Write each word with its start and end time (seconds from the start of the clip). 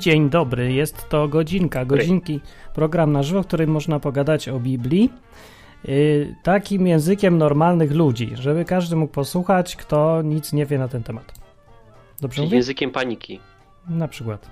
dzień 0.00 0.30
dobry. 0.30 0.72
Jest 0.72 1.08
to 1.08 1.28
godzinka, 1.28 1.84
godzinki, 1.84 2.40
program 2.74 3.12
na 3.12 3.22
żywo, 3.22 3.42
w 3.42 3.46
którym 3.46 3.70
można 3.70 4.00
pogadać 4.00 4.48
o 4.48 4.60
Biblii 4.60 5.12
yy, 5.84 6.34
takim 6.42 6.86
językiem 6.86 7.38
normalnych 7.38 7.92
ludzi, 7.92 8.30
żeby 8.34 8.64
każdy 8.64 8.96
mógł 8.96 9.12
posłuchać, 9.12 9.76
kto 9.76 10.22
nic 10.22 10.52
nie 10.52 10.66
wie 10.66 10.78
na 10.78 10.88
ten 10.88 11.02
temat. 11.02 11.32
Dobrze 12.20 12.36
Czyli 12.36 12.46
mówię? 12.46 12.56
językiem 12.56 12.90
paniki. 12.90 13.40
Na 13.88 14.08
przykład. 14.08 14.50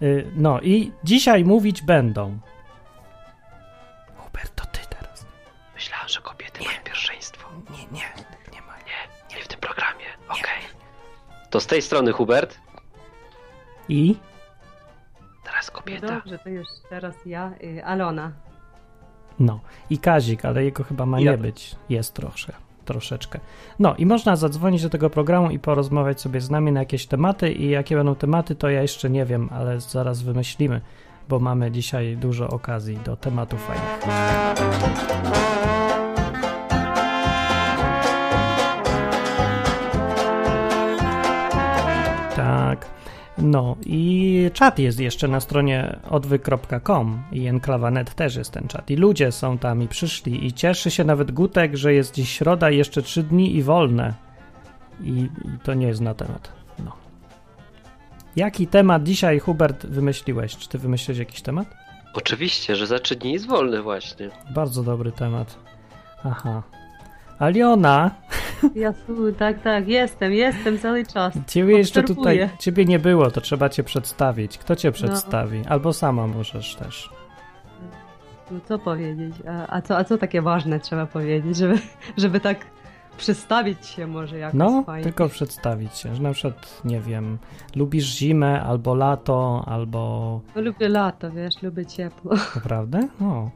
yy, 0.00 0.30
no 0.36 0.60
i 0.60 0.92
dzisiaj 1.04 1.44
mówić 1.44 1.82
będą. 1.82 2.38
Hubert, 4.16 4.54
to 4.54 4.64
ty 4.66 4.80
teraz. 4.90 5.26
Myślałem, 5.74 6.08
że 6.08 6.20
kobiety 6.20 6.60
nie. 6.60 6.66
mają 6.66 6.78
pierwszeństwo. 6.84 7.48
Nie, 7.70 7.78
nie, 7.78 8.08
nie 8.52 8.60
ma. 8.60 8.76
Nie, 8.76 9.36
nie 9.36 9.42
w 9.44 9.48
tym 9.48 9.60
programie. 9.60 10.04
Okej. 10.28 10.40
Okay. 10.40 11.50
To 11.50 11.60
z 11.60 11.66
tej 11.66 11.82
strony 11.82 12.12
Hubert. 12.12 12.63
I? 13.88 14.16
Teraz 15.44 15.70
kobieta. 15.70 16.06
No 16.06 16.12
dobrze, 16.12 16.38
to 16.38 16.48
już 16.48 16.66
teraz 16.90 17.14
ja, 17.26 17.52
y, 17.64 17.84
Alona. 17.84 18.32
No 19.38 19.60
i 19.90 19.98
Kazik, 19.98 20.44
ale 20.44 20.64
jego 20.64 20.84
chyba 20.84 21.06
ma 21.06 21.20
ja. 21.20 21.30
nie 21.30 21.38
być. 21.38 21.76
Jest 21.88 22.14
troszkę, 22.14 22.52
troszeczkę. 22.84 23.40
No 23.78 23.94
i 23.96 24.06
można 24.06 24.36
zadzwonić 24.36 24.82
do 24.82 24.90
tego 24.90 25.10
programu 25.10 25.50
i 25.50 25.58
porozmawiać 25.58 26.20
sobie 26.20 26.40
z 26.40 26.50
nami 26.50 26.72
na 26.72 26.80
jakieś 26.80 27.06
tematy 27.06 27.52
i 27.52 27.70
jakie 27.70 27.96
będą 27.96 28.14
tematy, 28.14 28.54
to 28.54 28.70
ja 28.70 28.82
jeszcze 28.82 29.10
nie 29.10 29.24
wiem, 29.24 29.48
ale 29.52 29.80
zaraz 29.80 30.22
wymyślimy, 30.22 30.80
bo 31.28 31.40
mamy 31.40 31.70
dzisiaj 31.70 32.16
dużo 32.16 32.48
okazji 32.48 32.98
do 33.04 33.16
tematów 33.16 33.66
fajnych. 33.66 34.04
No 43.38 43.76
i 43.86 44.50
czat 44.52 44.78
jest 44.78 45.00
jeszcze 45.00 45.28
na 45.28 45.40
stronie 45.40 45.96
odwyk.com 46.10 47.22
i 47.32 47.46
enklawa.net 47.46 48.14
też 48.14 48.36
jest 48.36 48.52
ten 48.52 48.68
czat. 48.68 48.90
I 48.90 48.96
ludzie 48.96 49.32
są 49.32 49.58
tam 49.58 49.82
i 49.82 49.88
przyszli 49.88 50.46
i 50.46 50.52
cieszy 50.52 50.90
się 50.90 51.04
nawet 51.04 51.30
Gutek, 51.30 51.76
że 51.76 51.94
jest 51.94 52.14
dziś 52.14 52.30
środa 52.30 52.70
jeszcze 52.70 53.02
trzy 53.02 53.22
dni 53.22 53.56
i 53.56 53.62
wolne. 53.62 54.14
I, 55.00 55.10
I, 55.10 55.30
to 55.62 55.74
nie 55.74 55.86
jest 55.86 56.00
na 56.00 56.14
temat. 56.14 56.52
No. 56.84 56.92
Jaki 58.36 58.66
temat 58.66 59.02
dzisiaj, 59.02 59.38
Hubert, 59.38 59.86
wymyśliłeś? 59.86 60.56
Czy 60.56 60.68
ty 60.68 60.78
wymyśliłeś 60.78 61.18
jakiś 61.18 61.42
temat? 61.42 61.66
Oczywiście, 62.14 62.76
że 62.76 62.86
za 62.86 62.98
trzy 62.98 63.16
dni 63.16 63.32
jest 63.32 63.46
wolny 63.46 63.82
właśnie. 63.82 64.30
Bardzo 64.54 64.82
dobry 64.82 65.12
temat. 65.12 65.58
Aha. 66.24 66.62
Aliona 67.38 68.10
Jasu, 68.74 69.32
tak, 69.38 69.62
tak, 69.62 69.88
jestem, 69.88 70.32
jestem 70.32 70.78
cały 70.78 71.06
czas. 71.06 71.34
Ciebie 71.46 71.78
jeszcze 71.78 72.02
tutaj, 72.02 72.50
ciebie 72.58 72.84
nie 72.84 72.98
było, 72.98 73.30
to 73.30 73.40
trzeba 73.40 73.68
cię 73.68 73.84
przedstawić. 73.84 74.58
Kto 74.58 74.76
cię 74.76 74.88
no. 74.88 74.92
przedstawi? 74.92 75.58
No. 75.58 75.68
Albo 75.68 75.92
sama 75.92 76.26
możesz 76.26 76.76
też. 76.76 77.10
No 78.50 78.60
co 78.64 78.78
powiedzieć? 78.78 79.34
A, 79.48 79.76
a, 79.76 79.82
co, 79.82 79.98
a 79.98 80.04
co 80.04 80.18
takie 80.18 80.42
ważne 80.42 80.80
trzeba 80.80 81.06
powiedzieć, 81.06 81.56
żeby, 81.56 81.78
żeby 82.16 82.40
tak 82.40 82.66
przedstawić 83.16 83.86
się 83.86 84.06
może 84.06 84.38
jakoś 84.38 84.58
No, 84.58 84.82
fajnie. 84.86 85.04
tylko 85.04 85.28
przedstawić 85.28 85.96
się, 85.96 86.14
że 86.14 86.22
na 86.22 86.32
przykład, 86.32 86.80
nie 86.84 87.00
wiem, 87.00 87.38
lubisz 87.76 88.04
zimę 88.04 88.62
albo 88.62 88.94
lato, 88.94 89.64
albo... 89.66 90.40
No, 90.56 90.62
lubię 90.62 90.88
lato, 90.88 91.30
wiesz, 91.30 91.62
lubię 91.62 91.86
ciepło. 91.86 92.34
Naprawdę? 92.54 93.08
No. 93.20 93.50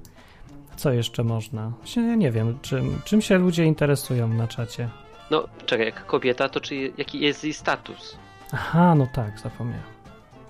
Co 0.79 0.93
jeszcze 0.93 1.25
można? 1.25 1.73
Ja 1.97 2.15
nie 2.15 2.31
wiem, 2.31 2.59
czym, 2.63 3.01
czym 3.05 3.23
się 3.23 3.39
ludzie 3.39 3.65
interesują 3.65 4.29
na 4.29 4.49
czacie. 4.49 4.89
No, 5.31 5.49
czekaj, 5.67 5.87
jak 5.87 6.07
kobieta, 6.07 6.49
to 6.49 6.61
czy 6.61 6.93
jaki 6.99 7.21
jest 7.21 7.45
jej 7.45 7.53
status? 7.53 8.19
Aha, 8.53 8.95
no 8.95 9.07
tak, 9.15 9.41
zapomniałem. 9.41 9.85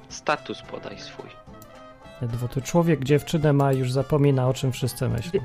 Status 0.08 0.62
podaj 0.62 0.98
swój. 0.98 1.30
Ledwo 2.22 2.48
człowiek 2.64 3.04
dziewczynę 3.04 3.52
ma 3.52 3.72
już 3.72 3.92
zapomina 3.92 4.48
o 4.48 4.54
czym 4.54 4.72
wszyscy 4.72 5.08
myślą. 5.08 5.40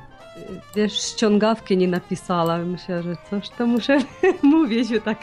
Wiesz, 0.76 0.94
ściągawki 0.94 1.78
nie 1.78 1.88
napisała. 1.88 2.58
Myślę, 2.58 3.04
że 3.04 3.16
coś 3.30 3.50
to 3.50 3.68
muszę 3.68 3.98
mówić, 4.44 4.90
że 4.90 5.02
tak 5.02 5.18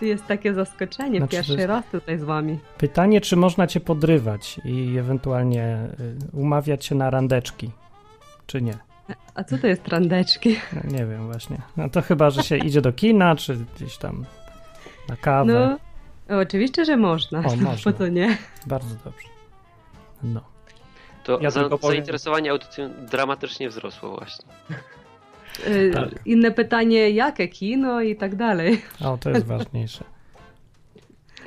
jest 0.00 0.26
takie 0.26 0.54
zaskoczenie. 0.54 1.18
Znaczy, 1.18 1.36
Pierwszy 1.36 1.52
jest... 1.52 1.66
raz 1.66 1.84
tutaj 1.92 2.18
z 2.18 2.24
wami. 2.24 2.58
Pytanie, 2.78 3.20
czy 3.20 3.36
można 3.36 3.66
cię 3.66 3.80
podrywać 3.80 4.60
i 4.64 4.96
ewentualnie 4.98 5.88
y, 6.00 6.36
umawiać 6.36 6.84
się 6.84 6.94
na 6.94 7.10
randeczki, 7.10 7.70
czy 8.46 8.62
nie? 8.62 8.93
A 9.34 9.44
co 9.44 9.58
to 9.58 9.66
jest 9.66 9.88
randeczki? 9.88 10.56
No, 10.72 10.80
nie 10.98 11.06
wiem 11.06 11.26
właśnie. 11.26 11.58
No 11.76 11.88
to 11.88 12.02
chyba, 12.02 12.30
że 12.30 12.42
się 12.42 12.56
idzie 12.56 12.80
do 12.80 12.92
kina, 12.92 13.36
czy 13.36 13.56
gdzieś 13.76 13.96
tam 13.96 14.24
na 15.08 15.16
kawę. 15.16 15.78
No, 16.28 16.38
oczywiście, 16.40 16.84
że 16.84 16.96
można. 16.96 17.38
O, 17.38 17.42
można. 17.56 17.92
Po 17.92 17.98
to 17.98 18.08
nie? 18.08 18.36
Bardzo 18.66 18.94
dobrze. 19.04 19.28
No. 20.22 20.40
To 21.24 21.38
ja 21.40 21.50
za, 21.50 21.68
zainteresowanie 21.82 22.50
audycją 22.50 22.90
dramatycznie 23.10 23.68
wzrosło 23.68 24.16
właśnie. 24.16 24.46
Y, 25.66 25.90
tak. 25.94 26.08
Inne 26.26 26.50
pytanie, 26.50 27.10
jakie 27.10 27.48
kino 27.48 28.00
i 28.00 28.16
tak 28.16 28.36
dalej. 28.36 28.82
O, 29.00 29.18
to 29.18 29.30
jest 29.30 29.46
ważniejsze. 29.46 30.04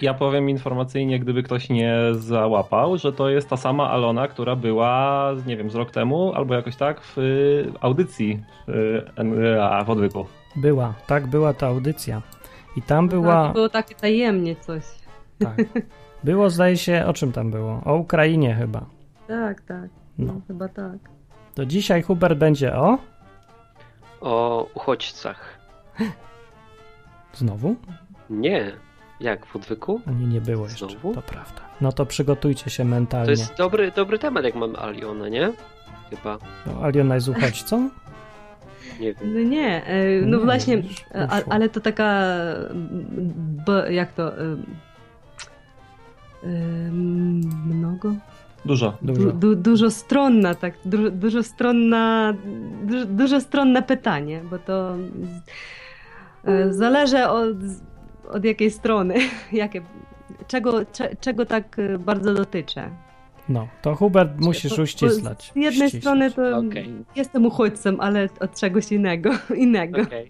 Ja 0.02 0.13
powiem 0.13 0.50
informacyjnie, 0.50 1.19
gdyby 1.19 1.44
ktoś 1.44 1.69
nie 1.69 1.96
załapał, 2.12 2.97
że 2.97 3.13
to 3.13 3.30
jest 3.30 3.50
ta 3.50 3.58
sama 3.58 3.90
Alona, 3.90 4.28
która 4.28 4.56
była, 4.56 5.31
nie 5.47 5.58
wiem, 5.58 5.69
z 5.69 5.75
rok 5.75 5.91
temu 5.91 6.34
albo 6.34 6.53
jakoś 6.53 6.75
tak 6.75 7.02
w 7.02 7.18
audycji 7.81 8.44
w, 8.68 9.02
w 9.85 9.90
odwyku. 9.90 10.25
Była, 10.56 10.94
tak, 11.08 11.28
była 11.28 11.53
ta 11.53 11.68
audycja. 11.68 12.22
I 12.75 12.81
tam 12.81 13.08
była. 13.08 13.44
Tak, 13.44 13.53
było 13.53 13.69
takie 13.69 13.96
tajemnie 13.96 14.56
coś. 14.56 14.84
Tak. 15.40 15.56
Było, 16.24 16.50
zdaje 16.50 16.78
się, 16.78 17.06
o 17.06 17.14
czym 17.14 17.31
tam 17.31 17.52
było? 17.52 17.81
O 17.85 17.96
Ukrainie 17.96 18.56
chyba. 18.56 18.85
Tak, 19.28 19.62
tak. 19.62 19.90
No, 20.18 20.34
no 20.34 20.41
chyba 20.47 20.68
tak. 20.68 20.97
To 21.56 21.66
dzisiaj 21.66 22.02
Hubert 22.02 22.38
będzie 22.38 22.75
o? 22.75 22.97
O 24.22 24.66
uchodźcach. 24.75 25.59
Znowu? 27.34 27.75
Nie. 28.29 28.72
Jak 29.19 29.45
w 29.45 29.55
odwyku? 29.55 30.01
Nie, 30.19 30.28
nie 30.28 30.41
było 30.41 30.66
jeszcze, 30.66 30.89
Znowu? 30.89 31.13
to 31.13 31.22
prawda. 31.22 31.61
No 31.81 31.91
to 31.91 32.05
przygotujcie 32.05 32.69
się 32.69 32.85
mentalnie. 32.85 33.25
To 33.25 33.31
jest 33.31 33.55
dobry, 33.57 33.91
dobry 33.91 34.19
temat, 34.19 34.44
jak 34.44 34.55
mam 34.55 34.75
Aliona, 34.75 35.29
nie? 35.29 35.51
Chyba. 36.09 36.38
No, 36.66 36.83
Aliona 36.83 37.16
jest 37.16 37.28
uchodźcą? 37.28 37.89
Nie 39.00 39.13
wiem. 39.13 39.33
No 39.33 39.39
nie, 39.39 39.85
e, 39.85 40.22
no 40.22 40.38
nie, 40.38 40.44
właśnie, 40.44 40.83
a, 41.29 41.41
ale 41.50 41.69
to 41.69 41.79
taka, 41.79 42.23
b, 43.66 43.94
jak 43.94 44.13
to, 44.13 44.31
mnogo? 47.66 48.16
Dużo. 48.66 48.97
Dużo. 49.01 49.31
Du, 49.31 49.55
dużo 49.55 49.91
stronna, 49.91 50.55
tak, 50.55 50.73
du, 50.85 51.11
dużo 51.11 51.44
stronna, 51.44 52.34
du, 52.84 53.05
dużo 53.05 53.41
stronne 53.41 53.84
pytanie, 53.84 54.41
bo 54.49 54.59
to 54.59 54.95
e, 56.45 56.73
zależy 56.73 57.28
od 57.28 57.57
od 58.31 58.45
jakiej 58.45 58.71
strony, 58.71 59.15
jakie, 59.51 59.81
czego, 60.47 60.85
cze, 60.85 61.15
czego 61.15 61.45
tak 61.45 61.79
y, 61.79 61.99
bardzo 61.99 62.33
dotyczy. 62.33 62.81
No, 63.49 63.67
to 63.81 63.95
Hubert 63.95 64.31
musisz 64.39 64.79
uścisnąć. 64.79 65.41
Z 65.43 65.55
jednej 65.55 65.89
ścisnąć. 65.89 66.03
strony 66.03 66.31
to 66.31 66.57
okay. 66.57 67.03
jestem 67.16 67.45
uchodźcą, 67.45 67.97
ale 67.99 68.29
od 68.39 68.59
czegoś 68.59 68.91
innego. 68.91 69.29
innego. 69.55 70.01
Okay. 70.01 70.27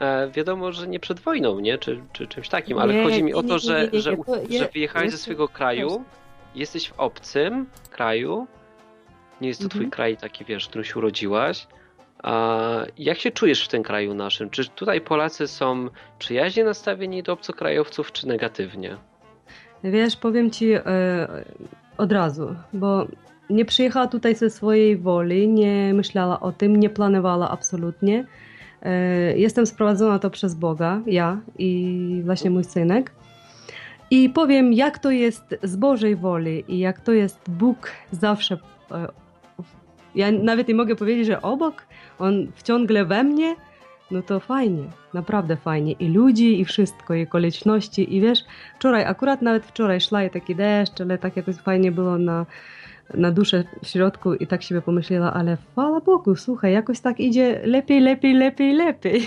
E, 0.00 0.30
wiadomo, 0.30 0.72
że 0.72 0.88
nie 0.88 1.00
przed 1.00 1.20
wojną, 1.20 1.60
nie? 1.60 1.78
Czy, 1.78 2.00
czy 2.12 2.26
czymś 2.26 2.48
takim, 2.48 2.78
ale 2.78 2.94
nie, 2.94 3.02
chodzi 3.02 3.22
mi 3.22 3.30
nie, 3.30 3.36
o 3.36 3.42
to, 3.42 3.58
że, 3.58 3.88
nie, 3.92 4.00
że, 4.00 4.16
że 4.50 4.68
wyjechałeś 4.74 5.10
ze 5.10 5.18
swojego 5.18 5.48
kraju, 5.48 6.04
jesteś 6.54 6.88
w 6.88 7.00
obcym 7.00 7.66
kraju, 7.90 8.46
nie 9.40 9.48
jest 9.48 9.60
to 9.60 9.64
mhm. 9.64 9.80
twój 9.80 9.90
kraj 9.90 10.16
taki, 10.16 10.44
wiesz, 10.44 10.66
w 10.66 10.68
którym 10.68 10.84
się 10.84 10.96
urodziłaś, 10.96 11.66
jak 12.98 13.18
się 13.18 13.30
czujesz 13.30 13.64
w 13.64 13.68
tym 13.68 13.82
kraju 13.82 14.14
naszym? 14.14 14.50
Czy 14.50 14.68
tutaj 14.68 15.00
Polacy 15.00 15.48
są 15.48 15.88
przyjaźnie 16.18 16.64
nastawieni 16.64 17.22
do 17.22 17.32
obcokrajowców, 17.32 18.12
czy 18.12 18.28
negatywnie? 18.28 18.96
Wiesz, 19.84 20.16
powiem 20.16 20.50
ci 20.50 20.72
e, 20.72 20.82
od 21.98 22.12
razu, 22.12 22.54
bo 22.72 23.06
nie 23.50 23.64
przyjechała 23.64 24.06
tutaj 24.06 24.34
ze 24.34 24.50
swojej 24.50 24.96
woli, 24.96 25.48
nie 25.48 25.94
myślała 25.94 26.40
o 26.40 26.52
tym, 26.52 26.76
nie 26.76 26.90
planowała 26.90 27.50
absolutnie. 27.50 28.24
E, 28.82 29.38
jestem 29.38 29.66
sprowadzona 29.66 30.18
to 30.18 30.30
przez 30.30 30.54
Boga, 30.54 31.00
ja 31.06 31.40
i 31.58 32.22
właśnie 32.24 32.50
mój 32.50 32.64
synek. 32.64 33.12
I 34.10 34.28
powiem, 34.28 34.72
jak 34.72 34.98
to 34.98 35.10
jest 35.10 35.54
z 35.62 35.76
Bożej 35.76 36.16
woli 36.16 36.64
i 36.68 36.78
jak 36.78 37.00
to 37.00 37.12
jest 37.12 37.50
Bóg 37.50 37.90
zawsze. 38.12 38.58
E, 38.90 39.08
ja 40.14 40.32
nawet 40.32 40.68
nie 40.68 40.74
mogę 40.74 40.96
powiedzieć, 40.96 41.26
że 41.26 41.42
obok, 41.42 41.86
on 42.20 42.52
wciągle 42.54 43.04
we 43.04 43.24
mnie, 43.24 43.56
no 44.10 44.22
to 44.22 44.40
fajnie, 44.40 44.84
naprawdę 45.14 45.56
fajnie. 45.56 45.92
I 45.92 46.08
ludzi, 46.08 46.60
i 46.60 46.64
wszystko, 46.64 47.14
i 47.14 47.22
okoliczności. 47.22 48.16
I 48.16 48.20
wiesz, 48.20 48.44
wczoraj, 48.78 49.04
akurat 49.04 49.42
nawet 49.42 49.66
wczoraj 49.66 50.00
szła 50.00 50.24
i 50.24 50.30
taki 50.30 50.54
deszcz, 50.54 51.00
ale 51.00 51.18
tak 51.18 51.36
jakoś 51.36 51.56
fajnie 51.56 51.92
było 51.92 52.18
na, 52.18 52.46
na 53.14 53.30
duszę 53.30 53.64
w 53.82 53.86
środku 53.86 54.34
i 54.34 54.46
tak 54.46 54.64
sobie 54.64 54.82
pomyślała, 54.82 55.32
ale 55.32 55.56
chwała 55.72 56.00
Bogu, 56.00 56.36
słuchaj, 56.36 56.72
jakoś 56.72 57.00
tak 57.00 57.20
idzie 57.20 57.60
lepiej, 57.64 58.00
lepiej, 58.00 58.34
lepiej, 58.34 58.72
lepiej. 58.72 59.26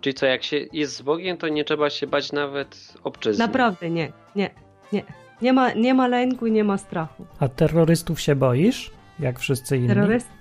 Czyli 0.00 0.14
co, 0.14 0.26
jak 0.26 0.42
się 0.42 0.56
jest 0.72 0.96
z 0.96 1.02
Bogiem, 1.02 1.36
to 1.36 1.48
nie 1.48 1.64
trzeba 1.64 1.90
się 1.90 2.06
bać 2.06 2.32
nawet 2.32 2.94
obczyzny? 3.04 3.46
Naprawdę 3.46 3.90
nie, 3.90 4.12
nie, 4.36 4.50
nie. 4.92 5.02
Nie 5.42 5.52
ma, 5.52 5.72
nie 5.72 5.94
ma 5.94 6.08
lęku, 6.08 6.46
nie 6.46 6.64
ma 6.64 6.78
strachu. 6.78 7.26
A 7.40 7.48
terrorystów 7.48 8.20
się 8.20 8.36
boisz? 8.36 8.90
Jak 9.18 9.38
wszyscy 9.38 9.76
inni? 9.76 9.88
Terroryst? 9.88 10.35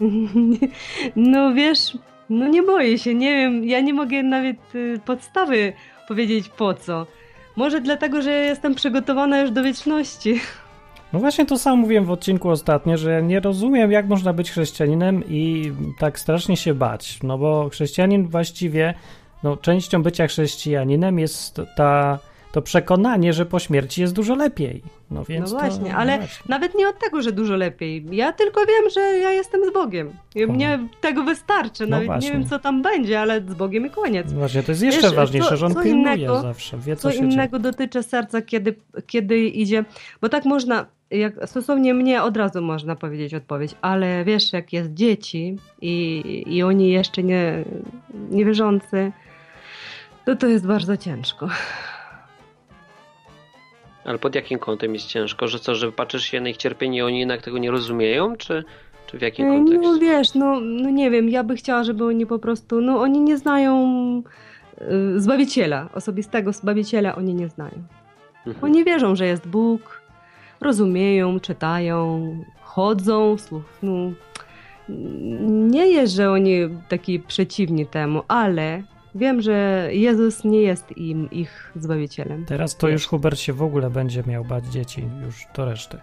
No 1.16 1.54
wiesz, 1.54 1.98
no 2.30 2.48
nie 2.48 2.62
boję 2.62 2.98
się, 2.98 3.14
nie 3.14 3.36
wiem, 3.36 3.64
ja 3.64 3.80
nie 3.80 3.94
mogę 3.94 4.22
nawet 4.22 4.74
y, 4.74 5.00
podstawy 5.04 5.72
powiedzieć 6.08 6.48
po 6.48 6.74
co. 6.74 7.06
Może 7.56 7.80
dlatego, 7.80 8.22
że 8.22 8.30
jestem 8.30 8.74
przygotowana 8.74 9.40
już 9.40 9.50
do 9.50 9.62
wieczności. 9.62 10.40
No 11.12 11.18
właśnie 11.18 11.46
to 11.46 11.58
samo 11.58 11.76
mówiłem 11.76 12.04
w 12.04 12.10
odcinku 12.10 12.50
ostatnio, 12.50 12.96
że 12.96 13.22
nie 13.22 13.40
rozumiem, 13.40 13.92
jak 13.92 14.08
można 14.08 14.32
być 14.32 14.50
chrześcijaninem 14.50 15.22
i 15.28 15.72
tak 15.98 16.18
strasznie 16.18 16.56
się 16.56 16.74
bać. 16.74 17.18
No 17.22 17.38
bo 17.38 17.68
chrześcijanin 17.68 18.28
właściwie, 18.28 18.94
no 19.42 19.56
częścią 19.56 20.02
bycia 20.02 20.26
chrześcijaninem 20.26 21.18
jest 21.18 21.60
ta 21.76 22.18
to 22.52 22.62
przekonanie, 22.62 23.32
że 23.32 23.46
po 23.46 23.58
śmierci 23.58 24.00
jest 24.00 24.14
dużo 24.14 24.34
lepiej. 24.34 24.82
No 25.10 25.24
więc. 25.24 25.52
No 25.52 25.58
właśnie, 25.58 25.90
to, 25.90 25.96
ale 25.96 26.12
no 26.12 26.18
właśnie. 26.18 26.44
nawet 26.48 26.74
nie 26.74 26.88
od 26.88 26.98
tego, 26.98 27.22
że 27.22 27.32
dużo 27.32 27.56
lepiej. 27.56 28.04
Ja 28.10 28.32
tylko 28.32 28.60
wiem, 28.60 28.90
że 28.94 29.00
ja 29.00 29.30
jestem 29.32 29.64
z 29.70 29.72
Bogiem. 29.72 30.10
I 30.34 30.44
O. 30.44 30.52
mnie 30.52 30.78
tego 31.00 31.24
wystarczy. 31.24 31.84
No 31.86 31.90
Nawet 31.90 32.06
właśnie. 32.06 32.30
nie 32.30 32.38
wiem, 32.38 32.48
co 32.48 32.58
tam 32.58 32.82
będzie, 32.82 33.20
ale 33.20 33.40
z 33.40 33.54
Bogiem 33.54 33.86
i 33.86 33.90
koniec. 33.90 34.32
Właśnie, 34.32 34.62
to 34.62 34.72
jest 34.72 34.82
jeszcze 34.82 35.02
Wiesz, 35.02 35.14
ważniejsze, 35.14 35.48
co- 35.48 35.56
że 35.56 35.66
on 35.66 35.74
co 35.74 35.82
pilnuje 35.82 36.16
innego- 36.16 36.42
zawsze, 36.42 36.78
wie 36.78 36.96
co, 36.96 37.02
Co 37.02 37.10
się 37.12 37.18
dzieje. 37.18 37.32
innego 37.32 37.58
dotyczy 37.58 38.02
serca, 38.02 38.42
kiedy, 38.42 38.74
kiedy 39.06 39.38
idzie. 39.48 39.84
Bo 40.20 40.28
tak 40.28 40.44
można, 40.44 40.86
jak 41.10 41.34
stosownie 41.48 41.94
mnie 41.94 42.22
od 42.22 42.36
razu 42.36 42.62
można 42.62 42.96
powiedzieć 42.96 43.34
odpowiedź, 43.34 43.74
ale 43.80 44.24
wiesz, 44.24 44.52
jak 44.52 44.72
jest 44.72 44.94
dzieci 44.94 45.56
i, 45.82 46.22
i 46.46 46.62
oni 46.62 46.90
jeszcze 46.90 47.22
nie, 47.22 47.64
niewierzący, 48.30 49.12
to 50.24 50.36
to 50.36 50.46
jest 50.46 50.66
bardzo 50.66 50.96
ciężko. 50.96 51.48
Ale 54.08 54.18
pod 54.18 54.34
jakim 54.34 54.58
kątem 54.58 54.94
jest 54.94 55.06
ciężko? 55.06 55.48
Że 55.48 55.58
co, 55.58 55.74
że 55.74 55.92
patrzysz 55.92 56.24
się 56.24 56.40
na 56.40 56.48
ich 56.48 56.56
cierpienie 56.56 56.98
i 56.98 57.02
oni 57.02 57.18
jednak 57.20 57.42
tego 57.42 57.58
nie 57.58 57.70
rozumieją? 57.70 58.36
Czy, 58.36 58.64
czy 59.06 59.18
w 59.18 59.22
jakim 59.22 59.48
No 59.48 59.54
kontekście? 59.54 60.00
wiesz, 60.00 60.34
no, 60.34 60.60
no 60.60 60.90
nie 60.90 61.10
wiem, 61.10 61.28
ja 61.28 61.44
bym 61.44 61.56
chciała, 61.56 61.84
żeby 61.84 62.04
oni 62.04 62.26
po 62.26 62.38
prostu, 62.38 62.80
no 62.80 63.00
oni 63.00 63.20
nie 63.20 63.38
znają 63.38 63.82
y, 65.16 65.20
Zbawiciela, 65.20 65.88
osobistego 65.94 66.52
Zbawiciela 66.52 67.16
oni 67.16 67.34
nie 67.34 67.48
znają. 67.48 67.74
Mhm. 68.46 68.64
Oni 68.64 68.84
wierzą, 68.84 69.16
że 69.16 69.26
jest 69.26 69.48
Bóg, 69.48 70.02
rozumieją, 70.60 71.40
czytają, 71.40 72.22
chodzą, 72.60 73.36
słuch, 73.38 73.62
no, 73.82 74.12
nie 75.48 75.86
jest, 75.86 76.12
że 76.14 76.30
oni 76.30 76.52
taki 76.88 77.20
przeciwni 77.20 77.86
temu, 77.86 78.22
ale 78.28 78.82
wiem, 79.14 79.42
że 79.42 79.88
Jezus 79.92 80.44
nie 80.44 80.62
jest 80.62 80.96
im 80.96 81.30
ich 81.30 81.72
Zbawicielem. 81.76 82.44
Teraz 82.44 82.76
to 82.76 82.88
już 82.88 83.06
Hubert 83.06 83.38
się 83.38 83.52
w 83.52 83.62
ogóle 83.62 83.90
będzie 83.90 84.22
miał 84.26 84.44
bać 84.44 84.66
dzieci, 84.66 85.04
już 85.24 85.46
do 85.54 85.64
reszty. 85.64 85.98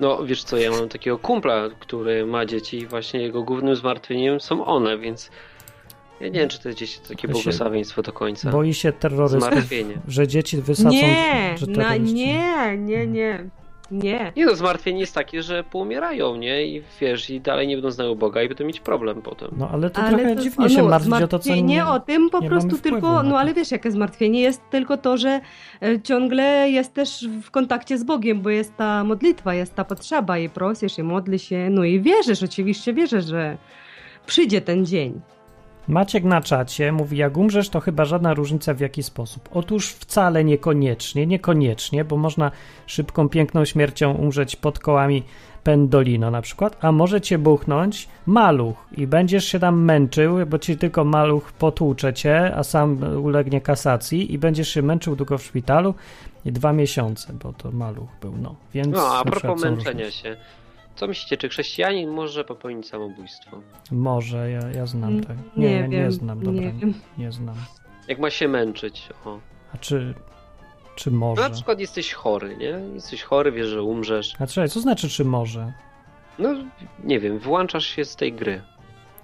No 0.00 0.24
wiesz 0.24 0.44
co, 0.44 0.56
ja 0.56 0.70
mam 0.70 0.88
takiego 0.88 1.18
kumpla, 1.18 1.68
który 1.80 2.26
ma 2.26 2.46
dzieci 2.46 2.78
i 2.78 2.86
właśnie 2.86 3.20
jego 3.20 3.42
głównym 3.42 3.76
zmartwieniem 3.76 4.40
są 4.40 4.64
one, 4.64 4.98
więc 4.98 5.30
ja 6.20 6.28
nie 6.28 6.40
wiem, 6.40 6.48
czy 6.48 6.62
to 6.62 6.68
jest 6.68 6.78
gdzieś 6.78 6.98
takie 6.98 7.28
błogosławieństwo 7.28 8.02
do 8.02 8.12
końca. 8.12 8.50
Boi 8.50 8.74
się 8.74 8.92
terrorystów, 8.92 9.52
Zmartwienie. 9.52 9.94
że 10.08 10.28
dzieci 10.28 10.56
wysadzą... 10.56 10.90
Nie, 10.90 11.54
że 11.58 11.66
na, 11.66 11.96
nie, 11.96 12.78
nie, 12.78 13.06
nie, 13.06 13.48
nie. 13.90 14.32
Nie 14.36 14.46
no, 14.46 14.54
zmartwienie 14.54 15.00
jest 15.00 15.14
takie, 15.14 15.42
że 15.42 15.64
poumierają, 15.64 16.36
nie? 16.36 16.66
I 16.66 16.82
wiesz, 17.00 17.30
i 17.30 17.40
dalej 17.40 17.68
nie 17.68 17.76
będą 17.76 17.90
znały 17.90 18.16
Boga 18.16 18.42
i 18.42 18.48
będą 18.48 18.64
mieć 18.64 18.80
problem 18.80 19.22
potem. 19.22 19.48
No 19.56 19.68
ale 19.72 19.90
to 19.90 20.02
Ale 20.02 20.18
trochę 20.18 20.36
to- 20.36 20.42
dziwnie 20.42 20.70
się 20.70 20.82
no, 20.82 20.88
martwić 20.88 21.22
o 21.22 21.28
to, 21.28 21.38
co 21.38 21.54
nie... 21.54 21.86
o 21.86 22.00
tym 22.00 22.30
po 22.30 22.42
prostu 22.42 22.78
tylko, 22.78 23.22
no 23.22 23.38
ale 23.38 23.54
wiesz 23.54 23.70
jakie 23.70 23.90
zmartwienie 23.90 24.40
jest 24.40 24.62
tylko 24.70 24.96
to, 24.96 25.16
że 25.16 25.40
e, 25.82 26.00
ciągle 26.00 26.70
jest 26.70 26.94
też 26.94 27.28
w 27.42 27.50
kontakcie 27.50 27.98
z 27.98 28.04
Bogiem, 28.04 28.40
bo 28.40 28.50
jest 28.50 28.76
ta 28.76 29.04
modlitwa, 29.04 29.54
jest 29.54 29.74
ta 29.74 29.84
potrzeba 29.84 30.38
i 30.38 30.48
prosisz 30.48 30.98
i 30.98 31.02
modli 31.02 31.38
się, 31.38 31.70
no 31.70 31.84
i 31.84 32.00
wierzysz, 32.00 32.42
oczywiście 32.42 32.94
wierzysz, 32.94 33.24
że 33.24 33.56
przyjdzie 34.26 34.60
ten 34.60 34.86
dzień. 34.86 35.20
Maciek 35.88 36.24
na 36.24 36.40
czacie 36.40 36.92
mówi, 36.92 37.16
jak 37.16 37.36
umrzesz, 37.36 37.68
to 37.68 37.80
chyba 37.80 38.04
żadna 38.04 38.34
różnica 38.34 38.74
w 38.74 38.80
jaki 38.80 39.02
sposób. 39.02 39.48
Otóż 39.52 39.88
wcale 39.88 40.44
niekoniecznie, 40.44 41.26
niekoniecznie, 41.26 42.04
bo 42.04 42.16
można 42.16 42.50
szybką, 42.86 43.28
piękną 43.28 43.64
śmiercią 43.64 44.12
umrzeć 44.12 44.56
pod 44.56 44.78
kołami 44.78 45.22
Pendolino 45.64 46.30
na 46.30 46.42
przykład, 46.42 46.76
a 46.80 46.92
może 46.92 47.20
cię 47.20 47.38
buchnąć 47.38 48.08
maluch 48.26 48.76
i 48.96 49.06
będziesz 49.06 49.44
się 49.44 49.58
tam 49.58 49.82
męczył, 49.84 50.46
bo 50.46 50.58
ci 50.58 50.76
tylko 50.76 51.04
maluch 51.04 51.52
potłucze 51.52 52.14
cię, 52.14 52.54
a 52.56 52.62
sam 52.62 52.98
ulegnie 53.22 53.60
kasacji 53.60 54.34
i 54.34 54.38
będziesz 54.38 54.68
się 54.68 54.82
męczył 54.82 55.16
długo 55.16 55.38
w 55.38 55.42
szpitalu 55.42 55.94
i 56.44 56.52
dwa 56.52 56.72
miesiące, 56.72 57.32
bo 57.42 57.52
to 57.52 57.72
maluch 57.72 58.08
był, 58.20 58.34
no. 58.42 58.54
Więc 58.74 58.96
No, 58.96 59.14
a 59.18 59.24
propos 59.24 59.64
męczenia 59.64 60.10
się. 60.10 60.36
Co 61.02 61.06
myślicie, 61.08 61.36
czy 61.36 61.48
chrześcijanin 61.48 62.10
może 62.10 62.44
popełnić 62.44 62.88
samobójstwo? 62.88 63.60
Może, 63.90 64.50
ja, 64.50 64.60
ja 64.74 64.86
znam 64.86 65.20
tak. 65.24 65.36
Nie, 65.56 65.68
Nie, 65.68 65.74
nie, 65.82 65.88
nie 65.88 65.96
wiem, 66.02 66.12
znam, 66.12 66.38
dobra, 66.38 66.52
nie 66.60 66.66
nie, 66.72 66.72
wiem. 66.72 66.94
nie 67.18 67.32
znam. 67.32 67.54
Jak 68.08 68.18
ma 68.18 68.30
się 68.30 68.48
męczyć? 68.48 69.08
O. 69.24 69.38
A 69.74 69.78
czy, 69.78 70.14
czy 70.96 71.10
No, 71.10 71.18
może? 71.18 71.42
na 71.42 71.50
przykład 71.50 71.80
jesteś 71.80 72.12
chory, 72.12 72.56
nie? 72.56 72.80
Jesteś 72.94 73.22
chory, 73.22 73.52
wiesz, 73.52 73.66
że 73.66 73.82
umrzesz. 73.82 74.34
A 74.38 74.46
czekaj, 74.46 74.68
co 74.68 74.80
znaczy 74.80 75.08
czy 75.08 75.24
może? 75.24 75.72
No, 76.38 76.54
nie 77.04 77.20
wiem, 77.20 77.38
wyłączasz 77.38 77.86
się 77.86 78.04
z 78.04 78.16
tej 78.16 78.32
gry. 78.32 78.62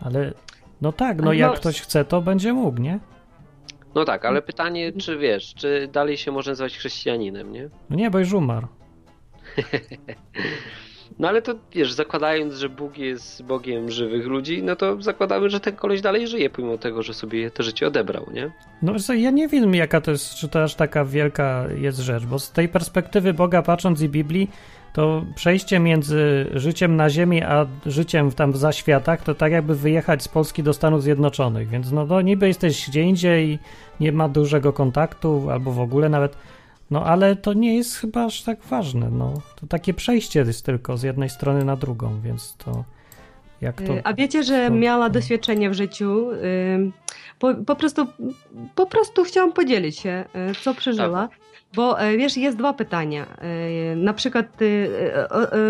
Ale 0.01 0.33
no 0.81 0.93
tak, 0.93 1.23
no 1.23 1.33
jak 1.33 1.51
no- 1.51 1.57
ktoś 1.57 1.81
chce, 1.81 2.05
to 2.05 2.21
będzie 2.23 2.53
mógł, 2.53 2.81
nie? 2.81 2.99
No 3.95 4.05
tak, 4.05 4.25
ale 4.25 4.43
pytanie, 4.43 4.93
czy 4.93 5.19
wiesz, 5.19 5.55
czy 5.55 5.89
dalej 5.93 6.17
się 6.17 6.33
może 6.33 6.51
nazywać 6.51 6.77
chrześcijaninem, 6.79 7.53
nie? 7.53 7.69
No 7.91 7.97
nie, 7.97 8.11
bo 8.11 8.19
już 8.19 8.33
umarł. 8.33 8.67
No 11.19 11.29
ale 11.29 11.43
to 11.43 11.55
wiesz, 11.73 11.93
zakładając, 11.93 12.55
że 12.55 12.69
Bóg 12.69 12.99
jest 12.99 13.43
Bogiem 13.43 13.91
żywych 13.91 14.27
ludzi, 14.27 14.63
no 14.63 14.77
to 14.77 15.03
zakładamy, 15.03 15.51
że 15.51 15.61
ten 15.61 15.77
koleś 15.77 16.01
dalej 16.01 16.29
żyje, 16.29 16.51
pomimo 16.51 16.79
tego, 16.79 17.03
że 17.03 17.15
sobie 17.15 17.51
to 17.51 17.63
życie 17.63 17.87
odebrał, 17.87 18.27
nie? 18.33 18.51
No 18.83 18.93
wiesz 18.93 19.09
ja 19.09 19.31
nie 19.31 19.49
wiem, 19.49 19.75
jaka 19.75 20.01
to 20.01 20.11
jest, 20.11 20.35
czy 20.35 20.49
to 20.49 20.63
aż 20.63 20.75
taka 20.75 21.05
wielka 21.05 21.65
jest 21.77 21.99
rzecz, 21.99 22.25
bo 22.25 22.39
z 22.39 22.53
tej 22.53 22.69
perspektywy 22.69 23.35
Boga 23.35 23.63
patrząc 23.63 24.03
i 24.03 24.09
Biblii, 24.09 24.51
to 24.93 25.25
przejście 25.35 25.79
między 25.79 26.47
życiem 26.55 26.97
na 26.97 27.11
ziemi, 27.11 27.43
a 27.43 27.67
życiem 27.87 28.33
tam 28.33 28.53
w 28.53 28.57
zaświatach, 28.57 29.23
to 29.23 29.35
tak 29.35 29.53
jakby 29.53 29.75
wyjechać 29.75 30.23
z 30.23 30.29
Polski 30.29 30.63
do 30.63 30.73
Stanów 30.73 31.03
Zjednoczonych, 31.03 31.69
więc 31.69 31.93
no, 31.93 32.07
no 32.07 32.21
niby 32.21 32.49
jesteś 32.49 32.89
gdzie 32.89 33.03
indziej, 33.03 33.59
nie 34.01 34.13
ma 34.13 34.29
dużego 34.29 34.73
kontaktu, 34.73 35.51
albo 35.51 35.73
w 35.73 35.81
ogóle 35.81 36.09
nawet, 36.09 36.37
no 36.91 37.05
ale 37.05 37.37
to 37.37 37.53
nie 37.53 37.77
jest 37.77 37.97
chyba 37.97 38.25
aż 38.25 38.43
tak 38.43 38.63
ważne, 38.63 39.11
no. 39.11 39.35
To 39.61 39.67
takie 39.67 39.95
przejście 39.95 40.41
jest 40.41 40.65
tylko 40.67 40.97
z 40.97 41.03
jednej 41.03 41.29
strony 41.29 41.65
na 41.65 41.77
drugą, 41.77 42.21
więc 42.21 42.55
to 42.57 42.85
jak 43.61 43.83
to... 43.83 43.93
Y, 43.95 44.01
A 44.05 44.15
wiecie, 44.15 44.43
że 44.43 44.69
to- 44.69 44.75
miała 44.75 45.11
doświadczenie 45.11 45.71
w 45.71 45.75
życiu. 45.75 46.31
y, 46.33 46.91
Po, 47.39 47.55
po, 47.55 47.77
prostu, 47.77 48.07
po 48.75 48.87
prostu 48.87 49.25
chciałam 49.25 49.53
podzielić 49.53 49.99
się, 49.99 50.25
y, 50.51 50.55
co 50.63 50.75
przeżyła. 50.75 51.29
Bo 51.75 52.05
y, 52.05 52.17
wiesz, 52.17 52.37
jest 52.37 52.57
dwa 52.59 52.73
pytania. 52.73 53.27
Na 53.97 54.13
przykład 54.15 54.47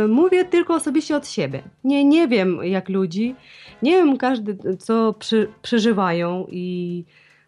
mówię 0.08 0.44
tylko 0.44 0.74
osobiście 0.74 1.16
od 1.16 1.28
siebie. 1.28 1.62
Nie, 1.84 2.04
nie 2.04 2.28
wiem 2.28 2.58
jak 2.62 2.88
ludzi, 2.88 3.34
nie 3.82 3.90
wiem 3.92 4.16
każdy 4.16 4.76
co 4.78 5.12
przy, 5.12 5.48
przeżywają 5.62 6.46
i 6.50 7.04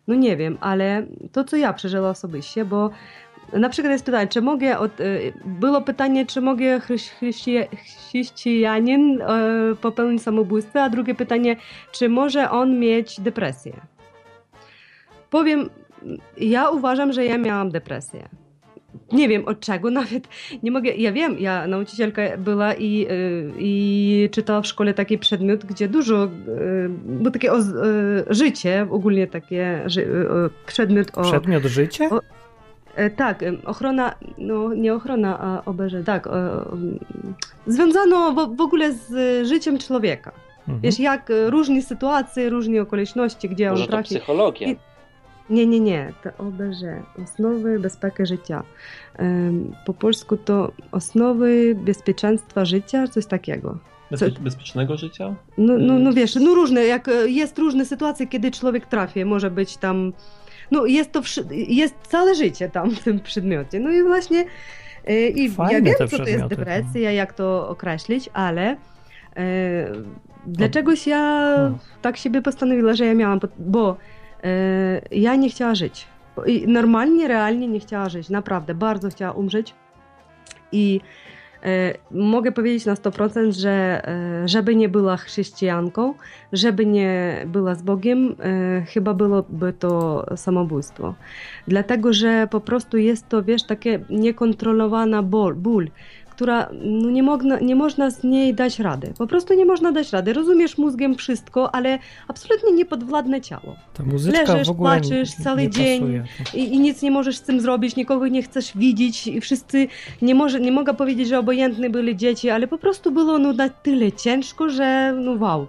no 0.08 0.14
nie 0.14 0.36
wiem, 0.36 0.58
ale 0.60 1.06
to 1.32 1.44
co 1.44 1.56
ja 1.56 1.72
przeżyła 1.72 2.10
osobiście, 2.10 2.64
bo 2.64 2.90
na 3.52 3.68
przykład 3.68 3.92
jest 3.92 4.04
pytanie, 4.04 4.28
czy 4.28 4.40
mogę, 4.42 4.78
od, 4.78 5.00
y, 5.00 5.32
było 5.44 5.80
pytanie, 5.80 6.26
czy 6.26 6.40
mogę 6.40 6.78
chrześcija- 6.80 7.66
chrześcijanin 8.08 9.22
e, 9.22 9.26
popełnić 9.80 10.22
samobójstwo, 10.22 10.82
a 10.82 10.90
drugie 10.90 11.14
pytanie, 11.14 11.56
czy 11.92 12.08
może 12.08 12.50
on 12.50 12.78
mieć 12.78 13.20
depresję. 13.20 13.72
Powiem, 15.30 15.70
ja 16.38 16.70
uważam, 16.70 17.12
że 17.12 17.24
ja 17.24 17.38
miałam 17.38 17.70
depresję. 17.70 18.28
Nie 19.12 19.28
wiem 19.28 19.44
od 19.48 19.60
czego 19.60 19.90
nawet, 20.00 20.28
nie 20.62 20.70
mogę, 20.70 20.90
ja 20.90 21.12
wiem, 21.12 21.36
ja 21.38 21.66
nauczycielka 21.66 22.22
była 22.38 22.74
i, 22.74 23.06
y, 23.10 23.52
i 23.58 24.28
czytała 24.32 24.60
w 24.60 24.66
szkole 24.66 24.94
taki 24.94 25.18
przedmiot, 25.18 25.64
gdzie 25.66 25.88
dużo, 25.88 26.28
było 27.04 27.30
takie 27.30 27.52
o, 27.52 27.56
życie, 28.30 28.86
ogólnie 28.90 29.26
takie 29.26 29.86
przedmiot 30.66 31.08
o... 31.18 31.22
Przedmiot 31.22 31.62
życia? 31.64 32.08
O- 32.10 32.18
E, 32.18 32.39
Tak, 33.16 33.42
em, 33.42 33.58
ochrona, 33.64 34.14
no 34.38 34.74
nie 34.74 34.94
ochrona, 34.94 35.38
a 35.40 35.64
oberze, 35.64 36.04
tak. 36.04 36.26
e, 36.26 36.30
Związano 37.66 38.32
w, 38.32 38.56
w 38.56 38.60
ogóle 38.60 38.92
z 38.92 39.12
e, 39.12 39.44
życiem 39.46 39.78
człowieka. 39.78 40.32
Mhm. 40.60 40.80
Wiesz, 40.80 40.98
jak 41.00 41.30
e, 41.30 41.50
różne 41.50 41.82
sytuacje, 41.82 42.50
różne 42.50 42.80
okoliczności, 42.82 43.48
gdzie 43.48 43.70
Może 43.70 43.82
on 43.82 43.86
to 43.86 43.92
trafi. 43.92 44.08
psychologia. 44.08 44.68
I- 44.68 44.76
Nie, 45.50 45.66
nie, 45.66 45.80
nie, 45.80 46.12
to 46.22 46.30
OBŻ, 46.46 46.62
Osnowy 47.24 47.78
Bezpieki 47.78 48.26
Życia. 48.26 48.62
Po 49.86 49.94
polsku 49.94 50.36
to 50.36 50.72
Osnowy 50.92 51.74
Bezpieczeństwa 51.74 52.64
Życia, 52.64 53.06
coś 53.08 53.26
takiego. 53.26 53.78
Bezpie 54.10 54.30
bezpiecznego 54.40 54.96
życia? 54.96 55.34
No, 55.58 55.78
no, 55.78 55.98
no 55.98 56.12
wiesz, 56.12 56.34
no 56.34 56.54
różne, 56.54 56.84
jak 56.84 57.08
e, 57.08 57.28
jest 57.28 57.58
różne 57.58 57.84
sytuacje, 57.84 58.26
kiedy 58.26 58.50
człowiek 58.50 58.86
trafi, 58.86 59.24
może 59.24 59.50
być 59.50 59.76
tam, 59.76 60.12
no 60.70 60.86
jest 60.86 61.12
to, 61.12 61.22
jest 61.50 61.94
całe 62.08 62.34
życie 62.34 62.68
tam 62.68 62.90
w 62.90 63.00
tym 63.04 63.20
przedmiocie. 63.20 63.80
No 63.80 63.90
i 63.90 64.02
właśnie 64.02 64.44
I 65.34 65.50
Fajne 65.50 65.72
ja 65.72 65.80
wiem, 65.80 66.08
co 66.08 66.18
to 66.18 66.24
jest 66.24 66.46
depresja, 66.46 67.12
jak 67.12 67.32
to 67.32 67.68
określić, 67.68 68.30
ale 68.32 68.76
dlaczegoś 70.46 71.06
ja 71.06 71.54
no. 71.58 71.78
tak 72.02 72.16
siebie 72.16 72.42
postanowiła, 72.42 72.94
że 72.94 73.06
ja 73.06 73.14
miałam, 73.14 73.40
bo 73.58 73.96
ja 75.10 75.36
nie 75.36 75.50
chciała 75.50 75.74
żyć. 75.74 76.06
Normalnie, 76.66 77.28
realnie 77.28 77.68
nie 77.68 77.80
chciała 77.80 78.08
żyć. 78.08 78.28
Naprawdę, 78.30 78.74
bardzo 78.74 79.10
chciała 79.10 79.32
umrzeć. 79.32 79.74
I 80.72 81.00
E, 81.00 81.39
mogę 82.10 82.52
powiedzieć 82.52 82.86
na 82.86 82.94
100%, 82.94 83.52
że 83.52 84.02
e, 84.08 84.48
żeby 84.48 84.76
nie 84.76 84.88
była 84.88 85.16
chrześcijanką, 85.16 86.14
żeby 86.52 86.86
nie 86.86 87.42
była 87.46 87.74
z 87.74 87.82
Bogiem, 87.82 88.36
e, 88.40 88.82
chyba 88.86 89.14
byłoby 89.14 89.72
to 89.72 90.26
samobójstwo. 90.36 91.14
Dlatego, 91.68 92.12
że 92.12 92.48
po 92.50 92.60
prostu 92.60 92.96
jest 92.96 93.28
to, 93.28 93.42
wiesz, 93.42 93.62
takie 93.62 94.00
niekontrolowana 94.10 95.22
ból. 95.22 95.54
ból 95.54 95.88
która 96.40 96.68
no 96.72 97.10
nie, 97.10 97.22
mogna, 97.22 97.58
nie 97.58 97.76
można 97.76 98.10
z 98.10 98.24
niej 98.24 98.54
dać 98.54 98.78
rady. 98.78 99.12
Po 99.18 99.26
prostu 99.26 99.54
nie 99.54 99.66
można 99.66 99.92
dać 99.92 100.12
rady. 100.12 100.32
Rozumiesz 100.32 100.78
mózgiem 100.78 101.14
wszystko, 101.14 101.74
ale 101.74 101.98
absolutnie 102.28 102.72
niepodwładne 102.72 103.40
ciało. 103.40 103.76
Ta 103.94 104.02
muzyczka 104.02 104.52
Leżysz, 104.52 104.68
w 104.68 104.70
ogóle 104.70 105.00
płaczesz 105.00 105.30
cały 105.34 105.68
dzień 105.68 106.22
i, 106.54 106.74
i, 106.74 106.80
nic 106.80 107.02
nie 107.02 107.10
możesz 107.10 107.36
z 107.36 107.42
tym 107.42 107.60
zrobić, 107.60 107.96
nikogo 107.96 108.28
nie 108.28 108.42
chcesz 108.42 108.76
widzieć 108.76 109.26
i 109.26 109.40
wszyscy, 109.40 109.88
nie, 110.22 110.34
może, 110.34 110.60
nie 110.60 110.72
mogę 110.72 110.94
powiedzieć, 110.94 111.28
że 111.28 111.38
obojętne 111.38 111.90
byli 111.90 112.16
dzieci, 112.16 112.50
ale 112.50 112.66
po 112.66 112.78
prostu 112.78 113.10
było 113.10 113.38
no, 113.38 113.52
na 113.52 113.68
tyle 113.68 114.12
ciężko, 114.12 114.68
że 114.68 115.12
no 115.20 115.32
wow. 115.32 115.66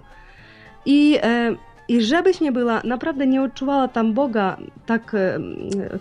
I... 0.86 1.18
E, 1.22 1.56
i 1.88 2.02
żebyś 2.02 2.40
nie 2.40 2.52
była, 2.52 2.80
naprawdę 2.84 3.26
nie 3.26 3.42
odczuwała 3.42 3.88
tam 3.88 4.12
Boga 4.12 4.56
tak, 4.86 5.14
e, 5.14 5.38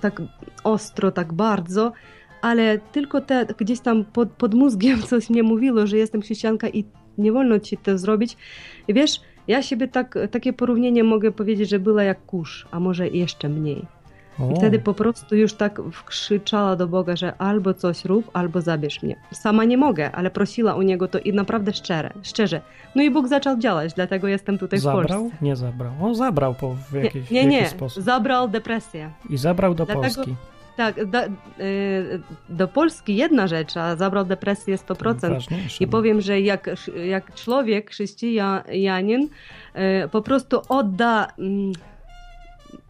tak 0.02 0.22
ostro, 0.64 1.12
tak 1.12 1.34
bardzo, 1.34 1.92
ale 2.42 2.80
tylko 2.80 3.22
te, 3.22 3.46
gdzieś 3.58 3.80
tam 3.80 4.06
pod, 4.06 4.30
pod 4.30 4.54
mózgiem 4.54 5.02
coś 5.12 5.30
mnie 5.30 5.44
mówiło, 5.44 5.88
że 5.88 5.98
jestem 5.98 6.22
chrześcijanka 6.22 6.70
i 6.70 6.84
nie 7.18 7.32
wolno 7.32 7.60
ci 7.60 7.78
to 7.78 7.98
zrobić. 7.98 8.38
I 8.88 8.94
wiesz, 8.94 9.22
ja 9.48 9.62
siebie 9.62 9.88
tak, 9.88 10.18
takie 10.32 10.54
porównanie 10.54 11.04
mogę 11.04 11.32
powiedzieć, 11.32 11.70
że 11.70 11.80
była 11.80 12.04
jak 12.04 12.26
kurz, 12.26 12.68
a 12.72 12.80
może 12.80 13.08
jeszcze 13.08 13.50
mniej. 13.50 13.86
I 14.52 14.56
wtedy 14.56 14.80
po 14.80 14.94
prostu 14.94 15.36
już 15.36 15.54
tak 15.54 15.82
krzyczała 16.06 16.76
do 16.76 16.88
Boga, 16.88 17.16
że 17.16 17.38
albo 17.38 17.74
coś 17.74 18.06
rób, 18.06 18.30
albo 18.34 18.62
zabierz 18.62 19.04
mnie. 19.04 19.16
Sama 19.32 19.64
nie 19.66 19.78
mogę, 19.78 20.12
ale 20.12 20.32
prosiła 20.32 20.76
u 20.76 20.82
Niego 20.82 21.08
to 21.08 21.20
i 21.20 21.34
naprawdę 21.34 21.74
szczerze. 21.74 22.14
szczerze. 22.22 22.62
No 22.96 23.04
i 23.04 23.12
Bóg 23.12 23.28
zaczął 23.28 23.58
działać, 23.58 23.94
dlatego 23.94 24.28
jestem 24.28 24.58
tutaj 24.58 24.80
zabrał? 24.80 25.04
w 25.04 25.08
Polsce. 25.08 25.24
Zabrał? 25.24 25.40
Nie 25.42 25.56
zabrał. 25.56 25.92
On 26.02 26.16
zabrał 26.16 26.56
po, 26.56 26.76
w 26.92 26.94
jakiś, 26.94 27.32
nie, 27.32 27.46
nie, 27.46 27.50
w 27.50 27.62
jakiś 27.62 27.70
sposób. 27.70 28.04
zabrał 28.04 28.48
depresję. 28.48 29.10
I 29.30 29.38
zabrał 29.38 29.76
do 29.76 29.86
dlatego, 29.86 30.02
Polski. 30.02 30.36
Tak, 30.78 31.06
do, 31.06 31.20
y, 31.60 32.22
do 32.50 32.68
Polski 32.68 33.16
jedna 33.16 33.48
rzecz, 33.48 33.78
a 33.78 33.96
zabrał 33.96 34.26
depresję 34.26 34.76
100%. 34.76 35.38
I 35.80 35.86
no. 35.86 35.92
powiem, 35.92 36.22
że 36.22 36.42
jak, 36.42 36.70
jak 37.06 37.36
człowiek, 37.36 37.90
chrześcijanin, 37.90 39.30
y, 40.04 40.10
po 40.10 40.22
prostu 40.22 40.62
odda, 40.70 41.28
mm, 41.40 41.74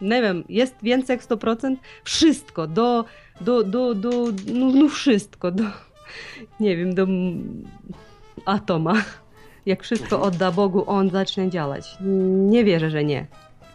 nie 0.01 0.21
wiem, 0.21 0.43
jest 0.49 0.75
więcej 0.83 1.13
jak 1.13 1.23
100%, 1.23 1.75
wszystko, 2.03 2.67
do, 2.67 3.05
do, 3.41 3.63
do, 3.63 3.95
do 3.95 4.11
no, 4.53 4.71
no 4.73 4.89
wszystko, 4.89 5.51
do, 5.51 5.63
nie 6.59 6.77
wiem, 6.77 6.95
do 6.95 7.07
atoma. 8.45 8.93
Jak 9.65 9.83
wszystko 9.83 10.21
odda 10.21 10.51
Bogu, 10.51 10.83
on 10.87 11.09
zacznie 11.09 11.49
działać. 11.49 11.97
Nie 12.49 12.63
wierzę, 12.63 12.89
że 12.89 13.03
nie. 13.03 13.27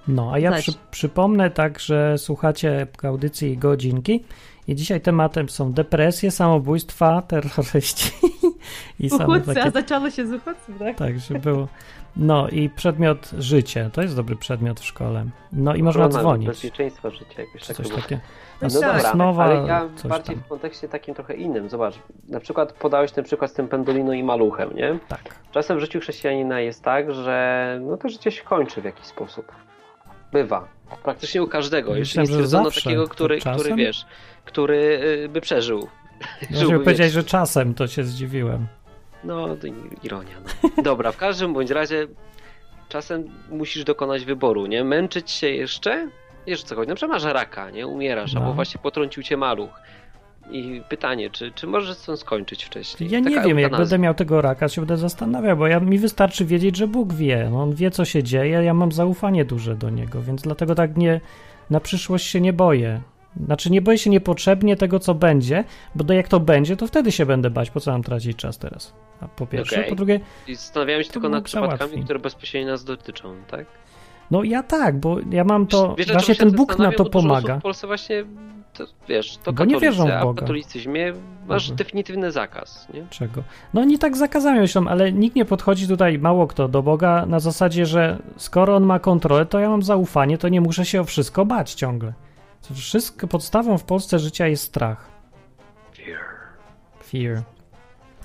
No, 0.08 0.30
a 0.32 0.38
ja 0.38 0.52
przy, 0.52 0.72
przypomnę 0.90 1.50
tak, 1.50 1.80
że 1.80 2.18
słuchacie 2.18 2.86
audycji 3.02 3.58
godzinki 3.58 4.24
i 4.68 4.74
dzisiaj 4.74 5.00
tematem 5.00 5.48
są 5.48 5.72
depresje, 5.72 6.30
samobójstwa, 6.30 7.22
terroryści 7.22 8.10
i 9.00 9.10
Uchodźcy, 9.12 9.54
takie... 9.54 9.62
a 9.64 9.70
zaczęło 9.70 10.10
się 10.10 10.26
z 10.26 10.32
uchodźców, 10.32 10.78
tak? 10.78 10.96
Tak, 10.96 11.18
że 11.18 11.38
było. 11.38 11.68
No 12.16 12.48
i 12.48 12.68
przedmiot 12.68 13.30
życie, 13.38 13.90
to 13.92 14.02
jest 14.02 14.16
dobry 14.16 14.36
przedmiot 14.36 14.80
w 14.80 14.84
szkole. 14.84 15.24
No 15.52 15.74
i 15.74 15.82
można 15.82 16.04
Ochrona, 16.04 16.22
dzwonić. 16.22 16.48
bezpieczeństwo 16.48 17.10
życia, 17.10 17.42
jakoś 17.42 17.62
coś 17.62 17.90
takie. 17.90 18.20
No, 18.62 18.68
no 18.74 18.80
dobra, 18.80 19.12
Snowa, 19.12 19.44
ale 19.44 19.66
ja 19.66 19.88
bardziej 20.04 20.36
tam. 20.36 20.44
w 20.44 20.48
kontekście 20.48 20.88
takim 20.88 21.14
trochę 21.14 21.34
innym. 21.34 21.68
Zobacz, 21.68 21.94
na 22.28 22.40
przykład 22.40 22.72
podałeś 22.72 23.12
ten 23.12 23.24
przykład 23.24 23.50
z 23.50 23.54
tym 23.54 23.68
pendolino 23.68 24.12
i 24.12 24.22
maluchem, 24.22 24.76
nie? 24.76 24.98
Tak. 25.08 25.20
Czasem 25.52 25.76
w 25.76 25.80
życiu 25.80 26.00
chrześcijanina 26.00 26.60
jest 26.60 26.82
tak, 26.82 27.14
że 27.14 27.78
no 27.82 27.96
to 27.96 28.08
życie 28.08 28.30
się 28.30 28.44
kończy 28.44 28.82
w 28.82 28.84
jakiś 28.84 29.06
sposób. 29.06 29.52
Bywa. 30.32 30.68
Praktycznie 31.02 31.42
u 31.42 31.48
każdego. 31.48 31.90
Myślałem, 31.90 32.00
Jeszcze 32.00 32.20
nie 32.20 32.26
stwierdzono 32.26 32.70
takiego, 32.70 33.08
który, 33.08 33.38
który 33.38 33.74
wiesz, 33.74 34.06
który 34.44 35.00
y, 35.24 35.28
by 35.28 35.40
przeżył. 35.40 35.88
Ja 36.50 36.60
żeby 36.66 36.80
powiedzieć, 36.80 37.12
że 37.12 37.24
czasem 37.24 37.74
to 37.74 37.86
się 37.86 38.04
zdziwiłem. 38.04 38.66
No, 39.24 39.56
to 39.56 39.66
ironia. 40.02 40.36
No. 40.62 40.82
Dobra, 40.82 41.12
w 41.12 41.16
każdym 41.16 41.54
bądź 41.54 41.70
razie 41.70 42.06
czasem 42.88 43.24
musisz 43.50 43.84
dokonać 43.84 44.24
wyboru, 44.24 44.66
nie? 44.66 44.84
Męczyć 44.84 45.30
się 45.30 45.48
jeszcze? 45.48 46.08
Wiesz 46.46 46.62
co 46.62 46.74
chodzi? 46.74 46.88
Na 46.88 46.94
przykład 46.94 47.22
masz 47.22 47.32
raka, 47.32 47.70
nie? 47.70 47.86
Umierasz, 47.86 48.32
no. 48.32 48.40
albo 48.40 48.52
właśnie 48.52 48.80
potrącił 48.82 49.22
cię 49.22 49.36
maluch. 49.36 49.70
I 50.50 50.82
pytanie, 50.88 51.30
czy, 51.30 51.52
czy 51.52 51.66
możesz 51.66 51.98
to 51.98 52.16
skończyć 52.16 52.64
wcześniej? 52.64 53.10
Ja 53.10 53.20
nie 53.20 53.40
wiem, 53.40 53.58
jak 53.58 53.72
będę 53.72 53.98
miał 53.98 54.14
tego 54.14 54.40
raka, 54.40 54.68
się 54.68 54.80
będę 54.80 54.96
zastanawiał, 54.96 55.56
bo 55.56 55.66
ja, 55.66 55.80
mi 55.80 55.98
wystarczy 55.98 56.44
wiedzieć, 56.44 56.76
że 56.76 56.86
Bóg 56.86 57.12
wie. 57.12 57.48
No, 57.50 57.62
on 57.62 57.74
wie, 57.74 57.90
co 57.90 58.04
się 58.04 58.22
dzieje, 58.22 58.62
ja 58.64 58.74
mam 58.74 58.92
zaufanie 58.92 59.44
duże 59.44 59.76
do 59.76 59.90
Niego, 59.90 60.22
więc 60.22 60.42
dlatego 60.42 60.74
tak 60.74 60.96
nie, 60.96 61.20
na 61.70 61.80
przyszłość 61.80 62.26
się 62.26 62.40
nie 62.40 62.52
boję. 62.52 63.00
Znaczy, 63.44 63.70
nie 63.70 63.82
boję 63.82 63.98
się 63.98 64.10
niepotrzebnie 64.10 64.76
tego, 64.76 65.00
co 65.00 65.14
będzie, 65.14 65.64
bo 65.94 66.04
do 66.04 66.14
jak 66.14 66.28
to 66.28 66.40
będzie, 66.40 66.76
to 66.76 66.86
wtedy 66.86 67.12
się 67.12 67.26
będę 67.26 67.50
bać. 67.50 67.70
Po 67.70 67.80
co 67.80 67.92
mam 67.92 68.02
tracić 68.02 68.36
czas 68.36 68.58
teraz? 68.58 68.94
A 69.20 69.28
po 69.28 69.46
pierwsze, 69.46 69.76
okay. 69.76 69.88
po 69.88 69.96
drugie. 69.96 70.20
I 70.46 70.54
zastanawiałem 70.54 71.02
się 71.02 71.10
tylko 71.10 71.28
nad 71.28 71.44
przypadkami, 71.44 72.04
które 72.04 72.18
bezpośrednio 72.18 72.72
nas 72.72 72.84
dotyczą, 72.84 73.34
tak? 73.50 73.66
No 74.30 74.44
ja 74.44 74.62
tak, 74.62 75.00
bo 75.00 75.16
ja 75.30 75.44
mam 75.44 75.66
to. 75.66 75.94
Wiesz, 75.98 76.12
właśnie 76.12 76.34
ten 76.34 76.50
Bóg 76.50 76.78
na 76.78 76.92
to 76.92 77.04
pomaga. 77.04 77.58
W 77.58 77.62
Polsce 77.62 77.86
właśnie 77.86 78.24
to, 78.76 78.84
wiesz, 79.08 79.36
to 79.36 79.52
Bo 79.52 79.64
nie 79.64 79.80
wierzą 79.80 80.04
w 80.04 80.06
Boga. 80.06 80.20
a 80.20 80.32
w 80.32 80.34
katolicyzmie 80.34 81.12
masz 81.46 81.70
definitywny 81.70 82.32
zakaz. 82.32 82.88
Nie? 82.94 83.06
Czego? 83.10 83.42
No 83.74 83.80
oni 83.80 83.98
tak 83.98 84.16
zakazają 84.16 84.60
myślą, 84.60 84.88
ale 84.88 85.12
nikt 85.12 85.36
nie 85.36 85.44
podchodzi 85.44 85.88
tutaj, 85.88 86.18
mało 86.18 86.46
kto, 86.46 86.68
do 86.68 86.82
Boga 86.82 87.26
na 87.26 87.40
zasadzie, 87.40 87.86
że 87.86 88.18
skoro 88.36 88.76
on 88.76 88.84
ma 88.84 88.98
kontrolę, 88.98 89.46
to 89.46 89.58
ja 89.58 89.68
mam 89.68 89.82
zaufanie, 89.82 90.38
to 90.38 90.48
nie 90.48 90.60
muszę 90.60 90.84
się 90.84 91.00
o 91.00 91.04
wszystko 91.04 91.44
bać 91.46 91.74
ciągle. 91.74 92.12
Wszystko, 92.74 93.26
podstawą 93.28 93.78
w 93.78 93.84
Polsce 93.84 94.18
życia 94.18 94.46
jest 94.46 94.64
strach. 94.64 95.10
Fear. 95.96 96.20
Fear. 97.04 97.42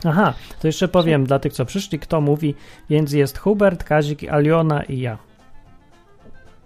Aha, 0.05 0.33
to 0.61 0.67
jeszcze 0.67 0.87
powiem 0.87 1.25
dla 1.25 1.39
tych, 1.39 1.53
co 1.53 1.65
przyszli, 1.65 1.99
kto 1.99 2.21
mówi, 2.21 2.55
więc 2.89 3.13
jest 3.13 3.37
Hubert, 3.37 3.83
Kazik, 3.83 4.23
Aliona 4.29 4.83
i 4.83 4.99
ja. 4.99 5.17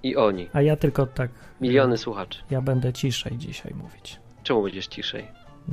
I 0.05 0.15
oni. 0.15 0.49
A 0.53 0.61
ja 0.61 0.75
tylko 0.75 1.05
tak. 1.05 1.31
Miliony 1.61 1.97
słuchaczy. 1.97 2.39
Ja 2.49 2.61
będę 2.61 2.93
ciszej 2.93 3.37
dzisiaj 3.37 3.73
mówić. 3.73 4.19
Czemu 4.43 4.63
będziesz 4.63 4.87
ciszej? 4.87 5.27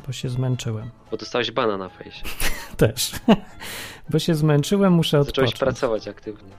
Bo 0.07 0.12
się 0.12 0.29
zmęczyłem. 0.29 0.91
Bo 1.11 1.17
dostałeś 1.17 1.51
bana 1.51 1.77
na 1.77 1.89
fejsie. 1.89 2.23
Też. 2.77 3.12
Bo 4.11 4.19
się 4.19 4.35
zmęczyłem, 4.35 4.93
muszę 4.93 5.21
odpocząć. 5.21 5.51
Zacząłeś 5.51 5.59
pracować 5.59 6.09
aktywnie. 6.09 6.51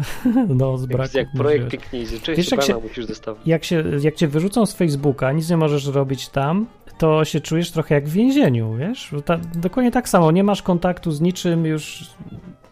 no, 0.58 0.78
z 0.78 0.86
braku. 0.86 1.18
Jak, 1.18 1.26
jak 1.26 1.42
projekt 1.42 1.70
pięknie 1.70 2.02
idzie, 2.02 2.34
Wiesz, 2.36 2.50
jak 2.50 2.62
się, 2.62 2.74
musisz 2.74 3.06
dostawać. 3.06 3.46
Jak, 3.46 3.64
się, 3.64 3.84
jak 4.00 4.14
cię 4.14 4.28
wyrzucą 4.28 4.66
z 4.66 4.74
Facebooka, 4.74 5.32
nic 5.32 5.50
nie 5.50 5.56
możesz 5.56 5.86
robić 5.86 6.28
tam, 6.28 6.66
to 6.98 7.24
się 7.24 7.40
czujesz 7.40 7.70
trochę 7.70 7.94
jak 7.94 8.08
w 8.08 8.12
więzieniu, 8.12 8.74
wiesz? 8.74 9.14
Ta, 9.24 9.38
dokładnie 9.54 9.90
tak 9.90 10.08
samo, 10.08 10.30
nie 10.30 10.44
masz 10.44 10.62
kontaktu 10.62 11.10
z 11.10 11.20
niczym, 11.20 11.66
już 11.66 12.04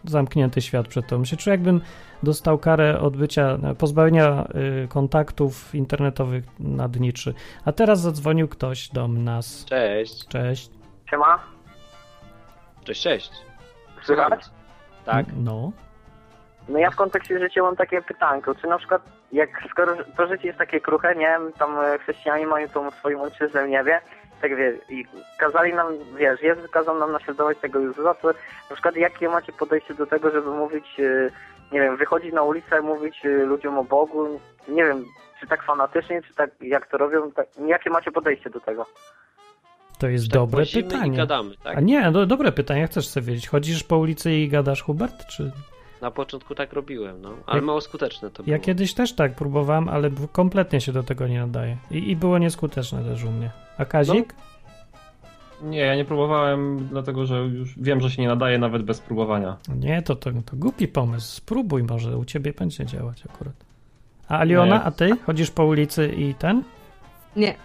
zamknięty 0.03 0.61
świat 0.61 0.87
przed 0.87 1.07
tobą. 1.07 1.25
Się 1.25 1.37
czuję, 1.37 1.51
jakbym 1.51 1.81
dostał 2.23 2.57
karę 2.57 2.99
odbycia, 2.99 3.57
pozbawienia 3.77 4.47
y, 4.83 4.87
kontaktów 4.87 5.75
internetowych 5.75 6.43
na 6.59 6.87
dni 6.87 7.13
trzy. 7.13 7.33
A 7.65 7.71
teraz 7.71 7.99
zadzwonił 7.99 8.47
ktoś 8.47 8.89
do 8.89 9.07
nas. 9.07 9.65
Cześć. 9.65 10.27
Cześć. 10.27 10.69
Siema. 11.09 11.39
Cześć, 12.83 13.01
cześć. 13.01 13.31
Słychać? 14.03 14.45
Tak. 15.05 15.25
No. 15.37 15.71
No 16.69 16.79
ja 16.79 16.91
w 16.91 16.95
kontekście 16.95 17.39
życia 17.39 17.61
mam 17.61 17.75
takie 17.75 18.01
pytanko, 18.01 18.55
czy 18.55 18.67
na 18.67 18.77
przykład 18.77 19.01
jak 19.31 19.49
skoro 19.71 19.95
to 20.17 20.27
życie 20.27 20.47
jest 20.47 20.59
takie 20.59 20.81
kruche, 20.81 21.15
nie 21.15 21.37
tam 21.59 21.79
e, 21.79 21.99
chrześcijanie 21.99 22.47
mają 22.47 22.69
tą 22.69 22.91
swoją 22.91 23.21
ojczyznę 23.21 23.65
w 23.65 23.69
niebie, 23.69 24.01
tak 24.41 24.55
wiesz, 24.55 24.75
i 24.89 25.05
kazali 25.37 25.73
nam, 25.73 25.87
wiesz, 26.17 26.41
Jezus 26.41 26.71
kazał 26.71 26.99
nam 26.99 27.11
naśladować 27.11 27.57
tego 27.57 27.79
Jezusa, 27.79 28.13
to 28.13 28.27
na 28.69 28.73
przykład 28.73 28.95
jakie 28.95 29.29
macie 29.29 29.53
podejście 29.53 29.93
do 29.93 30.05
tego, 30.05 30.31
żeby 30.31 30.51
mówić, 30.51 30.99
e, 30.99 31.29
nie 31.71 31.81
wiem, 31.81 31.97
wychodzić 31.97 32.33
na 32.33 32.43
ulicę, 32.43 32.81
mówić 32.81 33.25
e, 33.25 33.29
ludziom 33.29 33.77
o 33.77 33.83
Bogu, 33.83 34.39
nie 34.67 34.83
wiem, 34.85 35.05
czy 35.39 35.47
tak 35.47 35.63
fanatycznie, 35.63 36.21
czy 36.21 36.33
tak 36.33 36.49
jak 36.61 36.87
to 36.87 36.97
robią, 36.97 37.31
tak, 37.31 37.47
jakie 37.67 37.89
macie 37.89 38.11
podejście 38.11 38.49
do 38.49 38.59
tego? 38.59 38.85
To 39.99 40.07
jest 40.07 40.25
tak 40.25 40.33
dobre 40.33 40.65
pytanie. 40.73 41.17
Gadamy, 41.17 41.55
tak? 41.63 41.77
A 41.77 41.81
nie, 41.81 42.11
do, 42.11 42.25
dobre 42.25 42.51
pytanie, 42.51 42.87
chcesz 42.87 43.07
sobie 43.07 43.25
wiedzieć. 43.25 43.47
Chodzisz 43.47 43.83
po 43.83 43.97
ulicy 43.97 44.31
i 44.31 44.49
gadasz 44.49 44.81
Hubert, 44.81 45.25
czy... 45.25 45.51
Na 46.01 46.11
początku 46.11 46.55
tak 46.55 46.73
robiłem, 46.73 47.21
no, 47.21 47.33
ale 47.45 47.59
ja, 47.59 47.65
mało 47.65 47.81
skuteczne 47.81 48.31
to 48.31 48.43
było. 48.43 48.55
Ja 48.55 48.59
kiedyś 48.59 48.93
też 48.93 49.13
tak 49.13 49.35
próbowałem, 49.35 49.89
ale 49.89 50.09
kompletnie 50.31 50.81
się 50.81 50.91
do 50.91 51.03
tego 51.03 51.27
nie 51.27 51.39
nadaje. 51.39 51.77
I, 51.91 52.11
i 52.11 52.15
było 52.15 52.37
nieskuteczne 52.37 53.03
też 53.03 53.23
u 53.23 53.31
mnie. 53.31 53.51
A 53.81 53.85
Kazik? 53.85 54.33
Nie, 55.61 55.79
ja 55.79 55.95
nie 55.95 56.05
próbowałem, 56.05 56.87
dlatego 56.87 57.25
że 57.25 57.35
już 57.35 57.79
wiem, 57.79 58.01
że 58.01 58.11
się 58.11 58.21
nie 58.21 58.27
nadaje 58.27 58.57
nawet 58.59 58.83
bez 58.83 58.99
próbowania. 58.99 59.57
Nie, 59.75 60.01
to, 60.01 60.15
to, 60.15 60.31
to 60.45 60.55
głupi 60.55 60.87
pomysł. 60.87 61.35
Spróbuj, 61.35 61.83
może 61.83 62.17
u 62.17 62.25
ciebie 62.25 62.53
będzie 62.53 62.85
działać 62.85 63.23
akurat. 63.33 63.53
A 64.27 64.37
Aliona, 64.39 64.75
Nie. 64.77 64.83
a 64.83 64.91
ty? 64.91 65.09
Chodzisz 65.25 65.51
po 65.51 65.65
ulicy 65.65 66.07
i 66.07 66.33
ten? 66.33 66.63
Nie, 67.35 67.55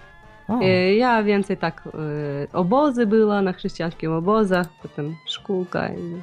O, 0.48 0.60
E, 0.60 0.94
Ja 0.94 1.22
więcej 1.22 1.56
tak 1.56 1.88
e, 1.88 2.52
obozy 2.52 3.06
była 3.06 3.42
na 3.42 3.52
chrześcijańskich 3.52 4.10
obozach, 4.10 4.66
potem 4.82 5.16
szkółka. 5.26 5.88
i- 5.88 6.22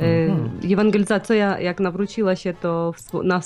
E, 0.00 0.24
Mhm. 0.26 0.72
Ewangelizacja, 0.72 1.60
jak 1.60 1.80
nawróciła 1.80 2.36
się 2.36 2.54
to 2.54 2.92
w, 2.92 3.14
na, 3.24 3.40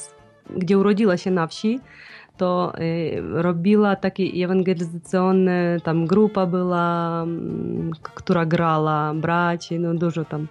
gdzie 0.57 0.79
urodziła 0.79 1.17
się 1.17 1.31
na 1.31 1.47
wsi, 1.47 1.81
to 2.41 2.73
robiła 3.33 3.97
takie 3.97 4.25
ewangelizacyjne, 4.45 5.77
tam 5.85 6.07
grupa 6.07 6.47
była, 6.47 7.23
mm, 7.23 7.91
k- 8.03 8.13
która 8.15 8.47
grała, 8.47 9.15
braci, 9.15 9.79
no 9.79 9.95
dużo 9.95 10.25
tam. 10.25 10.47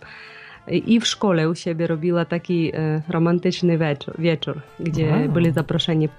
I 0.67 1.00
w 1.00 1.08
szkole 1.08 1.50
u 1.50 1.55
siebie 1.55 1.88
robiła 1.88 2.25
taki 2.25 2.72
romantyczny 3.10 3.77
wieczór, 3.77 4.13
wieczór 4.19 4.62
gdzie 4.79 5.05
byli 5.34 5.51
zaproszeni 5.51 6.10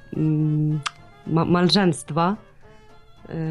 ma, 1.27 1.45
małżeństwa, 1.45 2.37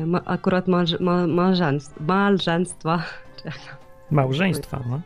ma, 0.05 0.19
akurat 0.25 0.67
ma, 0.67 0.83
małżeństw, 1.27 1.99
małżeństwa. 1.99 3.03
małżeństwa, 4.11 4.79
no. 4.89 5.01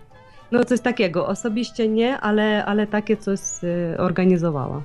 No 0.52 0.64
coś 0.66 0.82
takiego, 0.82 1.28
osobiście 1.28 1.88
nie, 1.88 2.18
ale, 2.20 2.66
ale 2.66 2.88
takie 2.88 3.18
coś 3.18 3.40
e, 3.64 3.98
organizowała. 3.98 4.82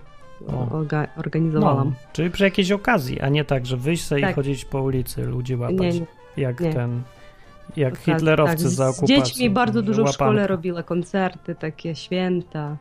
Orga, 0.71 1.07
organizowałam. 1.17 1.89
no. 1.89 1.95
Czyli 2.13 2.31
przy 2.31 2.45
jakiejś 2.45 2.73
okazji, 2.73 3.21
a 3.21 3.29
nie 3.29 3.45
tak, 3.45 3.67
że 3.67 3.77
wyjść 3.77 4.05
sobie 4.05 4.21
i 4.21 4.25
Tak. 4.25 4.35
chodzić 4.35 4.65
po 4.65 4.83
ulicy, 4.83 5.23
ludzi 5.27 5.57
łapać. 5.57 5.79
nie, 5.79 5.91
nie. 6.01 6.07
Jak 6.37 6.61
nie. 6.61 6.73
ten... 6.73 7.03
Jak 7.77 7.95
Tak, 7.95 8.03
hitlerowcy 8.05 8.57
tak. 8.65 8.73
za 8.73 8.93
Z 8.93 8.99
okupacji. 8.99 9.17
dziećmi 9.17 9.51
bardzo 9.51 9.83
dużo 9.83 10.05
w 10.05 10.09
szkole 10.11 10.31
łapanka. 10.31 10.47
robiła 10.47 10.83
koncerty, 10.83 11.55
takie 11.55 11.95
święta, 11.95 12.77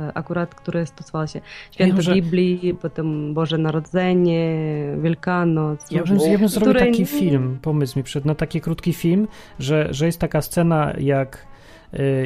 e, 0.00 0.12
akurat 0.14 0.54
które 0.54 0.86
stosowała 0.86 1.26
się. 1.26 1.40
Święto 1.70 2.02
że- 2.02 2.14
Biblii, 2.14 2.74
potem 2.82 3.34
Boże 3.34 3.58
Narodzenie, 3.58 4.56
Wielkanoc. 5.02 5.90
Ja 5.90 6.02
bym, 6.04 6.18
ja 6.32 6.38
bym 6.38 6.48
zrobił 6.48 6.72
której- 6.74 6.90
taki 6.92 7.06
film, 7.06 7.58
pomysł 7.62 7.98
mi 7.98 8.02
przed, 8.02 8.24
na 8.24 8.34
taki 8.34 8.60
krótki 8.60 8.92
film, 8.92 9.28
że, 9.58 9.88
że 9.90 10.06
jest 10.06 10.18
taka 10.20 10.42
scena 10.42 10.92
jak 10.98 11.46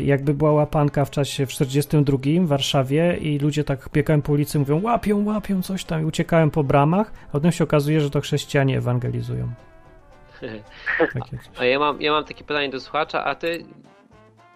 jakby 0.03 0.35
była 0.35 0.53
łapanka 0.53 1.05
w 1.05 1.11
czasie 1.11 1.47
w 1.47 1.49
42 1.49 2.19
w 2.41 2.47
Warszawie 2.47 3.17
i 3.21 3.39
ludzie 3.39 3.65
tak 3.65 3.89
biegają 3.93 4.23
po 4.23 4.33
ulicy 4.33 4.59
mówią 4.59 4.83
łapią, 4.83 5.25
łapią 5.25 5.63
coś 5.63 5.85
tam 5.85 6.03
i 6.03 6.05
uciekają 6.05 6.51
po 6.51 6.65
bramach, 6.65 7.13
a 7.29 7.33
potem 7.33 7.53
się 7.53 7.65
okazuje, 7.65 8.01
że 8.01 8.11
to 8.11 8.21
chrześcijanie 8.21 8.79
ewangelizują. 8.79 9.49
Coś. 10.99 11.41
A 11.59 11.65
ja 11.65 11.79
mam, 11.79 12.03
ja 12.03 12.13
mam 12.13 12.25
takie 12.25 12.45
pytanie 12.45 12.69
do 12.69 12.81
słuchacza, 12.81 13.25
a 13.25 13.35
ty 13.35 13.65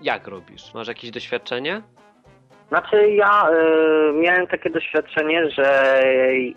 jak 0.01 0.29
robisz? 0.29 0.75
Masz 0.75 0.89
jakieś 0.89 1.11
doświadczenie? 1.11 1.83
Znaczy 2.69 3.11
ja 3.11 3.49
y, 3.51 4.13
miałem 4.13 4.47
takie 4.47 4.71
doświadczenie, 4.71 5.51
że 5.51 6.01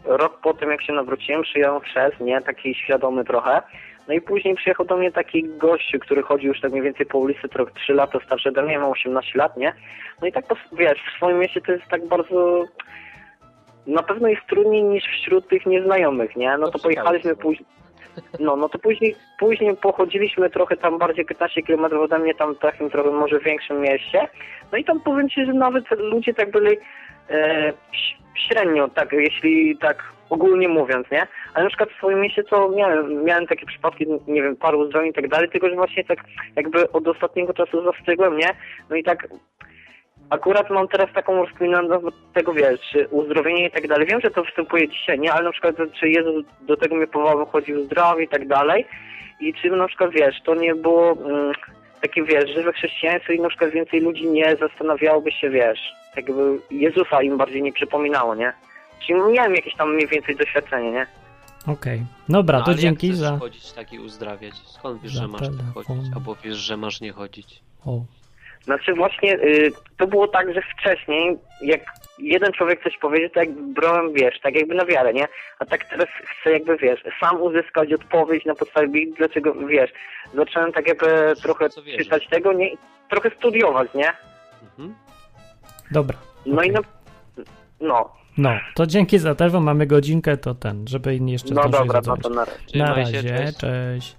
rok 0.05 0.41
po 0.41 0.53
tym 0.53 0.71
jak 0.71 0.81
się 0.83 0.93
nawróciłem, 0.93 1.41
przyjąłem 1.41 1.81
chrzest, 1.81 2.19
nie, 2.19 2.41
taki 2.41 2.75
świadomy 2.75 3.25
trochę. 3.25 3.61
No 4.09 4.15
i 4.15 4.21
później 4.21 4.55
przyjechał 4.55 4.85
do 4.85 4.97
mnie 4.97 5.11
taki 5.11 5.43
gościu, 5.43 5.99
który 5.99 6.23
chodzi 6.23 6.47
już 6.47 6.61
tak 6.61 6.71
mniej 6.71 6.83
więcej 6.83 7.05
po 7.05 7.17
ulicy, 7.17 7.49
trochę 7.49 7.71
3 7.73 7.93
lata 7.93 8.19
starszy 8.25 8.49
ode 8.49 8.61
mnie, 8.61 8.79
ma 8.79 8.87
18 8.87 9.39
lat, 9.39 9.57
nie? 9.57 9.73
No 10.21 10.27
i 10.27 10.31
tak 10.31 10.45
wiesz, 10.71 10.99
w 10.99 11.15
swoim 11.15 11.39
mieście 11.39 11.61
to 11.61 11.71
jest 11.71 11.85
tak 11.87 12.07
bardzo... 12.07 12.65
Na 13.87 14.03
pewno 14.03 14.27
jest 14.27 14.41
trudniej 14.47 14.83
niż 14.83 15.03
wśród 15.03 15.47
tych 15.47 15.65
nieznajomych, 15.65 16.35
nie? 16.35 16.57
No 16.57 16.71
To 16.71 16.79
pojechaliśmy 16.79 17.35
później... 17.35 17.65
No, 18.39 18.55
no 18.55 18.69
to 18.69 18.79
później, 18.79 19.15
później 19.39 19.77
pochodziliśmy 19.77 20.49
trochę 20.49 20.77
tam 20.77 20.97
bardziej 20.97 21.25
15 21.25 21.61
km 21.61 21.85
ode 21.99 22.19
mnie, 22.19 22.35
tam 22.35 22.55
w 22.55 22.59
takim 22.59 22.89
trochę 22.89 23.11
może 23.11 23.39
większym 23.39 23.81
mieście. 23.81 24.27
No 24.71 24.77
i 24.77 24.83
tam 24.83 24.99
powiem 24.99 25.29
Ci, 25.29 25.45
że 25.45 25.53
nawet 25.53 25.83
ludzie 25.91 26.33
tak 26.33 26.51
byli 26.51 26.77
e, 27.29 27.73
średnio, 28.35 28.87
tak, 28.87 29.11
jeśli 29.11 29.77
tak 29.77 30.03
ogólnie 30.29 30.67
mówiąc, 30.67 31.11
nie? 31.11 31.27
Ale 31.53 31.63
na 31.63 31.69
przykład 31.69 31.89
w 31.89 31.97
swoim 31.97 32.19
mieście 32.19 32.43
to 32.43 32.69
miałem, 32.69 33.23
miałem 33.23 33.47
takie 33.47 33.65
przypadki, 33.65 34.05
nie 34.27 34.41
wiem, 34.41 34.55
paru 34.55 34.79
uzdrowień 34.79 35.09
i 35.09 35.13
tak 35.13 35.27
dalej, 35.27 35.49
tylko 35.49 35.69
że 35.69 35.75
właśnie 35.75 36.03
tak 36.03 36.19
jakby 36.55 36.91
od 36.91 37.07
ostatniego 37.07 37.53
czasu 37.53 37.83
zastygłem, 37.83 38.37
nie? 38.37 38.49
No 38.89 38.95
i 38.95 39.03
tak 39.03 39.27
akurat 40.29 40.69
mam 40.69 40.87
teraz 40.87 41.13
taką 41.13 41.35
rozkminę 41.35 41.87
do 41.87 41.99
tego, 42.33 42.53
wiesz, 42.53 42.79
czy 42.91 43.07
uzdrowienie 43.07 43.67
i 43.67 43.71
tak 43.71 43.87
dalej. 43.87 44.07
Wiem, 44.07 44.21
że 44.21 44.31
to 44.31 44.43
występuje 44.43 44.89
dzisiaj, 44.89 45.19
nie? 45.19 45.33
Ale 45.33 45.43
na 45.43 45.51
przykład, 45.51 45.75
czy 45.99 46.09
Jezus 46.09 46.45
do 46.61 46.77
tego 46.77 46.95
mnie 46.95 47.07
powołał, 47.07 47.45
chodził 47.45 47.85
zdrowie 47.85 48.23
i 48.23 48.27
tak 48.27 48.47
dalej. 48.47 48.85
I 49.39 49.53
czy 49.53 49.69
na 49.69 49.87
przykład, 49.87 50.11
wiesz, 50.11 50.41
to 50.45 50.55
nie 50.55 50.75
było 50.75 51.11
mm, 51.11 51.51
takie, 52.01 52.23
wiesz, 52.23 52.49
żywe 52.55 52.73
chrześcijaństwo 52.73 53.33
i 53.33 53.39
na 53.39 53.49
przykład 53.49 53.71
więcej 53.71 54.01
ludzi 54.01 54.27
nie 54.27 54.55
zastanawiałoby 54.55 55.31
się, 55.31 55.49
wiesz, 55.49 55.79
jakby 56.15 56.59
Jezusa 56.71 57.21
im 57.21 57.37
bardziej 57.37 57.61
nie 57.61 57.73
przypominało, 57.73 58.35
nie? 58.35 58.53
Czyli 59.07 59.19
miałem 59.31 59.55
jakieś 59.55 59.75
tam 59.75 59.93
mniej 59.93 60.07
więcej 60.07 60.35
doświadczenie, 60.35 60.91
nie? 60.91 61.07
Okej, 61.67 62.05
dobra, 62.29 62.57
No, 62.59 62.65
to 62.65 62.71
ale 62.71 62.79
dzięki 62.79 63.13
za... 63.13 63.37
chodzić 63.37 63.71
tak 63.71 63.93
i 63.93 63.99
uzdrawiać? 63.99 64.53
Skąd 64.55 65.01
wiesz, 65.01 65.13
za 65.13 65.21
że 65.21 65.27
masz 65.27 65.41
tak 65.41 65.85
chodzić? 65.85 66.13
Albo 66.15 66.35
wiesz, 66.43 66.57
że 66.57 66.77
masz 66.77 67.01
nie 67.01 67.11
chodzić? 67.11 67.61
O, 67.85 68.01
Znaczy 68.63 68.93
właśnie 68.93 69.35
y, 69.35 69.71
to 69.97 70.07
było 70.07 70.27
tak, 70.27 70.53
że 70.53 70.61
wcześniej 70.61 71.37
jak 71.61 71.81
jeden 72.19 72.51
człowiek 72.51 72.83
coś 72.83 72.97
powiedział, 72.97 73.29
to 73.29 73.39
jakby 73.39 73.73
brałem, 73.73 74.13
wiesz, 74.13 74.39
tak 74.39 74.55
jakby 74.55 74.75
na 74.75 74.85
wiarę, 74.85 75.13
nie? 75.13 75.27
A 75.59 75.65
tak 75.65 75.85
teraz 75.89 76.07
chcę 76.09 76.51
jakby, 76.51 76.77
wiesz, 76.77 77.03
sam 77.19 77.41
uzyskać 77.41 77.93
odpowiedź 77.93 78.45
na 78.45 78.55
podstawie 78.55 78.87
Biblii, 78.87 79.13
dlaczego, 79.17 79.53
wiesz, 79.53 79.91
zacząłem 80.33 80.71
tak 80.71 80.87
jakby 80.87 81.33
trochę 81.41 81.69
czytać 81.97 82.27
tego, 82.27 82.53
nie? 82.53 82.73
I 82.73 82.77
trochę 83.09 83.29
studiować, 83.37 83.93
nie? 83.93 84.13
Mhm. 84.63 84.95
dobra. 85.91 86.17
No 86.45 86.55
Okej. 86.55 86.69
i 86.69 86.71
na... 86.71 86.79
No, 87.81 88.09
No, 88.37 88.59
to 88.75 88.85
dzięki 88.85 89.19
za 89.19 89.35
telefon, 89.35 89.63
mamy 89.63 89.87
godzinkę, 89.87 90.37
to 90.37 90.55
ten, 90.55 90.87
żeby 90.87 91.15
inni 91.15 91.31
jeszcze 91.31 91.53
no 91.53 91.69
dobra, 91.69 92.01
no 92.07 92.17
to 92.17 92.29
na 92.29 92.45
razie. 92.45 92.77
Na 92.77 92.93
razie, 92.95 93.23
cześć. 93.23 93.57
cześć. 93.57 94.15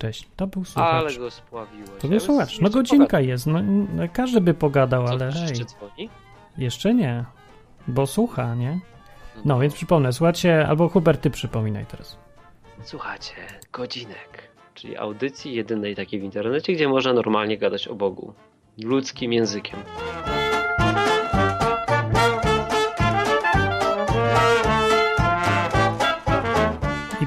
Cześć. 0.00 0.28
To 0.36 0.46
był 0.46 0.64
słuchacz. 0.64 0.94
Ale 0.94 1.14
go 1.18 1.30
spławiłeś. 1.30 1.90
To 2.00 2.08
był 2.08 2.20
słuchacz. 2.20 2.60
No 2.60 2.70
godzinka 2.70 3.20
jest. 3.20 3.46
No, 3.46 3.62
no, 3.62 4.02
każdy 4.12 4.40
by 4.40 4.54
pogadał, 4.54 5.04
Co, 5.06 5.10
ale 5.10 5.32
hej. 5.32 5.42
jeszcze 5.42 5.64
dzwoni? 5.64 6.10
Jeszcze 6.58 6.94
nie. 6.94 7.24
Bo 7.88 8.06
słucha, 8.06 8.54
nie? 8.54 8.80
No 9.36 9.42
No. 9.44 9.60
więc 9.60 9.74
przypomnę, 9.74 10.12
słuchajcie, 10.12 10.66
albo 10.68 10.88
Hubert, 10.88 11.20
ty 11.20 11.30
przypominaj 11.30 11.86
teraz. 11.86 12.18
Słuchajcie, 12.82 13.32
godzinek, 13.72 14.50
czyli 14.74 14.96
audycji 14.96 15.54
jedynej 15.54 15.96
takiej 15.96 16.20
w 16.20 16.24
internecie, 16.24 16.72
gdzie 16.72 16.88
można 16.88 17.12
normalnie 17.12 17.58
gadać 17.58 17.88
o 17.88 17.94
Bogu. 17.94 18.34
Ludzkim 18.82 19.32
językiem. 19.32 19.78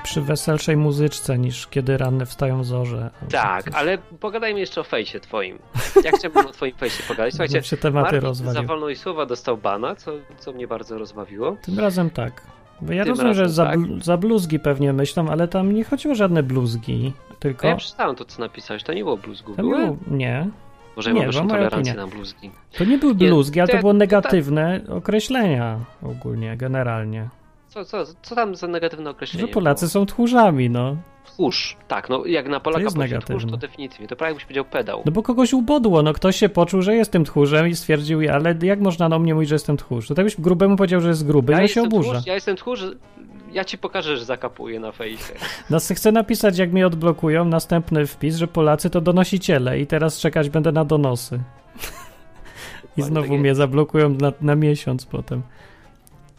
Przy 0.04 0.22
weselszej 0.22 0.78
muzyczce 0.78 1.38
niż 1.38 1.68
kiedy 1.68 1.98
ranne 1.98 2.26
wstają 2.26 2.64
zorze. 2.64 3.10
Tak, 3.32 3.66
ale 3.74 3.98
pogadajmy 3.98 4.60
jeszcze 4.60 4.82
o 4.82 4.84
fejsie 4.84 5.20
twoim. 5.20 5.60
Ja 6.04 6.12
chciałbym 6.12 6.46
o 6.48 6.52
twoim 6.52 6.74
fejsie 6.76 7.04
pogadać. 7.08 7.34
Słuchajcie, 7.34 7.64
się 7.64 7.78
tematy 7.78 8.04
Martin 8.04 8.22
za 8.22 8.28
rozwalił. 8.28 8.68
wolność 8.68 9.02
słowa 9.02 9.26
dostał 9.26 9.58
bana, 9.58 9.96
co, 9.96 10.12
co 10.40 10.52
mnie 10.54 10.68
bardzo 10.68 10.98
rozbawiło. 10.98 11.58
Tym 11.62 11.80
razem 11.80 12.10
tak. 12.10 12.42
Bo 12.82 12.94
ja 12.94 13.04
Tym 13.04 13.10
rozumiem, 13.10 13.34
że 13.34 13.42
razem 13.42 13.56
za, 13.56 13.66
tak. 13.66 14.04
za 14.04 14.18
bluzgi 14.18 14.60
pewnie 14.60 14.94
myślą, 14.94 15.30
ale 15.30 15.48
tam 15.48 15.72
nie 15.72 15.84
chodziło 15.84 16.12
o 16.12 16.16
żadne 16.16 16.44
bluzgi, 16.44 17.14
tylko... 17.40 17.68
A 17.68 17.70
ja 17.70 17.76
przeczytałem 17.76 18.16
to, 18.16 18.26
co 18.26 18.40
napisałeś, 18.42 18.84
to 18.84 18.94
nie 18.94 19.04
było 19.04 19.18
bluzgu. 19.18 19.56
Tam 19.56 19.66
Były? 19.70 19.78
było, 19.86 19.98
nie, 20.12 20.50
Może 20.96 21.10
ja 21.10 21.14
nie, 21.14 21.20
mam 21.20 21.28
wyższą 21.28 21.42
była 21.48 21.58
moja 21.58 21.70
tolerancję 21.70 21.94
na 21.94 22.08
bluzgi. 22.08 22.52
to 22.78 22.84
nie 22.86 22.98
były 22.98 23.16
Nie, 23.16 23.28
bluzgi, 23.28 23.60
ale 23.60 23.68
to 23.68 23.74
to 23.74 23.80
było 23.80 23.94
to 23.94 24.00
tak- 24.00 24.10
negatywne 24.10 24.82
określenia 24.90 25.80
ogólnie, 26.04 26.58
generalnie. 26.58 27.30
Co, 27.74 27.86
co, 27.86 28.06
co 28.22 28.36
tam 28.36 28.56
za 28.56 28.68
negatywne 28.68 29.10
określenie 29.10 29.48
Że 29.48 29.54
Polacy 29.54 29.86
było? 29.86 29.90
są 29.90 30.06
tchórzami, 30.06 30.70
no. 30.70 30.96
Tchórz, 31.26 31.78
tak, 31.88 32.10
no 32.10 32.26
jak 32.26 32.48
na 32.50 32.60
Polaka 32.60 32.84
jest 32.84 32.96
powiedzieć 32.96 33.26
tchórz, 33.26 33.46
to 33.52 33.58
definitywnie. 33.58 34.08
To 34.08 34.16
prawie 34.16 34.30
jakbyś 34.30 34.44
powiedział 34.46 34.66
pedał. 34.66 35.02
No 35.06 35.12
bo 35.12 35.24
kogoś 35.24 35.54
ubodło, 35.54 36.04
no 36.04 36.14
ktoś 36.14 36.36
się 36.36 36.50
poczuł, 36.50 36.82
że 36.82 36.96
jestem 36.96 37.26
tchórzem 37.26 37.68
i 37.68 37.76
stwierdził, 37.76 38.20
ale 38.34 38.56
jak 38.62 38.80
można 38.80 39.10
na 39.10 39.20
mnie 39.20 39.34
mówić, 39.34 39.50
że 39.50 39.56
jestem 39.56 39.78
tchórz? 39.78 40.08
To 40.08 40.16
tak 40.16 40.26
byś 40.26 40.42
grubemu 40.42 40.76
powiedział, 40.76 41.02
że 41.02 41.08
jest 41.08 41.28
gruby, 41.28 41.54
ja 41.54 41.58
no 41.60 41.62
się 41.68 41.82
jestem 41.82 41.86
oburza. 41.86 42.12
tchórz, 42.12 42.26
ja 42.26 42.34
jestem 42.34 42.56
tchórz, 42.56 42.86
ja 43.52 43.66
ci 43.66 43.78
pokażę, 43.78 44.18
że 44.18 44.26
zakapuję 44.26 44.80
na 44.80 44.92
fejsie. 44.92 45.34
No 45.70 45.78
chcę 45.80 46.12
napisać, 46.12 46.58
jak 46.58 46.72
mnie 46.72 46.88
odblokują, 46.88 47.46
następny 47.46 48.08
wpis, 48.08 48.36
że 48.36 48.48
Polacy 48.48 48.90
to 48.90 49.02
donosiciele 49.02 49.80
i 49.80 49.88
teraz 49.88 50.20
czekać 50.20 50.50
będę 50.50 50.72
na 50.72 50.86
donosy. 50.86 51.40
I 52.98 53.02
znowu 53.02 53.28
tak 53.30 53.40
mnie 53.40 53.48
jest. 53.48 53.58
zablokują 53.58 54.10
na, 54.10 54.32
na 54.42 54.56
miesiąc 54.56 55.06
potem. 55.06 55.42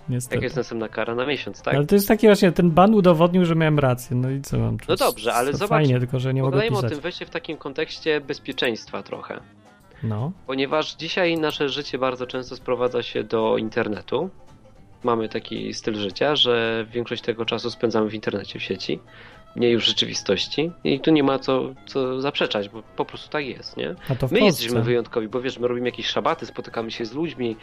Niestety. 0.08 0.36
Jak 0.36 0.42
jest 0.42 0.56
następna 0.56 0.88
kara 0.88 1.14
na 1.14 1.26
miesiąc, 1.26 1.62
tak? 1.62 1.74
Ale 1.74 1.86
to 1.86 1.94
jest 1.94 2.08
taki 2.08 2.26
właśnie, 2.26 2.52
ten 2.52 2.70
ban 2.70 2.94
udowodnił, 2.94 3.44
że 3.44 3.54
miałem 3.54 3.78
rację. 3.78 4.16
No 4.16 4.30
i 4.30 4.40
co 4.40 4.58
mam 4.58 4.76
No 4.88 4.96
dobrze, 4.96 5.34
ale 5.34 5.50
to 5.50 5.56
zobacz, 5.56 5.68
Fajnie, 5.70 5.98
tylko 5.98 6.20
że 6.20 6.34
nie 6.34 6.42
mogę 6.42 6.50
Pogadajmy 6.52 6.76
o 6.76 6.80
pisać. 6.80 6.92
tym 6.92 7.00
weźcie 7.00 7.26
w 7.26 7.30
takim 7.30 7.56
kontekście 7.56 8.20
bezpieczeństwa 8.20 9.02
trochę. 9.02 9.40
No, 10.02 10.32
Ponieważ 10.46 10.94
dzisiaj 10.94 11.38
nasze 11.38 11.68
życie 11.68 11.98
bardzo 11.98 12.26
często 12.26 12.56
sprowadza 12.56 13.02
się 13.02 13.24
do 13.24 13.56
internetu. 13.58 14.30
Mamy 15.04 15.28
taki 15.28 15.74
styl 15.74 15.94
życia, 15.94 16.36
że 16.36 16.86
większość 16.92 17.22
tego 17.22 17.44
czasu 17.44 17.70
spędzamy 17.70 18.10
w 18.10 18.14
internecie, 18.14 18.58
w 18.58 18.62
sieci. 18.62 19.00
nie 19.56 19.70
już 19.70 19.86
rzeczywistości. 19.86 20.70
I 20.84 21.00
tu 21.00 21.10
nie 21.10 21.22
ma 21.22 21.38
co, 21.38 21.74
co 21.86 22.20
zaprzeczać, 22.20 22.68
bo 22.68 22.82
po 22.96 23.04
prostu 23.04 23.28
tak 23.30 23.46
jest, 23.46 23.76
nie? 23.76 23.94
A 24.08 24.14
to 24.14 24.28
w 24.28 24.32
My 24.32 24.38
Polsce. 24.38 24.44
jesteśmy 24.62 24.82
wyjątkowi, 24.82 25.28
bo 25.28 25.40
wiesz, 25.40 25.58
my 25.58 25.68
robimy 25.68 25.88
jakieś 25.88 26.06
szabaty, 26.06 26.46
spotykamy 26.46 26.90
się 26.90 27.04
z 27.04 27.12
ludźmi, 27.12 27.56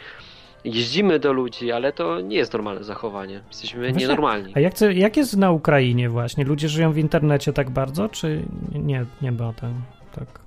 jeździmy 0.64 1.18
do 1.18 1.32
ludzi, 1.32 1.72
ale 1.72 1.92
to 1.92 2.20
nie 2.20 2.36
jest 2.36 2.52
normalne 2.52 2.84
zachowanie. 2.84 3.40
Jesteśmy 3.48 3.80
Właśnie, 3.80 4.00
nienormalni. 4.00 4.52
A 4.56 4.60
jak, 4.60 4.80
jak 4.80 5.16
jest 5.16 5.36
na 5.36 5.50
Ukrainie 5.50 6.08
właśnie? 6.08 6.44
Ludzie 6.44 6.68
żyją 6.68 6.92
w 6.92 6.98
internecie 6.98 7.52
tak 7.52 7.70
bardzo, 7.70 8.08
czy 8.08 8.42
nie, 8.72 9.04
nie 9.22 9.32
ma 9.32 9.52
tam 9.52 9.82
tak? 10.14 10.40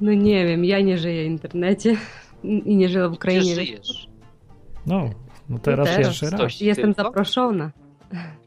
No 0.00 0.12
nie 0.12 0.46
wiem, 0.46 0.64
ja 0.64 0.80
nie 0.80 0.98
żyję 0.98 1.22
w 1.24 1.26
internecie 1.26 1.96
i 2.44 2.76
nie 2.76 2.88
żyję 2.88 3.04
w 3.04 3.08
Gdzie 3.10 3.16
Ukrainie. 3.16 3.54
żyjesz? 3.54 4.08
No, 4.86 5.10
no 5.48 5.58
teraz, 5.58 5.88
teraz. 5.88 6.00
pierwszy 6.20 6.30
raz. 6.30 6.60
Jestem 6.60 6.94
Tylko? 6.94 7.08
zaproszona. 7.08 7.70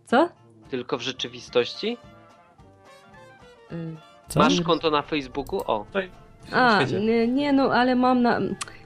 Co? 0.05 0.29
Tylko 0.69 0.97
w 0.97 1.01
rzeczywistości? 1.01 1.97
Y, 3.71 3.95
Co? 4.27 4.39
Masz 4.39 4.61
konto 4.61 4.91
na 4.91 5.01
Facebooku? 5.01 5.59
O, 5.67 5.85
A, 6.51 6.83
nie, 6.83 7.27
nie, 7.27 7.53
no 7.53 7.63
ale 7.63 7.95
mam 7.95 8.21
na... 8.21 8.39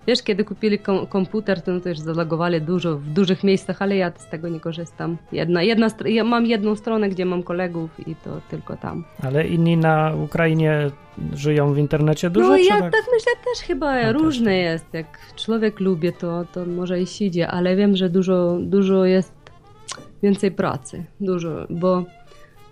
Wiesz, 0.07 0.23
kiedy 0.23 0.43
kupili 0.43 0.79
kom 0.79 1.07
komputer, 1.07 1.61
to 1.61 1.71
no 1.71 1.79
też 1.79 1.99
zalogowali 1.99 2.61
dużo, 2.61 2.97
w 2.97 3.09
dużych 3.09 3.43
miejscach, 3.43 3.81
ale 3.81 3.95
ja 3.95 4.11
z 4.17 4.29
tego 4.29 4.49
nie 4.49 4.59
korzystam. 4.59 5.17
Jedna, 5.31 5.63
jedna, 5.63 5.87
ja 6.05 6.23
mam 6.23 6.45
jedną 6.45 6.75
stronę, 6.75 7.09
gdzie 7.09 7.25
mam 7.25 7.43
kolegów 7.43 8.07
i 8.07 8.15
to 8.15 8.41
tylko 8.49 8.77
tam. 8.77 9.03
Ale 9.23 9.47
inni 9.47 9.77
na 9.77 10.13
Ukrainie 10.23 10.91
żyją 11.33 11.73
w 11.73 11.77
internecie 11.77 12.29
dużo, 12.29 12.47
no 12.47 12.57
ja 12.57 12.81
tak? 12.81 12.91
tak 12.91 13.05
myślę 13.13 13.31
też 13.45 13.67
chyba 13.67 13.93
też 13.93 14.13
różne 14.13 14.51
tak. 14.51 14.59
jest. 14.59 14.93
Jak 14.93 15.19
człowiek 15.35 15.79
lubi, 15.79 16.13
to, 16.13 16.45
to 16.53 16.65
może 16.65 17.01
i 17.01 17.05
siedzi, 17.05 17.41
ale 17.43 17.75
wiem, 17.75 17.95
że 17.95 18.09
dużo, 18.09 18.57
dużo 18.61 19.05
jest 19.05 19.33
więcej 20.23 20.51
pracy. 20.51 21.03
Dużo, 21.19 21.67
bo 21.69 22.03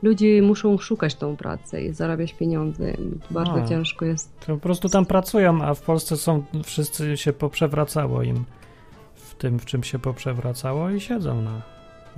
ludzie 0.03 0.41
muszą 0.41 0.77
szukać 0.77 1.15
tą 1.15 1.37
pracę 1.37 1.83
i 1.83 1.93
zarabiać 1.93 2.33
pieniądze. 2.33 2.93
Bardzo 3.31 3.53
A. 3.53 3.67
ciężko 3.67 4.05
jest. 4.05 4.39
To 4.39 4.53
po 4.53 4.61
prostu 4.61 4.89
tam 4.89 5.05
pracują, 5.05 5.61
a 5.61 5.73
w 5.73 5.81
Polsce 5.81 6.17
są, 6.17 6.43
wszyscy 6.63 7.17
się 7.17 7.33
poprzewracało 7.33 8.23
im 8.23 8.43
w 9.15 9.35
tym, 9.35 9.59
w 9.59 9.65
czym 9.65 9.83
się 9.83 9.99
poprzewracało 9.99 10.89
i 10.89 10.99
siedzą 10.99 11.41
na 11.41 11.61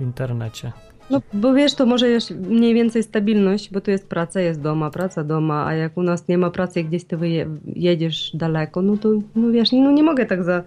internecie. 0.00 0.72
No, 1.10 1.22
bo 1.32 1.54
wiesz, 1.54 1.74
to 1.74 1.86
może 1.86 2.08
jest 2.08 2.30
mniej 2.30 2.74
więcej 2.74 3.02
stabilność, 3.02 3.72
bo 3.72 3.80
tu 3.80 3.90
jest 3.90 4.08
praca, 4.08 4.40
jest 4.40 4.60
doma, 4.60 4.90
praca 4.90 5.24
doma, 5.24 5.66
a 5.66 5.74
jak 5.74 5.96
u 5.96 6.02
nas 6.02 6.28
nie 6.28 6.38
ma 6.38 6.50
pracy 6.50 6.80
i 6.80 6.84
gdzieś 6.84 7.04
ty 7.04 7.18
jedziesz 7.66 8.30
daleko, 8.36 8.82
no 8.82 8.96
to, 8.96 9.08
no 9.34 9.50
wiesz, 9.50 9.72
no 9.72 9.90
nie 9.90 10.02
mogę 10.02 10.26
tak 10.26 10.44
za 10.44 10.62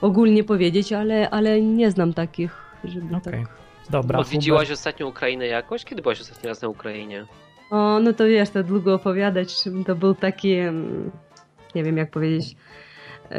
ogólnie 0.00 0.44
powiedzieć, 0.44 0.92
ale, 0.92 1.30
ale 1.30 1.62
nie 1.62 1.90
znam 1.90 2.12
takich, 2.12 2.56
żeby 2.84 3.16
Okej. 3.16 3.32
tak... 3.32 3.61
Dobra, 3.90 4.18
odwiedziłaś 4.18 4.62
Hubert. 4.62 4.78
ostatnią 4.78 5.06
Ukrainę 5.06 5.46
jakoś? 5.46 5.84
Kiedy 5.84 6.02
byłaś 6.02 6.20
ostatni 6.20 6.48
raz 6.48 6.62
na 6.62 6.68
Ukrainie? 6.68 7.26
O, 7.70 8.00
no 8.00 8.12
to 8.12 8.24
wiesz, 8.24 8.50
to 8.50 8.62
długo 8.62 8.94
opowiadać, 8.94 9.64
to 9.86 9.94
był 9.94 10.14
taki, 10.14 10.56
nie 11.74 11.84
wiem 11.84 11.96
jak 11.96 12.10
powiedzieć, 12.10 12.56
e, 13.30 13.36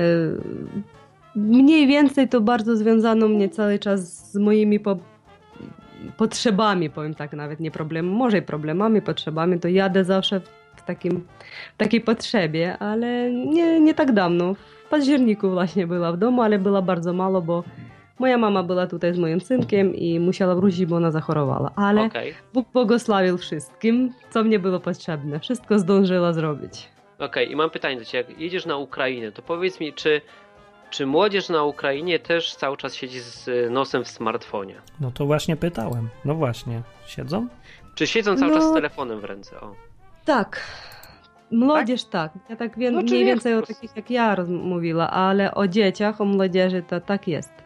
mniej 1.35 1.87
więcej 1.87 2.29
to 2.29 2.41
bardzo 2.41 2.75
związano 2.75 3.27
mnie 3.27 3.49
cały 3.49 3.79
czas 3.79 4.31
z 4.31 4.35
moimi 4.35 4.79
po, 4.79 4.97
potrzebami, 6.17 6.89
powiem 6.89 7.13
tak 7.13 7.33
nawet, 7.33 7.59
nie 7.59 7.71
problemami, 7.71 8.17
może 8.17 8.37
i 8.37 8.41
problemami, 8.41 9.01
potrzebami, 9.01 9.59
to 9.59 9.67
jadę 9.67 10.03
zawsze 10.03 10.39
w, 10.39 10.49
w 10.75 10.81
takim, 10.85 11.27
w 11.73 11.77
takiej 11.77 12.01
potrzebie, 12.01 12.77
ale 12.77 13.31
nie, 13.31 13.79
nie 13.79 13.93
tak 13.93 14.11
dawno, 14.11 14.53
w 14.53 14.89
październiku 14.89 15.49
właśnie 15.51 15.87
była 15.87 16.11
w 16.11 16.17
domu, 16.17 16.41
ale 16.41 16.59
była 16.59 16.81
bardzo 16.81 17.13
mało, 17.13 17.41
bo 17.41 17.63
moja 18.23 18.37
mama 18.37 18.63
była 18.63 18.87
tutaj 18.87 19.13
z 19.13 19.17
moim 19.17 19.41
synkiem 19.41 19.95
i 19.95 20.19
musiała 20.19 20.55
wrócić, 20.55 20.85
bo 20.85 20.95
ona 20.95 21.11
zachorowała, 21.11 21.71
ale... 21.75 22.01
Okej. 22.03 22.33
Bóg 22.53 22.67
błogosławił 22.73 23.37
wszystkim, 23.37 24.13
co 24.29 24.43
mnie 24.43 24.59
było 24.59 24.79
potrzebne. 24.79 25.39
Wszystko 25.39 25.79
zdążyła 25.79 26.33
zrobić. 26.33 26.89
Okej, 27.19 27.51
i 27.51 27.55
mam 27.55 27.69
pytanie 27.69 27.97
do 27.97 28.05
Ciebie. 28.05 28.29
Jak 28.31 28.39
jedziesz 28.41 28.65
na 28.65 28.77
Ukrainę, 28.77 29.31
to 29.31 29.41
powiedz 29.41 29.79
mi, 29.79 29.93
czy, 29.93 30.21
czy 30.89 31.05
młodzież 31.05 31.49
na 31.49 31.63
Ukrainie 31.63 32.19
też 32.19 32.55
cały 32.55 32.77
czas 32.77 32.95
siedzi 32.95 33.19
z 33.19 33.49
nosem 33.71 34.03
w 34.03 34.07
smartfonie? 34.07 34.75
No 34.99 35.11
to 35.11 35.25
właśnie 35.25 35.55
pytałem. 35.55 36.09
No 36.25 36.35
właśnie. 36.35 36.81
Siedzą? 37.05 37.47
Czy 37.95 38.07
siedzą 38.07 38.35
cały 38.37 38.51
No- 38.51 38.57
czas 38.57 38.69
z 38.69 38.73
telefonem 38.73 39.19
w 39.19 39.23
ręce? 39.23 39.61
O. 39.61 39.75
Tak. 40.25 40.59
Młodzież 41.51 42.03
tak. 42.03 42.31
Ja 42.49 42.55
tak 42.55 42.77
wiem, 42.77 42.93
No, 42.93 43.01
mniej 43.01 43.25
więcej 43.25 43.53
o 43.53 43.61
takich 43.61 43.95
jak 43.95 44.09
ja 44.11 44.35
mówiła, 44.47 45.09
ale 45.09 45.53
o 45.53 45.67
dzieciach, 45.67 46.21
o 46.21 46.25
młodzieży 46.25 46.83
to 46.89 47.01
tak 47.01 47.27
jest. 47.27 47.63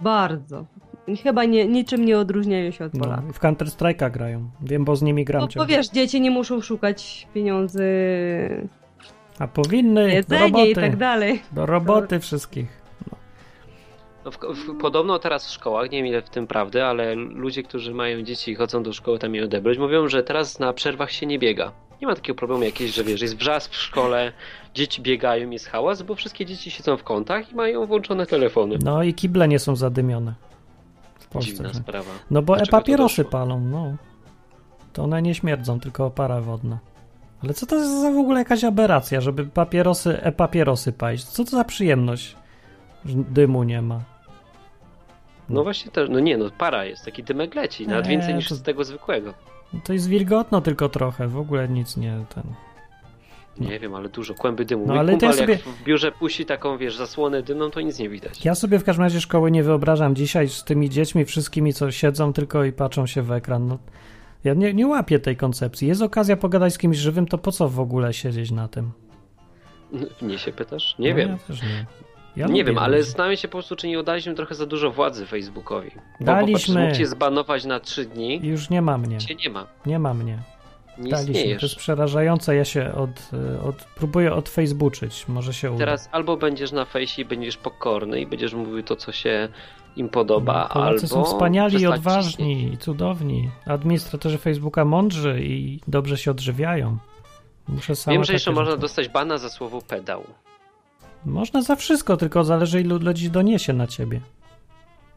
Bardzo. 0.00 0.64
Chyba 1.22 1.44
nie, 1.44 1.66
niczym 1.66 2.04
nie 2.04 2.18
odróżniają 2.18 2.70
się 2.70 2.84
od 2.84 2.94
No, 2.94 3.04
Polaków. 3.04 3.36
w 3.36 3.38
Counter 3.40 3.68
Strike'a 3.68 4.10
grają. 4.10 4.50
Wiem, 4.62 4.84
bo 4.84 4.96
z 4.96 5.02
nimi 5.02 5.24
gram. 5.24 5.42
No, 5.42 5.48
bo 5.56 5.66
wiesz, 5.66 5.88
dzieci 5.88 6.20
nie 6.20 6.30
muszą 6.30 6.60
szukać 6.60 7.28
pieniędzy, 7.34 7.84
A 9.38 9.48
powinny 9.48 10.02
do 10.02 10.08
jedzenie 10.08 10.42
roboty. 10.42 10.70
i 10.70 10.74
tak 10.74 10.96
dalej. 10.96 11.42
Do 11.52 11.66
roboty 11.66 12.20
wszystkich. 12.20 12.84
No 14.24 14.30
w, 14.30 14.36
w, 14.38 14.78
podobno 14.80 15.18
teraz 15.18 15.46
w 15.46 15.50
szkołach, 15.50 15.90
nie 15.90 15.98
wiem 15.98 16.06
ile 16.06 16.22
w 16.22 16.30
tym 16.30 16.46
prawdy, 16.46 16.84
ale 16.84 17.14
ludzie, 17.14 17.62
którzy 17.62 17.94
mają 17.94 18.22
dzieci 18.22 18.50
i 18.50 18.54
chodzą 18.54 18.82
do 18.82 18.92
szkoły 18.92 19.18
tam 19.18 19.34
je 19.34 19.44
odebrać, 19.44 19.78
mówią, 19.78 20.08
że 20.08 20.22
teraz 20.22 20.58
na 20.58 20.72
przerwach 20.72 21.10
się 21.10 21.26
nie 21.26 21.38
biega. 21.38 21.72
Nie 22.04 22.08
ma 22.08 22.14
takiego 22.14 22.36
problemu 22.38 22.62
jakiegoś, 22.62 22.94
że 22.94 23.04
wiesz, 23.04 23.20
jest 23.22 23.36
wrzask 23.36 23.72
w 23.72 23.76
szkole, 23.76 24.32
dzieci 24.74 25.02
biegają, 25.02 25.50
jest 25.50 25.66
hałas, 25.68 26.02
bo 26.02 26.14
wszystkie 26.14 26.46
dzieci 26.46 26.70
siedzą 26.70 26.96
w 26.96 27.04
kątach 27.04 27.52
i 27.52 27.54
mają 27.54 27.86
włączone 27.86 28.26
telefony. 28.26 28.78
No 28.82 29.02
i 29.02 29.14
kible 29.14 29.48
nie 29.48 29.58
są 29.58 29.76
zadymione. 29.76 30.34
W 31.18 31.26
Polsce. 31.26 31.50
Dziwna 31.50 31.68
że- 31.68 31.74
sprawa. 31.74 32.10
No 32.30 32.42
bo 32.42 32.58
e-papierosy 32.58 33.16
doszło? 33.22 33.30
palą, 33.30 33.60
no. 33.60 33.96
To 34.92 35.04
one 35.04 35.22
nie 35.22 35.34
śmierdzą, 35.34 35.80
tylko 35.80 36.10
para 36.10 36.40
wodna. 36.40 36.78
Ale 37.42 37.54
co 37.54 37.66
to 37.66 37.76
jest 37.76 38.00
za 38.00 38.10
w 38.10 38.16
ogóle 38.16 38.38
jakaś 38.38 38.64
aberracja, 38.64 39.20
żeby 39.20 39.46
papierosy, 39.46 40.22
e-papierosy 40.22 40.92
palić? 40.92 41.24
Co 41.24 41.44
to 41.44 41.50
za 41.50 41.64
przyjemność? 41.64 42.36
że 43.04 43.14
Dymu 43.16 43.62
nie 43.62 43.82
ma. 43.82 44.00
No 45.48 45.62
właśnie 45.62 45.90
też, 45.92 46.08
no 46.10 46.20
nie 46.20 46.36
no, 46.36 46.50
para 46.58 46.84
jest, 46.84 47.04
taki 47.04 47.22
dymek 47.22 47.54
leci, 47.54 47.88
nawet 47.88 48.06
więcej 48.06 48.34
niż 48.34 48.48
to- 48.48 48.54
z 48.54 48.62
tego 48.62 48.84
zwykłego. 48.84 49.34
No 49.74 49.80
To 49.84 49.92
jest 49.92 50.08
wilgotno 50.08 50.60
tylko 50.60 50.88
trochę, 50.88 51.28
w 51.28 51.38
ogóle 51.38 51.68
nic 51.68 51.96
nie 51.96 52.24
ten. 52.34 52.44
No. 53.60 53.68
Nie 53.70 53.78
wiem, 53.78 53.94
ale 53.94 54.08
dużo, 54.08 54.34
kłęby 54.34 54.64
dymu. 54.64 54.82
No, 54.86 54.92
Mój 54.92 54.98
ale 54.98 55.12
kumpel 55.12 55.28
ja 55.30 55.36
sobie- 55.36 55.52
jak 55.52 55.62
w 55.62 55.84
biurze 55.84 56.12
puści 56.12 56.46
taką, 56.46 56.78
wiesz, 56.78 56.96
zasłonę 56.96 57.42
dymną, 57.42 57.70
to 57.70 57.80
nic 57.80 57.98
nie 57.98 58.08
widać. 58.08 58.44
Ja 58.44 58.54
sobie 58.54 58.78
w 58.78 58.84
każdym 58.84 59.02
razie 59.02 59.20
szkoły 59.20 59.50
nie 59.50 59.62
wyobrażam 59.62 60.14
dzisiaj 60.14 60.48
z 60.48 60.64
tymi 60.64 60.90
dziećmi 60.90 61.24
wszystkimi, 61.24 61.72
co 61.74 61.90
siedzą 61.90 62.32
tylko 62.32 62.64
i 62.64 62.72
patrzą 62.72 63.06
się 63.06 63.22
w 63.22 63.32
ekran. 63.32 63.66
No, 63.68 63.78
ja 64.44 64.54
nie, 64.54 64.74
nie 64.74 64.86
łapię 64.86 65.18
tej 65.18 65.36
koncepcji. 65.36 65.88
Jest 65.88 66.02
okazja 66.02 66.36
pogadać 66.36 66.74
z 66.74 66.78
kimś 66.78 66.96
żywym, 66.96 67.26
to 67.26 67.38
po 67.38 67.52
co 67.52 67.68
w 67.68 67.80
ogóle 67.80 68.14
siedzieć 68.14 68.50
na 68.50 68.68
tym? 68.68 68.90
Mnie 70.22 70.38
się 70.38 70.52
pytasz? 70.52 70.94
Nie 70.98 71.10
no, 71.10 71.16
wiem. 71.16 71.28
Ja 71.48 71.54
nie. 71.54 71.86
Ja 72.36 72.46
nie 72.46 72.64
wiem, 72.64 72.78
ale 72.78 73.02
zastanawiam 73.02 73.36
się 73.36 73.48
po 73.48 73.52
prostu, 73.52 73.76
czy 73.76 73.88
nie 73.88 74.00
oddaliśmy 74.00 74.34
trochę 74.34 74.54
za 74.54 74.66
dużo 74.66 74.90
władzy 74.90 75.26
Facebookowi. 75.26 75.90
Bo 76.20 76.26
Daliśmy. 76.26 76.74
popatrz, 76.74 76.86
mógł 76.88 76.98
cię 76.98 77.06
zbanować 77.06 77.64
na 77.64 77.80
trzy 77.80 78.04
dni, 78.04 78.40
Już 78.42 78.70
nie 78.70 78.82
ma 78.82 78.98
mnie. 78.98 79.18
cię 79.18 79.34
nie 79.34 79.50
ma. 79.50 79.66
Nie 79.86 79.98
ma 79.98 80.14
mnie. 80.14 80.38
Nie 80.98 81.10
Daliśmy. 81.10 81.56
To 81.56 81.66
jest 81.66 81.76
przerażające. 81.76 82.56
Ja 82.56 82.64
się 82.64 82.92
od, 82.94 83.10
od, 83.68 83.84
próbuję 83.96 84.32
odfacebooczyć. 84.34 85.28
Może 85.28 85.54
się 85.54 85.70
uda. 85.70 85.78
Teraz 85.78 86.08
albo 86.12 86.36
będziesz 86.36 86.72
na 86.72 86.84
fejsie 86.84 87.22
i 87.22 87.24
będziesz 87.24 87.56
pokorny 87.56 88.20
i 88.20 88.26
będziesz 88.26 88.54
mówił 88.54 88.82
to, 88.82 88.96
co 88.96 89.12
się 89.12 89.48
im 89.96 90.08
podoba, 90.08 90.70
No, 90.74 90.82
albo 90.84 91.06
są 91.06 91.24
wspaniali 91.24 91.80
i 91.80 91.86
odważni 91.86 92.30
ciśnieć. 92.56 92.74
i 92.74 92.78
cudowni. 92.78 93.50
Administratorzy 93.66 94.38
Facebooka 94.38 94.84
mądrzy 94.84 95.40
i 95.42 95.80
dobrze 95.88 96.16
się 96.18 96.30
odżywiają. 96.30 96.96
Muszę 97.68 97.96
sam 97.96 98.12
Wiem, 98.14 98.24
że 98.24 98.32
jeszcze 98.32 98.52
można 98.52 98.76
dostać 98.76 99.08
bana 99.08 99.38
za 99.38 99.48
słowo 99.48 99.82
pedał. 99.82 100.24
Można 101.26 101.62
za 101.62 101.76
wszystko, 101.76 102.16
tylko 102.16 102.44
zależy 102.44 102.80
ilu 102.80 102.98
ludzi 102.98 103.30
doniesie 103.30 103.72
na 103.72 103.86
ciebie. 103.86 104.20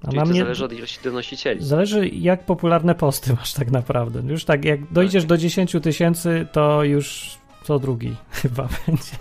A 0.04 0.06
Czyli 0.06 0.18
na 0.18 0.26
mnie 0.26 0.40
zależy 0.42 0.66
od 0.66 0.74
ilości 0.74 1.00
donosicieli. 1.04 1.64
zależy 1.66 2.08
jak 2.08 2.46
popularne 2.46 2.96
posty 2.96 3.34
masz 3.34 3.54
tak 3.54 3.72
naprawdę. 3.72 4.22
Już 4.32 4.46
tak, 4.46 4.66
jak 4.66 4.94
dojdziesz 4.94 5.26
do 5.26 5.38
10 5.38 5.76
tysięcy, 5.84 6.48
to 6.52 6.84
już 6.84 7.38
co 7.64 7.80
drugi 7.80 8.16
chyba 8.42 8.68
będzie. 8.88 9.12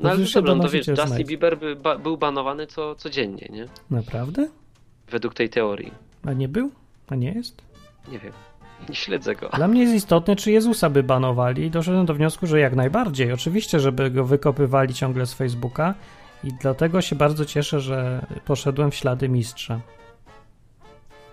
No 0.00 0.10
ale 0.10 0.20
już 0.20 0.28
to 0.32 0.32
się 0.40 0.42
dobra, 0.42 0.54
no 0.54 0.62
to 0.64 0.70
wiesz, 0.70 0.86
Justin. 0.86 1.26
Bieber 1.26 1.58
by, 1.58 1.76
ba, 1.76 1.98
był 1.98 2.16
banowany 2.16 2.66
co, 2.66 2.94
codziennie, 2.94 3.48
nie? 3.50 3.66
Naprawdę? 3.90 4.48
Według 5.10 5.34
tej 5.34 5.48
teorii. 5.50 5.92
A 6.26 6.32
nie 6.32 6.48
był? 6.48 6.70
A 7.08 7.14
nie 7.14 7.32
jest? 7.32 7.62
Nie 8.08 8.18
wiem. 8.18 8.32
Nie 8.88 8.94
śledzę 8.94 9.34
go. 9.34 9.48
Dla 9.48 9.68
mnie 9.68 9.82
jest 9.82 9.94
istotne, 9.94 10.36
czy 10.36 10.50
Jezusa 10.52 10.90
by 10.90 11.02
banowali 11.02 11.62
i 11.62 11.70
doszedłem 11.70 12.06
do 12.06 12.14
wniosku, 12.14 12.46
że 12.46 12.60
jak 12.60 12.76
najbardziej. 12.76 13.32
Oczywiście, 13.32 13.80
żeby 13.80 14.10
go 14.10 14.24
wykopywali 14.24 14.94
ciągle 14.94 15.26
z 15.26 15.34
Facebooka 15.34 15.94
i 16.44 16.52
dlatego 16.60 17.00
się 17.00 17.16
bardzo 17.16 17.44
cieszę, 17.44 17.80
że 17.80 18.26
poszedłem 18.44 18.90
w 18.90 18.94
ślady 18.94 19.28
mistrza. 19.28 19.80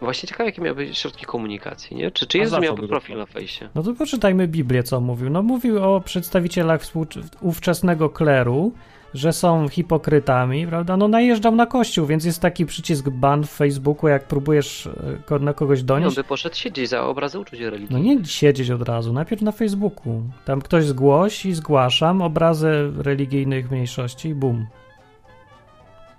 Właśnie 0.01 0.29
ciekawe, 0.29 0.49
jakie 0.49 0.61
miały 0.61 0.93
środki 0.93 1.25
komunikacji, 1.25 1.97
nie? 1.97 2.11
Czy, 2.11 2.27
czy 2.27 2.37
Jezus 2.37 2.59
miałby 2.59 2.87
profil 2.87 3.17
na 3.17 3.25
fejsie? 3.25 3.69
No 3.75 3.83
to 3.83 3.93
poczytajmy 3.93 4.47
Biblię, 4.47 4.83
co 4.83 5.01
mówił. 5.01 5.29
No 5.29 5.43
mówił 5.43 5.83
o 5.83 6.01
przedstawicielach 6.01 6.81
współcz- 6.81 7.29
ówczesnego 7.41 8.09
kleru, 8.09 8.71
że 9.13 9.33
są 9.33 9.67
hipokrytami, 9.67 10.67
prawda? 10.67 10.97
No 10.97 11.07
najeżdżał 11.07 11.55
na 11.55 11.65
kościół, 11.65 12.05
więc 12.05 12.25
jest 12.25 12.41
taki 12.41 12.65
przycisk 12.65 13.09
ban 13.09 13.43
w 13.43 13.49
Facebooku, 13.49 14.09
jak 14.09 14.27
próbujesz 14.27 14.89
e, 15.31 15.39
na 15.39 15.53
kogoś 15.53 15.83
donieść. 15.83 16.17
On 16.17 16.23
by 16.23 16.27
poszedł 16.27 16.55
siedzieć 16.55 16.89
za 16.89 17.03
obrazy 17.05 17.39
uczuć 17.39 17.59
religii. 17.59 17.87
No 17.91 17.99
nie 17.99 18.25
siedzieć 18.25 18.71
od 18.71 18.81
razu, 18.81 19.13
najpierw 19.13 19.41
na 19.41 19.51
Facebooku. 19.51 20.23
Tam 20.45 20.61
ktoś 20.61 20.85
zgłosi, 20.85 21.53
zgłaszam 21.53 22.21
obrazy 22.21 22.91
religijnych 22.97 23.71
mniejszości 23.71 24.29
i 24.29 24.35
bum. 24.35 24.67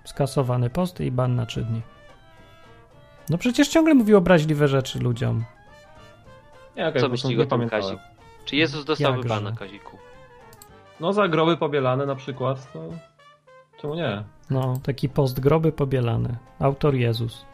Skasowany 0.04 0.70
post 0.70 1.00
i 1.00 1.10
ban 1.10 1.36
na 1.36 1.46
trzy 1.46 1.62
dni. 1.62 1.82
No 3.30 3.38
przecież 3.38 3.68
ciągle 3.68 3.94
mówił 3.94 4.16
obraźliwe 4.16 4.68
rzeczy 4.68 4.98
ludziom. 4.98 5.44
Nie, 6.76 6.86
okay, 6.88 7.00
Co 7.00 7.08
myśli 7.08 7.40
o 7.40 7.46
tym 7.46 7.68
Kazik? 7.68 7.98
Czy 8.44 8.56
Jezus 8.56 8.84
dostałby 8.84 9.28
bana, 9.28 9.52
Kaziku? 9.52 10.01
No 11.02 11.12
za 11.12 11.28
groby 11.28 11.56
pobielane 11.56 12.06
na 12.06 12.14
przykład, 12.14 12.72
to 12.72 12.80
czemu 13.80 13.94
nie? 13.94 14.24
No, 14.50 14.78
taki 14.82 15.08
post 15.08 15.40
groby 15.40 15.72
pobielane. 15.72 16.36
Autor 16.58 16.94
Jezus. 16.94 17.44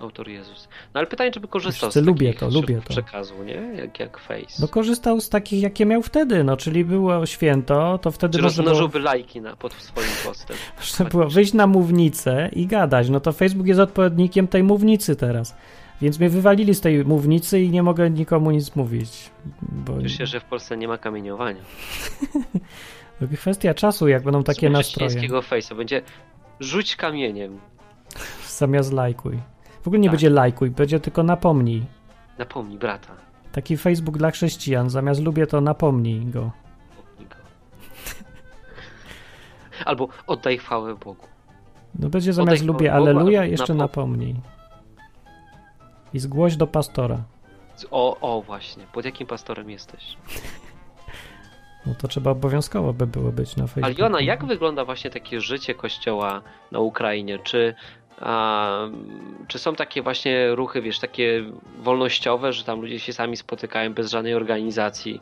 Autor 0.00 0.28
Jezus. 0.28 0.68
No 0.94 0.98
ale 0.98 1.06
pytanie, 1.06 1.30
czy 1.30 1.40
by 1.40 1.48
korzystał 1.48 1.90
Wszyscy 1.90 2.02
z 2.02 2.06
lubię 2.06 2.34
to, 2.34 2.48
lubię 2.50 2.76
to. 2.76 2.88
przekazu, 2.88 3.42
nie? 3.44 3.54
Jak, 3.54 4.00
jak 4.00 4.18
Face. 4.18 4.56
No 4.60 4.68
korzystał 4.68 5.20
z 5.20 5.28
takich, 5.28 5.62
jakie 5.62 5.86
miał 5.86 6.02
wtedy, 6.02 6.44
no 6.44 6.56
czyli 6.56 6.84
było 6.84 7.26
święto, 7.26 7.98
to 8.02 8.10
wtedy 8.10 8.38
czy 8.38 8.42
można 8.42 8.62
rozmnożyłby 8.62 8.98
było... 8.98 9.04
lajki 9.04 9.40
na, 9.40 9.56
pod 9.56 9.72
swoim 9.72 10.08
postem. 10.24 10.56
Można 10.78 11.04
było 11.04 11.28
wyjść 11.28 11.52
na 11.52 11.66
mównicę 11.66 12.48
i 12.52 12.66
gadać, 12.66 13.08
no 13.08 13.20
to 13.20 13.32
Facebook 13.32 13.66
jest 13.66 13.80
odpowiednikiem 13.80 14.48
tej 14.48 14.62
mównicy 14.62 15.16
teraz. 15.16 15.56
Więc 16.02 16.18
mnie 16.18 16.28
wywalili 16.28 16.74
z 16.74 16.80
tej 16.80 17.04
mównicy 17.04 17.60
i 17.60 17.70
nie 17.70 17.82
mogę 17.82 18.10
nikomu 18.10 18.50
nic 18.50 18.76
mówić. 18.76 19.30
Bo... 19.62 20.00
Już 20.00 20.12
się, 20.12 20.26
że 20.26 20.40
w 20.40 20.44
Polsce 20.44 20.76
nie 20.76 20.88
ma 20.88 20.98
kamieniowania. 20.98 21.60
Kwestia 23.36 23.74
czasu, 23.74 24.08
jak 24.08 24.22
będą 24.22 24.42
takie 24.42 24.70
nastroje. 24.70 25.10
Face'a 25.28 25.76
będzie 25.76 26.02
rzuć 26.60 26.96
kamieniem. 26.96 27.58
Zamiast 28.48 28.92
lajkuj. 28.92 29.38
W 29.82 29.86
ogóle 29.86 30.00
nie 30.00 30.08
tak. 30.08 30.12
będzie 30.12 30.30
lajkuj, 30.30 30.70
będzie 30.70 31.00
tylko 31.00 31.22
napomnij. 31.22 31.82
Napomnij 32.38 32.78
brata. 32.78 33.12
Taki 33.52 33.76
Facebook 33.76 34.18
dla 34.18 34.30
chrześcijan. 34.30 34.90
Zamiast 34.90 35.22
lubię, 35.22 35.46
to 35.46 35.60
napomnij 35.60 36.20
go. 36.26 36.50
Napomnij 36.96 37.26
go. 37.28 37.36
Albo 39.84 40.08
oddaj 40.26 40.58
chwałę 40.58 40.94
Bogu. 40.94 41.26
No 41.98 42.08
będzie 42.08 42.32
zamiast 42.32 42.62
oddaj 42.62 42.66
lubię, 42.66 42.92
aleluja, 42.92 43.44
jeszcze 43.44 43.74
napomnij. 43.74 44.34
I 46.14 46.18
zgłoś 46.18 46.56
do 46.56 46.66
pastora. 46.66 47.24
O, 47.90 48.20
o, 48.20 48.42
właśnie. 48.42 48.84
Pod 48.92 49.04
jakim 49.04 49.26
pastorem 49.26 49.70
jesteś? 49.70 50.04
No 51.86 51.94
to 51.94 52.08
trzeba 52.08 52.30
obowiązkowo 52.30 52.92
by 52.92 53.06
było 53.06 53.32
być 53.32 53.56
na 53.56 53.66
Facebooku. 53.66 53.84
Ale 53.84 53.94
Jona, 53.98 54.20
jak 54.20 54.44
wygląda 54.44 54.84
właśnie 54.84 55.10
takie 55.10 55.40
życie 55.40 55.74
kościoła 55.74 56.42
na 56.72 56.78
Ukrainie? 56.78 57.38
Czy, 57.38 57.74
a, 58.20 58.78
czy 59.48 59.58
są 59.58 59.74
takie 59.74 60.02
właśnie 60.02 60.54
ruchy, 60.54 60.82
wiesz, 60.82 60.98
takie 60.98 61.44
wolnościowe, 61.78 62.52
że 62.52 62.64
tam 62.64 62.80
ludzie 62.80 62.98
się 62.98 63.12
sami 63.12 63.36
spotykają 63.36 63.94
bez 63.94 64.10
żadnej 64.10 64.34
organizacji 64.34 65.20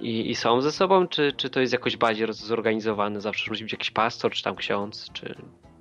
i, 0.00 0.30
i 0.30 0.34
są 0.34 0.60
ze 0.60 0.72
sobą, 0.72 1.08
czy, 1.08 1.32
czy 1.32 1.50
to 1.50 1.60
jest 1.60 1.72
jakoś 1.72 1.96
bardziej 1.96 2.26
zorganizowane? 2.32 3.20
Zawsze 3.20 3.50
musi 3.50 3.64
być 3.64 3.72
jakiś 3.72 3.90
pastor, 3.90 4.32
czy 4.32 4.42
tam 4.42 4.56
ksiądz, 4.56 5.10
czy 5.12 5.34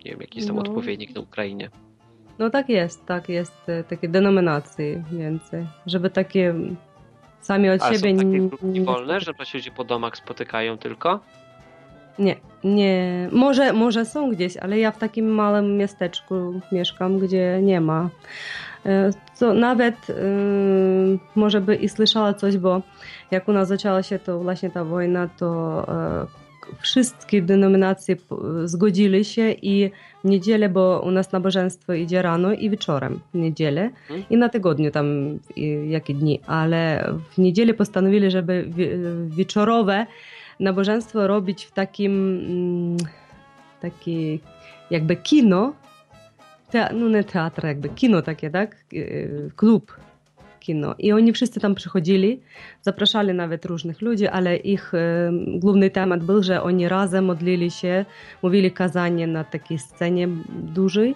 nie 0.06 0.12
wiem, 0.12 0.22
jakiś 0.22 0.46
tam 0.46 0.56
no. 0.56 0.62
odpowiednik 0.62 1.16
na 1.16 1.22
Ukrainie? 1.22 1.70
No 2.40 2.50
tak 2.50 2.70
jest, 2.70 3.06
tak 3.06 3.30
jest, 3.30 3.70
e, 3.70 3.84
takie 3.84 4.10
denominacje 4.10 5.04
więcej, 5.12 5.68
żeby 5.86 6.10
takie 6.10 6.56
sami 7.42 7.70
od 7.70 7.82
A 7.82 7.94
siebie... 7.94 8.12
są 8.12 8.18
takie 8.18 8.40
grupki 8.40 8.82
wolne, 8.82 9.20
że 9.20 9.34
się 9.44 9.58
ludzie 9.58 9.72
po 9.72 9.84
domach 9.84 10.18
spotykają 10.18 10.78
tylko? 10.78 11.20
Nie, 12.20 12.36
nie. 12.64 13.30
Może, 13.32 13.74
może 13.74 14.06
są 14.06 14.32
gdzieś, 14.32 14.58
ale 14.58 14.80
ja 14.80 14.92
w 14.92 14.98
takim 14.98 15.28
małym 15.28 15.78
miasteczku 15.78 16.62
mieszkam, 16.72 17.20
gdzie 17.20 17.60
nie 17.62 17.82
ma. 17.82 18.10
E, 18.86 19.10
co 19.34 19.54
nawet 19.54 20.10
yy, 20.10 21.20
może 21.36 21.62
by 21.62 21.76
i 21.76 21.90
słyszała 21.90 22.34
coś, 22.34 22.58
bo 22.58 22.82
jak 23.32 23.48
u 23.48 23.54
nas 23.54 23.68
zaczęła 23.68 24.04
się 24.04 24.20
to 24.20 24.40
właśnie 24.40 24.70
ta 24.70 24.84
wojna, 24.84 25.30
to 25.38 25.86
yy, 25.88 26.39
wszystkie 26.80 27.42
denominacje 27.42 28.16
zgodzili 28.66 29.26
się 29.26 29.52
i 29.52 29.92
w 30.24 30.28
niedzielę, 30.28 30.70
bo 30.70 31.02
u 31.06 31.12
nas 31.12 31.32
nabożeństwo 31.32 31.94
idzie 31.94 32.22
rano 32.22 32.54
i 32.54 32.70
wieczorem 32.70 33.20
w 33.34 33.38
niedzielę 33.38 33.90
hmm. 34.08 34.26
i 34.30 34.38
na 34.38 34.50
tygodniu 34.50 34.92
tam 34.92 35.40
jakie 35.88 36.14
dni, 36.14 36.40
ale 36.46 37.12
w 37.32 37.38
niedzielę 37.38 37.74
postanowili, 37.74 38.32
żeby 38.32 38.70
wieczorowe 39.28 40.06
nabożeństwo 40.60 41.28
robić 41.28 41.66
w 41.66 41.72
takim 41.72 42.12
mm, 42.12 42.98
taki 43.82 44.40
jakby 44.92 45.16
kino, 45.16 45.74
te, 46.70 46.94
no 46.94 47.10
nie 47.10 47.24
teatr, 47.24 47.66
jakby 47.66 47.90
kino 47.90 48.22
takie, 48.22 48.50
tak? 48.50 48.76
Klub 49.56 50.00
kino. 50.60 50.96
I 51.00 51.12
oni 51.12 51.34
wszyscy 51.34 51.60
tam 51.60 51.76
przychodzili, 51.76 52.42
zapraszali 52.82 53.34
nawet 53.34 53.66
różnych 53.66 54.02
ludzi, 54.02 54.28
ale 54.28 54.58
ich 54.58 54.94
e, 54.94 55.32
główny 55.48 55.90
temat 55.90 56.24
był, 56.24 56.44
że 56.44 56.64
oni 56.64 56.88
razem 56.88 57.26
modlili 57.26 57.72
się, 57.72 58.06
mówili 58.44 58.72
kazanie 58.72 59.28
na 59.28 59.44
takiej 59.44 59.80
scenie 59.80 60.28
dużej 60.50 61.16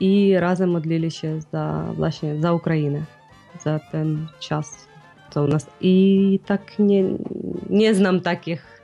i 0.00 0.34
razem 0.38 0.70
modlili 0.70 1.10
się 1.10 1.40
za 1.40 1.84
właśnie 1.96 2.40
za 2.40 2.52
Ukrainę, 2.52 3.02
za 3.60 3.80
ten 3.92 4.26
czas, 4.40 4.88
co 5.30 5.44
u 5.44 5.46
nas. 5.46 5.70
I 5.80 6.40
tak 6.46 6.78
nie, 6.78 7.04
nie 7.70 7.94
znam 7.94 8.20
takich. 8.20 8.74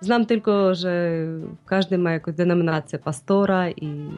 Znam 0.00 0.26
tylko, 0.26 0.74
że 0.74 1.10
każdy 1.66 1.98
ma 1.98 2.12
jakąś 2.12 2.34
denominację 2.34 2.98
pastora 2.98 3.70
i 3.70 4.10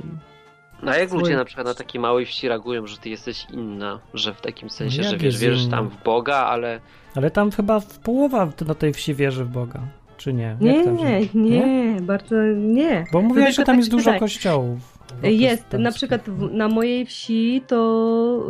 a 0.87 0.97
jak 0.97 1.13
ludzie 1.13 1.37
na 1.37 1.45
przykład 1.45 1.67
na 1.67 1.75
takiej 1.75 2.01
małej 2.01 2.27
wsi 2.27 2.49
reagują, 2.49 2.87
że 2.87 2.99
ty 2.99 3.09
jesteś 3.09 3.47
inna, 3.53 3.99
że 4.15 4.35
w 4.35 4.41
takim 4.41 4.71
sensie, 4.71 5.03
no 5.03 5.11
że 5.11 5.17
wiesz, 5.17 5.39
wierzysz 5.39 5.67
tam 5.67 5.89
w 5.89 6.03
Boga, 6.03 6.37
ale... 6.37 6.81
Ale 7.15 7.31
tam 7.31 7.51
chyba 7.51 7.81
w 7.81 7.99
połowa 7.99 8.49
na 8.67 8.75
tej 8.75 8.93
wsi 8.93 9.15
wierzy 9.15 9.45
w 9.45 9.49
Boga, 9.49 9.81
czy 10.17 10.33
nie? 10.33 10.57
Nie, 10.61 10.85
nie, 10.87 11.29
nie, 11.35 11.97
bardzo 12.01 12.37
nie. 12.57 13.05
Bo 13.13 13.23
mówiłaś, 13.23 13.57
że 13.57 13.65
tam 13.65 13.79
jest 13.79 13.91
dużo 13.91 14.11
tak. 14.11 14.21
kościołów. 14.21 14.99
Jest, 15.23 15.73
na 15.73 15.93
przykład 15.93 16.23
w, 16.31 16.53
na 16.53 16.69
mojej 16.69 17.07
wsi 17.07 17.63
to... 17.67 18.45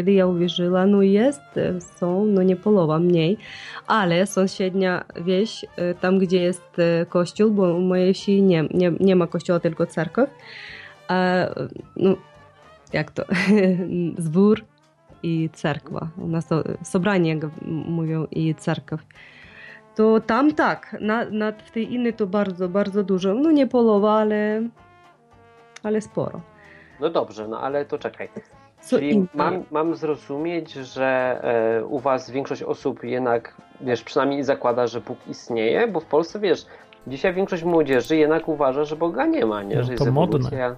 kiedy 0.00 0.12
ja 0.12 0.26
uwierzyła, 0.26 0.86
no 0.86 1.02
jest, 1.02 1.42
są, 1.80 2.26
no 2.26 2.42
nie 2.42 2.56
połowa, 2.56 2.98
mniej, 2.98 3.38
ale 3.86 4.26
sąsiednia 4.26 5.04
wieś, 5.16 5.64
e, 5.76 5.94
tam 5.94 6.18
gdzie 6.18 6.42
jest 6.42 6.78
e, 6.78 7.06
kościół, 7.06 7.50
bo 7.50 7.74
u 7.74 7.80
mojej 7.80 8.14
wsi 8.14 8.42
nie, 8.42 8.64
nie, 8.74 8.92
nie 9.00 9.16
ma 9.16 9.26
kościoła, 9.26 9.60
tylko 9.60 9.86
cerkiew, 9.86 10.30
a, 11.08 11.46
no, 11.96 12.16
jak 12.92 13.10
to, 13.10 13.24
zbór 14.26 14.64
i 15.22 15.50
cerkwa. 15.52 16.08
U 16.18 16.26
nas 16.26 16.46
to 16.46 16.64
sobranie 16.82 17.36
mówią 17.66 18.26
i 18.30 18.54
cerkiew. 18.54 19.00
To 19.96 20.20
tam 20.20 20.54
tak, 20.54 20.96
na, 21.00 21.24
na, 21.24 21.52
w 21.52 21.70
tej 21.70 21.94
innej 21.94 22.14
to 22.14 22.26
bardzo, 22.26 22.68
bardzo 22.68 23.04
dużo. 23.04 23.34
No 23.34 23.50
nie 23.50 23.66
połowa, 23.66 24.12
ale, 24.12 24.62
ale 25.82 26.00
sporo. 26.00 26.40
No 27.00 27.10
dobrze, 27.10 27.48
no 27.48 27.60
ale 27.60 27.84
to 27.84 27.98
czekaj. 27.98 28.28
Co 28.80 28.98
Czyli 28.98 29.26
mam, 29.34 29.64
mam 29.70 29.94
zrozumieć, 29.96 30.72
że 30.72 31.40
e, 31.80 31.84
u 31.84 31.98
was 31.98 32.30
większość 32.30 32.62
osób 32.62 33.04
jednak, 33.04 33.54
wiesz, 33.80 34.02
przynajmniej 34.02 34.44
zakłada, 34.44 34.86
że 34.86 35.00
Bóg 35.00 35.18
istnieje, 35.28 35.88
bo 35.88 36.00
w 36.00 36.04
Polsce, 36.04 36.40
wiesz, 36.40 36.66
dzisiaj 37.06 37.34
większość 37.34 37.64
młodzieży 37.64 38.16
jednak 38.16 38.48
uważa, 38.48 38.84
że 38.84 38.96
Boga 38.96 39.26
nie 39.26 39.46
ma, 39.46 39.62
nie? 39.62 39.76
No, 39.76 39.82
że 39.82 39.92
jest 39.92 40.04
to 40.04 40.10
ewolucja. 40.10 40.68
Modne. 40.68 40.76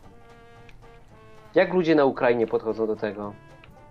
Jak 1.55 1.75
ludzie 1.75 1.95
na 1.95 2.05
Ukrainie 2.05 2.47
podchodzą 2.47 2.87
do 2.87 2.97
tego? 2.97 3.33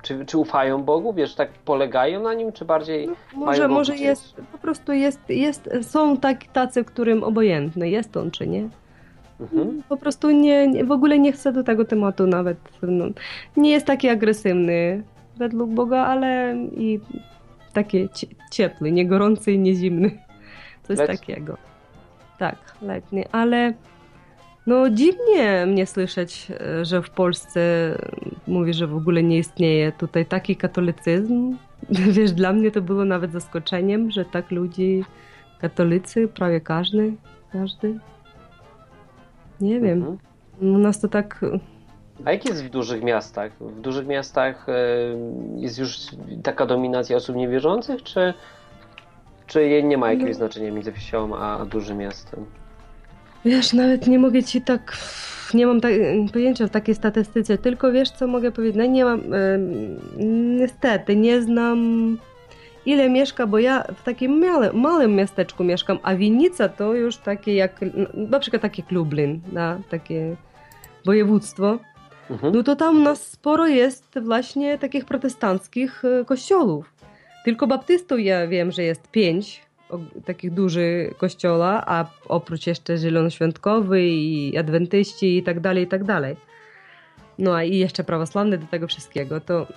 Czy, 0.01 0.25
czy 0.25 0.37
ufają 0.37 0.83
Bogu? 0.83 1.13
Wiesz, 1.13 1.35
tak 1.35 1.49
polegają 1.49 2.23
na 2.23 2.33
nim, 2.33 2.51
czy 2.51 2.65
bardziej 2.65 3.07
no, 3.07 3.15
może, 3.33 3.67
może 3.67 3.97
jest, 3.97 4.35
po 4.51 4.57
prostu 4.57 4.93
jest, 4.93 5.29
jest, 5.29 5.69
są 5.81 6.17
tak, 6.17 6.43
tacy, 6.53 6.85
którym 6.85 7.23
obojętny 7.23 7.89
jest 7.89 8.17
on, 8.17 8.31
czy 8.31 8.47
nie? 8.47 8.69
Mhm. 9.41 9.83
Po 9.89 9.97
prostu 9.97 10.31
nie, 10.31 10.85
w 10.85 10.91
ogóle 10.91 11.19
nie 11.19 11.31
chcę 11.31 11.53
do 11.53 11.63
tego 11.63 11.85
tematu 11.85 12.27
nawet. 12.27 12.57
No, 12.81 13.05
nie 13.57 13.71
jest 13.71 13.85
taki 13.85 14.09
agresywny 14.09 15.03
według 15.37 15.69
Boga, 15.69 15.97
ale 15.97 16.55
i 16.77 16.99
taki 17.73 18.09
ciepły, 18.51 18.91
nie 18.91 19.07
gorący 19.07 19.51
i 19.51 19.59
nie 19.59 19.75
zimny. 19.75 20.11
Coś 20.83 20.97
takiego. 20.97 21.57
Tak, 22.39 22.57
letni, 22.81 23.25
ale 23.31 23.73
no 24.67 24.89
dziwnie 24.89 25.65
mnie 25.65 25.85
słyszeć, 25.85 26.47
że 26.81 27.01
w 27.01 27.09
Polsce 27.09 27.61
mówi, 28.47 28.73
że 28.73 28.87
w 28.87 28.95
ogóle 28.95 29.23
nie 29.23 29.37
istnieje 29.37 29.91
tutaj 29.91 30.25
taki 30.25 30.55
katolicyzm. 30.55 31.57
Wiesz, 32.15 32.31
dla 32.31 32.53
mnie 32.53 32.71
to 32.71 32.81
było 32.81 33.05
nawet 33.05 33.31
zaskoczeniem, 33.31 34.11
że 34.11 34.25
tak 34.25 34.51
ludzi, 34.51 35.03
katolicy, 35.59 36.27
prawie 36.27 36.61
każdy, 36.61 37.13
każdy 37.51 37.99
nie 39.61 39.79
wiem. 39.79 39.97
Mhm. 39.97 40.17
U 40.75 40.77
nas 40.77 40.99
to 40.99 41.07
tak. 41.07 41.41
A 42.25 42.31
jak 42.31 42.45
jest 42.45 42.65
w 42.65 42.69
dużych 42.69 43.03
miastach? 43.03 43.51
W 43.59 43.81
dużych 43.81 44.07
miastach 44.07 44.69
e, 44.69 44.73
jest 45.55 45.79
już 45.79 45.97
taka 46.43 46.65
dominacja 46.65 47.17
osób 47.17 47.35
niewierzących, 47.35 48.03
czy, 48.03 48.33
Czy 49.47 49.83
nie 49.83 49.97
ma 49.97 50.09
jakiegoś 50.09 50.31
no. 50.31 50.37
znaczenia 50.37 50.71
między 50.71 50.91
wsią 50.91 51.37
a 51.37 51.65
dużym 51.65 51.97
miastem? 51.97 52.45
Wiesz, 53.45 53.73
nawet 53.73 54.07
nie 54.07 54.19
mogę 54.19 54.43
ci 54.43 54.61
tak 54.61 54.97
nie 55.53 55.67
mam 55.67 55.81
tak, 55.81 55.91
pojęcia 56.33 56.67
w 56.67 56.69
takiej 56.69 56.95
statystyce, 56.95 57.57
tylko 57.57 57.91
wiesz 57.91 58.11
co 58.11 58.27
mogę 58.27 58.51
powiedzieć, 58.51 58.77
no 58.77 58.85
nie 58.85 59.05
mam, 59.05 59.21
niestety 60.57 61.15
nie 61.15 61.41
znam 61.41 62.17
ile 62.85 63.09
mieszka, 63.09 63.47
bo 63.47 63.59
ja 63.59 63.83
w 63.95 64.03
takim 64.03 64.39
male, 64.39 64.73
małym 64.73 65.15
miasteczku 65.15 65.63
mieszkam, 65.63 65.99
a 66.03 66.15
Winnica 66.15 66.69
to 66.69 66.93
już 66.93 67.17
takie 67.17 67.55
jak, 67.55 67.79
na 68.13 68.39
przykład 68.39 68.61
takie 68.61 68.83
Lublin, 68.91 69.41
da, 69.51 69.79
takie 69.89 70.35
województwo, 71.05 71.79
mhm. 72.29 72.53
no 72.53 72.63
to 72.63 72.75
tam 72.75 73.03
nas 73.03 73.27
sporo 73.27 73.67
jest 73.67 74.19
właśnie 74.19 74.77
takich 74.77 75.05
protestanckich 75.05 76.03
kościołów. 76.25 76.93
Tylko 77.45 77.67
baptystów 77.67 78.19
ja 78.19 78.47
wiem, 78.47 78.71
że 78.71 78.83
jest 78.83 79.11
pięć, 79.11 79.61
takich 80.25 80.53
dużych 80.53 81.17
kościoła, 81.17 81.83
a 81.87 82.05
oprócz 82.25 82.67
jeszcze 82.67 82.97
Zielonoświątkowy 82.97 84.07
i 84.07 84.57
Adwentyści 84.57 85.37
i 85.37 85.43
tak 85.43 85.59
dalej, 85.59 85.83
i 85.83 85.87
tak 85.87 86.03
dalej. 86.03 86.35
No 87.39 87.55
a 87.55 87.63
i 87.63 87.77
jeszcze 87.77 88.03
prawosławny 88.03 88.57
do 88.57 88.67
tego 88.67 88.87
wszystkiego, 88.87 89.39
to 89.39 89.67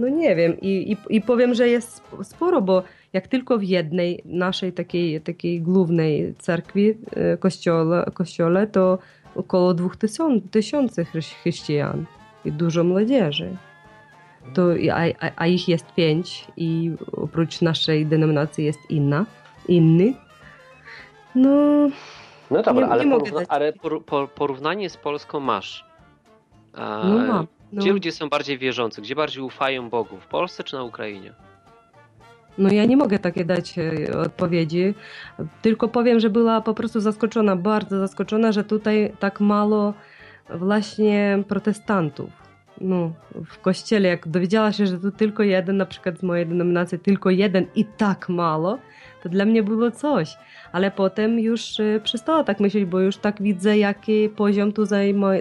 no 0.00 0.08
nie 0.08 0.36
wiem. 0.36 0.60
I, 0.60 0.92
i, 0.92 1.16
i 1.16 1.20
powiem, 1.20 1.54
że 1.54 1.68
jest 1.68 2.02
sporo, 2.22 2.62
bo 2.62 2.82
jak 3.12 3.28
tylko 3.28 3.58
w 3.58 3.62
jednej 3.62 4.22
naszej 4.24 4.72
takiej, 4.72 5.20
takiej 5.20 5.60
głównej 5.60 6.34
cerkwi, 6.38 6.94
e, 7.16 7.36
kościole, 7.36 8.04
kościole 8.14 8.66
to 8.66 8.98
około 9.34 9.74
dwóch 9.74 9.96
tysięcy 10.50 11.04
chrześcijan 11.04 12.04
i 12.44 12.52
dużo 12.52 12.84
młodzieży 12.84 13.56
to, 14.54 14.62
a, 14.92 15.30
a, 15.36 15.46
ich 15.46 15.68
jest 15.68 15.94
pięć 15.94 16.46
i 16.56 16.92
oprócz 17.12 17.60
naszej 17.60 18.06
denominacji 18.06 18.64
jest 18.64 18.90
inna, 18.90 19.26
inny. 19.68 20.14
No, 21.34 21.50
no 22.50 22.62
dobra, 22.62 22.86
nie, 22.86 22.92
ale, 22.92 23.04
nie 23.06 23.10
porówna, 23.10 23.40
ale 23.48 23.72
porównanie 24.34 24.90
z 24.90 24.96
Polską 24.96 25.40
masz. 25.40 25.84
A, 26.74 27.02
no 27.04 27.18
mam. 27.18 27.46
No. 27.72 27.82
Gdzie 27.82 27.92
ludzie 27.92 28.12
są 28.12 28.28
bardziej 28.28 28.58
wierzący? 28.58 29.02
Gdzie 29.02 29.14
bardziej 29.14 29.42
ufają 29.42 29.90
Bogu? 29.90 30.16
W 30.16 30.26
Polsce 30.26 30.64
czy 30.64 30.76
na 30.76 30.82
Ukrainie? 30.82 31.32
No 32.58 32.72
ja 32.72 32.84
nie 32.84 32.96
mogę 32.96 33.18
takie 33.18 33.44
dać 33.44 33.74
e, 33.78 34.18
odpowiedzi, 34.18 34.94
tylko 35.62 35.88
powiem, 35.88 36.20
że 36.20 36.30
była 36.30 36.60
po 36.60 36.74
prostu 36.74 37.00
zaskoczona, 37.00 37.56
bardzo 37.56 37.98
zaskoczona, 37.98 38.52
że 38.52 38.64
tutaj 38.64 39.12
tak 39.18 39.40
mało 39.40 39.94
właśnie 40.50 41.44
protestantów 41.48 42.30
no, 42.80 43.12
w 43.46 43.58
kościele, 43.58 44.08
jak 44.08 44.28
dowiedziała 44.28 44.72
się, 44.72 44.86
że 44.86 44.98
tu 44.98 45.10
tylko 45.10 45.42
jeden, 45.42 45.76
na 45.76 45.86
przykład 45.86 46.18
z 46.18 46.22
mojej 46.22 46.46
denominacji, 46.46 46.98
tylko 46.98 47.30
jeden 47.30 47.66
i 47.74 47.84
tak 47.84 48.28
mało, 48.28 48.78
to 49.22 49.28
dla 49.28 49.44
mnie 49.44 49.62
było 49.62 49.90
coś. 49.90 50.36
Ale 50.72 50.90
potem 50.90 51.38
już 51.38 51.80
y, 51.80 52.00
przestała 52.04 52.44
tak 52.44 52.60
myśleć, 52.60 52.84
bo 52.84 53.00
już 53.00 53.16
tak 53.16 53.42
widzę, 53.42 53.78
jaki 53.78 54.28
poziom 54.28 54.72
tu 54.72 54.86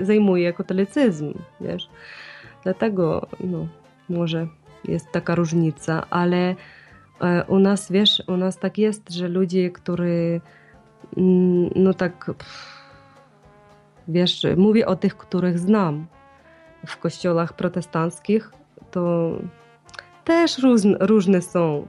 zajmuje 0.02 0.54
katolicyzm, 0.54 1.34
wiesz. 1.62 1.90
Dlatego, 2.64 3.28
no, 3.40 3.68
może 4.10 4.48
jest 4.86 5.12
taka 5.12 5.36
różnica, 5.36 6.06
ale 6.10 6.56
e, 7.22 7.46
u 7.48 7.60
nas, 7.60 7.92
wiesz, 7.92 8.24
u 8.28 8.38
nas 8.38 8.58
tak 8.58 8.78
jest, 8.78 9.10
że 9.10 9.28
ludzie, 9.28 9.72
którzy, 9.72 10.42
mm, 11.18 11.70
no 11.76 11.94
tak, 11.94 12.32
wiesz, 14.08 14.46
mówię 14.58 14.88
o 14.88 14.96
tych, 14.96 15.18
których 15.18 15.60
znam, 15.60 16.08
w 16.88 16.98
kościołach 16.98 17.54
protestanckich, 17.54 18.52
to 18.92 19.32
też 20.24 20.58
różne 21.00 21.42
są. 21.42 21.86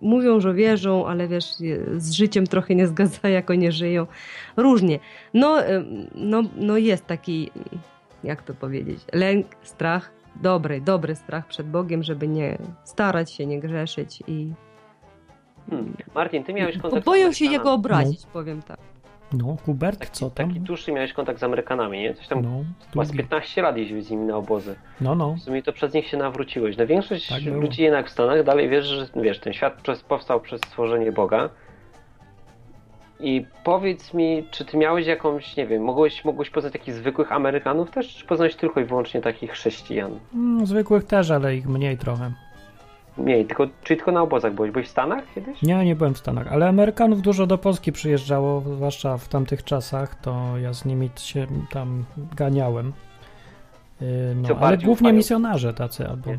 Mówią, 0.00 0.40
że 0.40 0.54
wierzą, 0.54 1.06
ale 1.06 1.28
wiesz, 1.28 1.44
z 1.96 2.12
życiem 2.12 2.46
trochę 2.46 2.74
nie 2.74 2.86
zgadza, 2.86 3.28
jak 3.38 3.50
oni 3.50 3.72
żyją. 3.72 4.06
Różnie. 4.56 4.98
No, 5.34 5.56
no, 6.14 6.42
no 6.56 6.76
jest 6.76 7.06
taki, 7.06 7.50
jak 8.24 8.42
to 8.42 8.54
powiedzieć, 8.54 9.00
lęk, 9.12 9.46
strach, 9.62 10.12
dobry, 10.36 10.80
dobry 10.80 11.14
strach 11.14 11.46
przed 11.46 11.66
Bogiem, 11.66 12.02
żeby 12.02 12.28
nie 12.28 12.58
starać 12.84 13.32
się, 13.32 13.46
nie 13.46 13.60
grzeszyć 13.60 14.22
i... 14.26 14.52
Hmm. 15.70 15.96
Martin, 16.14 16.44
ty 16.44 16.54
miałeś 16.54 16.78
kontakt 16.78 17.04
Boją 17.06 17.32
się 17.32 17.44
jego 17.44 17.72
obrazić, 17.72 18.24
no. 18.24 18.30
powiem 18.32 18.62
tak. 18.62 18.89
No, 19.32 19.56
Hubert, 19.64 19.98
taki, 19.98 20.12
co 20.12 20.30
tam? 20.30 20.48
Taki 20.48 20.60
dłuższy 20.60 20.92
miałeś 20.92 21.12
kontakt 21.12 21.40
z 21.40 21.42
Amerykanami, 21.42 21.98
nie? 21.98 22.14
Coś 22.14 22.28
tam, 22.28 22.42
no, 22.42 22.64
chyba 22.92 23.04
z 23.04 23.16
15 23.16 23.62
lat 23.62 23.76
jeździłeś 23.76 24.04
z 24.04 24.10
nimi 24.10 24.26
na 24.26 24.36
obozy. 24.36 24.76
No, 25.00 25.14
no. 25.14 25.34
W 25.34 25.40
sumie 25.40 25.62
to 25.62 25.72
przez 25.72 25.94
nich 25.94 26.06
się 26.06 26.16
nawróciłeś. 26.16 26.76
No 26.76 26.86
większość 26.86 27.28
tak 27.28 27.42
ludzi 27.44 27.82
jednak 27.82 28.06
w 28.06 28.10
Stanach 28.10 28.44
dalej 28.44 28.68
wiesz, 28.68 28.84
że 28.84 29.06
wiesz, 29.16 29.38
ten 29.38 29.52
świat 29.52 29.74
przez, 29.82 30.02
powstał 30.02 30.40
przez 30.40 30.60
stworzenie 30.60 31.12
Boga. 31.12 31.50
I 33.20 33.46
powiedz 33.64 34.14
mi, 34.14 34.44
czy 34.50 34.64
ty 34.64 34.76
miałeś 34.76 35.06
jakąś, 35.06 35.56
nie 35.56 35.66
wiem, 35.66 35.82
mogłeś, 35.82 36.24
mogłeś 36.24 36.50
poznać 36.50 36.72
takich 36.72 36.94
zwykłych 36.94 37.32
Amerykanów 37.32 37.90
też, 37.90 38.14
czy 38.14 38.26
poznałeś 38.26 38.56
tylko 38.56 38.80
i 38.80 38.84
wyłącznie 38.84 39.20
takich 39.20 39.50
chrześcijan? 39.50 40.18
Mm, 40.34 40.66
zwykłych 40.66 41.04
też, 41.04 41.30
ale 41.30 41.56
ich 41.56 41.68
mniej 41.68 41.98
trochę. 41.98 42.32
Mniej, 43.18 43.46
tylko, 43.46 43.66
czyli 43.82 43.98
tylko 43.98 44.12
na 44.12 44.22
obozach 44.22 44.54
byłeś? 44.54 44.70
Byłeś 44.70 44.86
w 44.86 44.90
Stanach 44.90 45.24
kiedyś? 45.34 45.62
Nie, 45.62 45.84
nie 45.84 45.96
byłem 45.96 46.14
w 46.14 46.18
Stanach, 46.18 46.52
ale 46.52 46.68
Amerykanów 46.68 47.22
dużo 47.22 47.46
do 47.46 47.58
Polski 47.58 47.92
przyjeżdżało, 47.92 48.60
zwłaszcza 48.60 49.18
w 49.18 49.28
tamtych 49.28 49.64
czasach, 49.64 50.14
to 50.14 50.58
ja 50.58 50.72
z 50.72 50.84
nimi 50.84 51.10
się 51.16 51.46
tam 51.70 52.04
ganiałem. 52.36 52.92
Yy, 54.00 54.06
no, 54.34 54.48
ale 54.60 54.76
głównie 54.76 54.92
ufają? 54.92 55.16
misjonarze 55.16 55.74
tacy 55.74 56.08
albo... 56.08 56.30
Nie. 56.30 56.38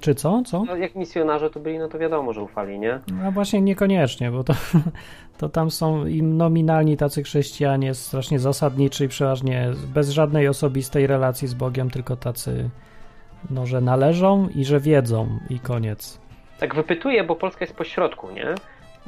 Czy 0.00 0.14
co? 0.14 0.42
co? 0.46 0.64
No, 0.64 0.76
jak 0.76 0.94
misjonarze 0.94 1.50
to 1.50 1.60
byli, 1.60 1.78
no 1.78 1.88
to 1.88 1.98
wiadomo, 1.98 2.32
że 2.32 2.42
ufali, 2.42 2.78
nie? 2.78 3.00
No 3.22 3.32
właśnie 3.32 3.60
niekoniecznie, 3.60 4.30
bo 4.30 4.44
to, 4.44 4.54
to 5.38 5.48
tam 5.48 5.70
są 5.70 6.06
im 6.06 6.36
nominalni 6.36 6.96
tacy 6.96 7.22
chrześcijanie, 7.22 7.94
strasznie 7.94 8.38
zasadniczy 8.38 9.04
i 9.04 9.08
przeważnie 9.08 9.70
bez 9.94 10.10
żadnej 10.10 10.48
osobistej 10.48 11.06
relacji 11.06 11.48
z 11.48 11.54
Bogiem, 11.54 11.90
tylko 11.90 12.16
tacy 12.16 12.70
no, 13.50 13.66
że 13.66 13.80
należą 13.80 14.48
i 14.54 14.64
że 14.64 14.80
wiedzą 14.80 15.38
i 15.50 15.60
koniec. 15.60 16.20
Tak 16.58 16.74
wypytuję, 16.74 17.24
bo 17.24 17.36
Polska 17.36 17.64
jest 17.64 17.76
po 17.76 17.84
środku, 17.84 18.30
nie? 18.30 18.54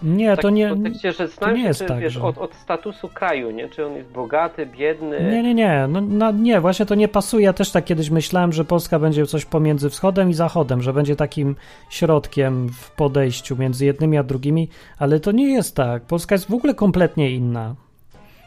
Nie, 0.02 0.36
to 0.36 0.50
nie. 0.50 0.68
W 0.68 0.72
kontekście, 0.72 1.12
że 1.12 1.28
to 1.28 1.52
nie 1.52 1.62
jest 1.62 1.80
czy, 1.80 1.86
tak, 1.86 2.00
wiesz, 2.00 2.12
że... 2.12 2.22
od, 2.22 2.38
od, 2.38 2.54
statusu 2.54 3.08
kraju, 3.08 3.50
nie? 3.50 3.68
Czy 3.68 3.86
on 3.86 3.96
jest 3.96 4.08
bogaty, 4.08 4.66
biedny? 4.66 5.30
Nie, 5.30 5.42
nie, 5.42 5.54
nie. 5.54 5.86
No, 5.88 6.00
no, 6.00 6.30
nie, 6.30 6.60
właśnie 6.60 6.86
to 6.86 6.94
nie 6.94 7.08
pasuje. 7.08 7.44
Ja 7.44 7.52
też 7.52 7.70
tak 7.70 7.84
kiedyś 7.84 8.10
myślałem, 8.10 8.52
że 8.52 8.64
Polska 8.64 8.98
będzie 8.98 9.26
coś 9.26 9.44
pomiędzy 9.44 9.90
wschodem 9.90 10.30
i 10.30 10.34
zachodem, 10.34 10.82
że 10.82 10.92
będzie 10.92 11.16
takim 11.16 11.56
środkiem 11.90 12.68
w 12.68 12.90
podejściu 12.90 13.56
między 13.56 13.84
jednymi 13.84 14.18
a 14.18 14.22
drugimi, 14.22 14.68
ale 14.98 15.20
to 15.20 15.32
nie 15.32 15.52
jest 15.52 15.76
tak. 15.76 16.02
Polska 16.02 16.34
jest 16.34 16.50
w 16.50 16.54
ogóle 16.54 16.74
kompletnie 16.74 17.30
inna. 17.30 17.74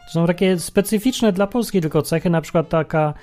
To 0.05 0.11
są 0.11 0.27
takie 0.27 0.59
specyficzne 0.59 1.31
dla 1.31 1.47
Polski 1.47 1.81
tylko 1.81 2.01
cechy, 2.01 2.29
na 2.29 2.41
przykład 2.41 2.69
taka 2.69 3.13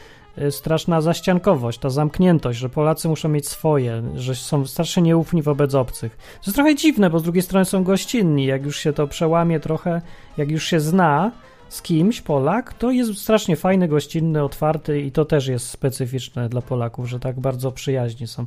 straszna 0.50 1.00
zaściankowość, 1.00 1.78
ta 1.78 1.90
zamkniętość, 1.90 2.58
że 2.58 2.68
Polacy 2.68 3.08
muszą 3.08 3.28
mieć 3.28 3.48
swoje, 3.48 4.02
że 4.14 4.34
są 4.34 4.66
strasznie 4.66 5.02
nieufni 5.02 5.42
wobec 5.42 5.74
obcych. 5.74 6.16
To 6.16 6.46
jest 6.46 6.54
trochę 6.54 6.74
dziwne, 6.74 7.10
bo 7.10 7.18
z 7.18 7.22
drugiej 7.22 7.42
strony 7.42 7.64
są 7.64 7.84
gościnni. 7.84 8.46
Jak 8.46 8.64
już 8.64 8.76
się 8.78 8.92
to 8.92 9.06
przełamie 9.06 9.60
trochę, 9.60 10.02
jak 10.36 10.50
już 10.50 10.64
się 10.64 10.80
zna 10.80 11.30
z 11.68 11.82
kimś 11.82 12.20
Polak, 12.20 12.74
to 12.74 12.90
jest 12.90 13.18
strasznie 13.18 13.56
fajny, 13.56 13.88
gościnny, 13.88 14.42
otwarty 14.42 15.00
i 15.00 15.12
to 15.12 15.24
też 15.24 15.46
jest 15.46 15.68
specyficzne 15.68 16.48
dla 16.48 16.62
Polaków, 16.62 17.08
że 17.08 17.20
tak 17.20 17.40
bardzo 17.40 17.72
przyjaźni 17.72 18.26
są. 18.26 18.46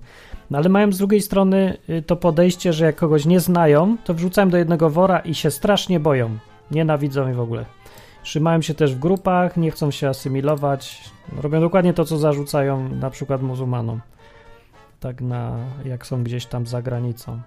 No 0.50 0.58
ale 0.58 0.70
mają 0.70 0.92
z 0.92 0.98
drugiej 0.98 1.22
strony 1.22 1.78
y, 1.90 2.02
to 2.02 2.16
podejście, 2.16 2.74
że 2.74 2.86
jak 2.86 2.96
kogoś 2.96 3.26
nie 3.26 3.40
znają, 3.40 3.98
to 4.04 4.14
wrzucają 4.14 4.50
do 4.50 4.58
jednego 4.58 4.90
wora 4.90 5.20
i 5.20 5.36
się 5.36 5.52
strasznie 5.52 6.00
boją. 6.00 6.38
Nienawidzą 6.72 7.32
i 7.32 7.34
w 7.34 7.40
ogóle. 7.40 7.66
Trzymają 8.26 8.62
się 8.62 8.74
też 8.74 8.96
w 8.96 9.00
grupach, 9.00 9.58
nie 9.58 9.72
chcą 9.72 9.92
się 9.92 10.10
asymilować, 10.10 11.12
robią 11.38 11.62
dokładnie 11.62 11.94
to, 11.94 12.06
co 12.06 12.18
zarzucają 12.18 12.90
na 12.90 13.10
przykład 13.10 13.42
muzułmanom. 13.42 14.02
Tak 15.00 15.22
na, 15.22 15.58
jak 15.86 16.08
są 16.08 16.24
gdzieś 16.24 16.46
tam 16.46 16.68
za 16.68 16.82
granicą. 16.82 17.42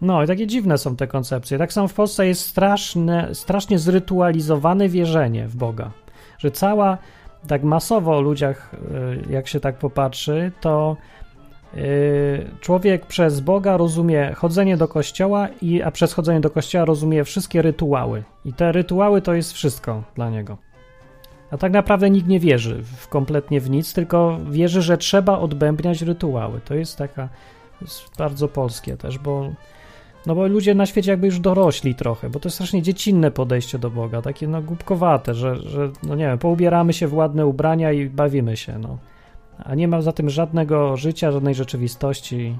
No 0.00 0.22
i 0.22 0.26
takie 0.26 0.46
dziwne 0.46 0.78
są 0.78 0.96
te 0.96 1.06
koncepcje. 1.06 1.58
Tak 1.58 1.72
samo 1.72 1.88
w 1.88 1.94
Polsce 1.94 2.26
jest 2.26 2.46
straszne, 2.46 3.34
strasznie 3.34 3.78
zrytualizowane 3.78 4.88
wierzenie 4.88 5.48
w 5.48 5.56
Boga. 5.56 5.90
Że 6.38 6.50
cała, 6.50 6.98
tak 7.48 7.62
masowo 7.62 8.16
o 8.16 8.20
ludziach, 8.20 8.74
y, 9.28 9.32
jak 9.32 9.48
się 9.48 9.60
tak 9.60 9.78
popatrzy, 9.78 10.52
to 10.60 10.96
człowiek 12.60 13.06
przez 13.06 13.40
Boga 13.40 13.76
rozumie 13.76 14.32
chodzenie 14.34 14.76
do 14.76 14.88
kościoła, 14.88 15.48
i, 15.62 15.82
a 15.82 15.90
przez 15.90 16.12
chodzenie 16.12 16.40
do 16.40 16.50
kościoła 16.50 16.84
rozumie 16.84 17.24
wszystkie 17.24 17.62
rytuały. 17.62 18.22
I 18.44 18.52
te 18.52 18.72
rytuały 18.72 19.22
to 19.22 19.34
jest 19.34 19.52
wszystko 19.52 20.02
dla 20.14 20.30
niego. 20.30 20.56
A 21.50 21.56
tak 21.56 21.72
naprawdę 21.72 22.10
nikt 22.10 22.28
nie 22.28 22.40
wierzy 22.40 22.82
w, 22.82 23.08
kompletnie 23.08 23.60
w 23.60 23.70
nic, 23.70 23.94
tylko 23.94 24.38
wierzy, 24.50 24.82
że 24.82 24.98
trzeba 24.98 25.38
odbębniać 25.38 26.02
rytuały. 26.02 26.60
To 26.64 26.74
jest 26.74 26.98
taka 26.98 27.28
jest 27.80 28.16
bardzo 28.18 28.48
polskie 28.48 28.96
też, 28.96 29.18
bo 29.18 29.50
no 30.26 30.34
bo 30.34 30.46
ludzie 30.46 30.74
na 30.74 30.86
świecie 30.86 31.10
jakby 31.10 31.26
już 31.26 31.40
dorośli 31.40 31.94
trochę, 31.94 32.30
bo 32.30 32.40
to 32.40 32.46
jest 32.46 32.54
strasznie 32.54 32.82
dziecinne 32.82 33.30
podejście 33.30 33.78
do 33.78 33.90
Boga, 33.90 34.22
takie 34.22 34.48
no 34.48 34.62
głupkowate, 34.62 35.34
że, 35.34 35.56
że 35.56 35.90
no 36.02 36.14
nie 36.14 36.24
wiem, 36.24 36.38
poubieramy 36.38 36.92
się 36.92 37.08
w 37.08 37.14
ładne 37.14 37.46
ubrania 37.46 37.92
i 37.92 38.08
bawimy 38.08 38.56
się, 38.56 38.78
no 38.78 38.98
a 39.58 39.74
nie 39.74 39.88
ma 39.88 40.00
za 40.02 40.12
tym 40.12 40.30
żadnego 40.30 40.96
życia, 40.96 41.32
żadnej 41.32 41.54
rzeczywistości. 41.54 42.56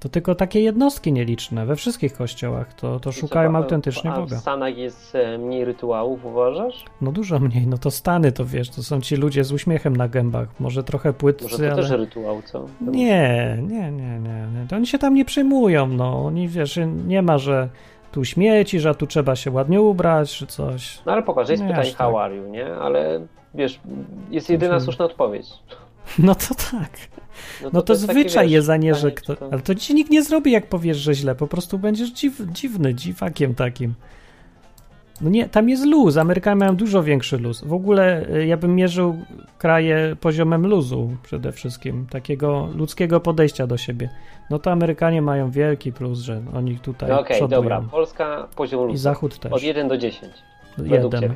To 0.00 0.08
tylko 0.08 0.34
takie 0.34 0.60
jednostki 0.60 1.12
nieliczne 1.12 1.66
we 1.66 1.76
wszystkich 1.76 2.12
kościołach. 2.12 2.74
To, 2.74 3.00
to 3.00 3.12
szukają 3.12 3.50
co, 3.52 3.56
autentycznie 3.56 4.12
a 4.12 4.16
Boga. 4.20 4.36
w 4.36 4.40
Stanach 4.40 4.76
jest 4.78 5.14
e, 5.14 5.38
mniej 5.38 5.64
rytuałów, 5.64 6.24
uważasz? 6.24 6.84
No 7.00 7.12
dużo 7.12 7.38
mniej. 7.38 7.66
No 7.66 7.78
to 7.78 7.90
Stany, 7.90 8.32
to 8.32 8.44
wiesz, 8.44 8.70
to 8.70 8.82
są 8.82 9.00
ci 9.00 9.16
ludzie 9.16 9.44
z 9.44 9.52
uśmiechem 9.52 9.96
na 9.96 10.08
gębach. 10.08 10.48
Może 10.60 10.84
trochę 10.84 11.12
płytcy, 11.12 11.44
Może 11.44 11.56
to 11.58 11.64
ale... 11.72 11.82
też 11.82 11.90
rytuał, 11.90 12.42
co? 12.42 12.66
Nie, 12.80 13.58
nie, 13.62 13.90
nie, 13.92 14.18
nie. 14.20 14.46
To 14.68 14.76
oni 14.76 14.86
się 14.86 14.98
tam 14.98 15.14
nie 15.14 15.24
przejmują, 15.24 15.86
no. 15.86 16.24
Oni, 16.24 16.48
wiesz, 16.48 16.78
nie 17.06 17.22
ma, 17.22 17.38
że 17.38 17.68
tu 18.12 18.24
śmieci, 18.24 18.80
że 18.80 18.94
tu 18.94 19.06
trzeba 19.06 19.36
się 19.36 19.50
ładnie 19.50 19.80
ubrać, 19.80 20.32
czy 20.36 20.46
coś. 20.46 20.98
No 21.06 21.12
ale 21.12 21.22
popatrz, 21.22 21.50
jest 21.50 21.62
Nie 21.62 21.68
pytanie 21.68 21.88
tak. 21.88 21.98
how 21.98 22.18
are 22.18 22.36
you, 22.36 22.48
nie? 22.50 22.74
Ale 22.74 23.20
wiesz, 23.54 23.80
jest 24.30 24.50
jedyna 24.50 24.70
Znaczy- 24.72 24.84
słuszna 24.84 25.04
odpowiedź. 25.04 25.46
No 26.18 26.34
to 26.34 26.54
tak. 26.70 26.90
No 27.72 27.82
to, 27.82 27.92
jest 27.92 28.06
takie, 28.06 28.20
zwyczaj 28.20 28.50
jest, 28.50 28.70
a 28.70 28.76
nie, 28.76 28.94
że 28.94 29.10
kto... 29.12 29.36
to- 29.36 29.48
Ale 29.52 29.60
to 29.62 29.74
ci 29.74 29.94
nikt 29.94 30.10
nie 30.10 30.22
zrobi, 30.22 30.52
jak 30.52 30.66
powiesz, 30.66 30.96
że 30.96 31.14
źle. 31.14 31.34
Po 31.34 31.46
prostu 31.46 31.78
będziesz 31.78 32.10
dziw, 32.12 32.40
dziwny, 32.52 32.94
dziwakiem 32.94 33.54
takim. 33.54 33.94
No 35.20 35.30
nie, 35.30 35.48
tam 35.48 35.68
jest 35.68 35.86
luz. 35.86 36.16
Amerykanie 36.16 36.56
mają 36.56 36.76
dużo 36.76 37.02
większy 37.02 37.38
luz. 37.38 37.64
W 37.64 37.72
ogóle 37.72 38.28
y, 38.34 38.46
ja 38.46 38.56
bym 38.56 38.74
mierzył 38.74 39.16
kraje 39.58 40.16
poziomem 40.20 40.66
luzu 40.66 41.16
przede 41.22 41.52
wszystkim. 41.52 42.06
Takiego 42.10 42.68
ludzkiego 42.74 43.20
podejścia 43.20 43.66
do 43.66 43.76
siebie. 43.76 44.08
No 44.50 44.58
to 44.58 44.72
Amerykanie 44.72 45.22
mają 45.22 45.50
wielki 45.50 45.92
plus, 45.92 46.18
że 46.20 46.42
oni 46.54 46.78
tutaj 46.78 47.08
No 47.08 47.20
okej, 47.20 47.36
przodują. 47.36 47.62
dobra. 47.62 47.80
Polska 47.90 48.48
poziom 48.56 48.80
I 48.84 48.86
luzu. 48.86 48.98
Zachód 49.02 49.38
też. 49.38 49.52
Od 49.52 49.62
1 49.62 49.88
do 49.88 49.98
10. 49.98 50.32
według 50.78 51.14
Jeden. 51.14 51.34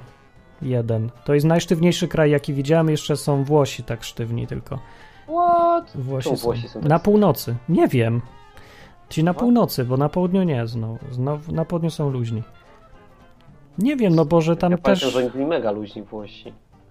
Jeden. 0.62 1.10
To 1.24 1.34
jest 1.34 1.46
najsztywniejszy 1.46 2.08
kraj, 2.08 2.30
jaki 2.30 2.54
widziałem. 2.54 2.90
Jeszcze 2.90 3.16
są 3.16 3.44
Włosi 3.44 3.82
tak 3.82 4.04
sztywni 4.04 4.46
tylko. 4.46 4.78
What? 5.28 5.92
Włosi 5.94 6.28
są. 6.28 6.36
Włosi 6.36 6.68
są 6.68 6.80
Na 6.80 6.98
północy. 6.98 7.54
Nie 7.68 7.88
wiem. 7.88 8.20
Ci 9.08 9.24
na 9.24 9.32
What? 9.32 9.40
północy, 9.40 9.84
bo 9.84 9.96
na 9.96 10.08
południu 10.08 10.42
nie 10.42 10.66
znowu. 10.66 10.98
Znowu 11.10 11.52
na 11.52 11.64
południu 11.64 11.90
są 11.90 12.10
luźni. 12.10 12.42
Nie 13.78 13.96
wiem, 13.96 14.14
no 14.14 14.24
bo 14.24 14.40
że 14.40 14.56
tam 14.56 14.72
ja 14.72 14.78
też. 14.78 14.84
pamiętam, 14.84 15.10
że 15.10 15.18
oni 15.18 15.30
byli 15.30 15.46
mega 15.46 15.70
luźni 15.70 16.02
Włosi. 16.02 16.48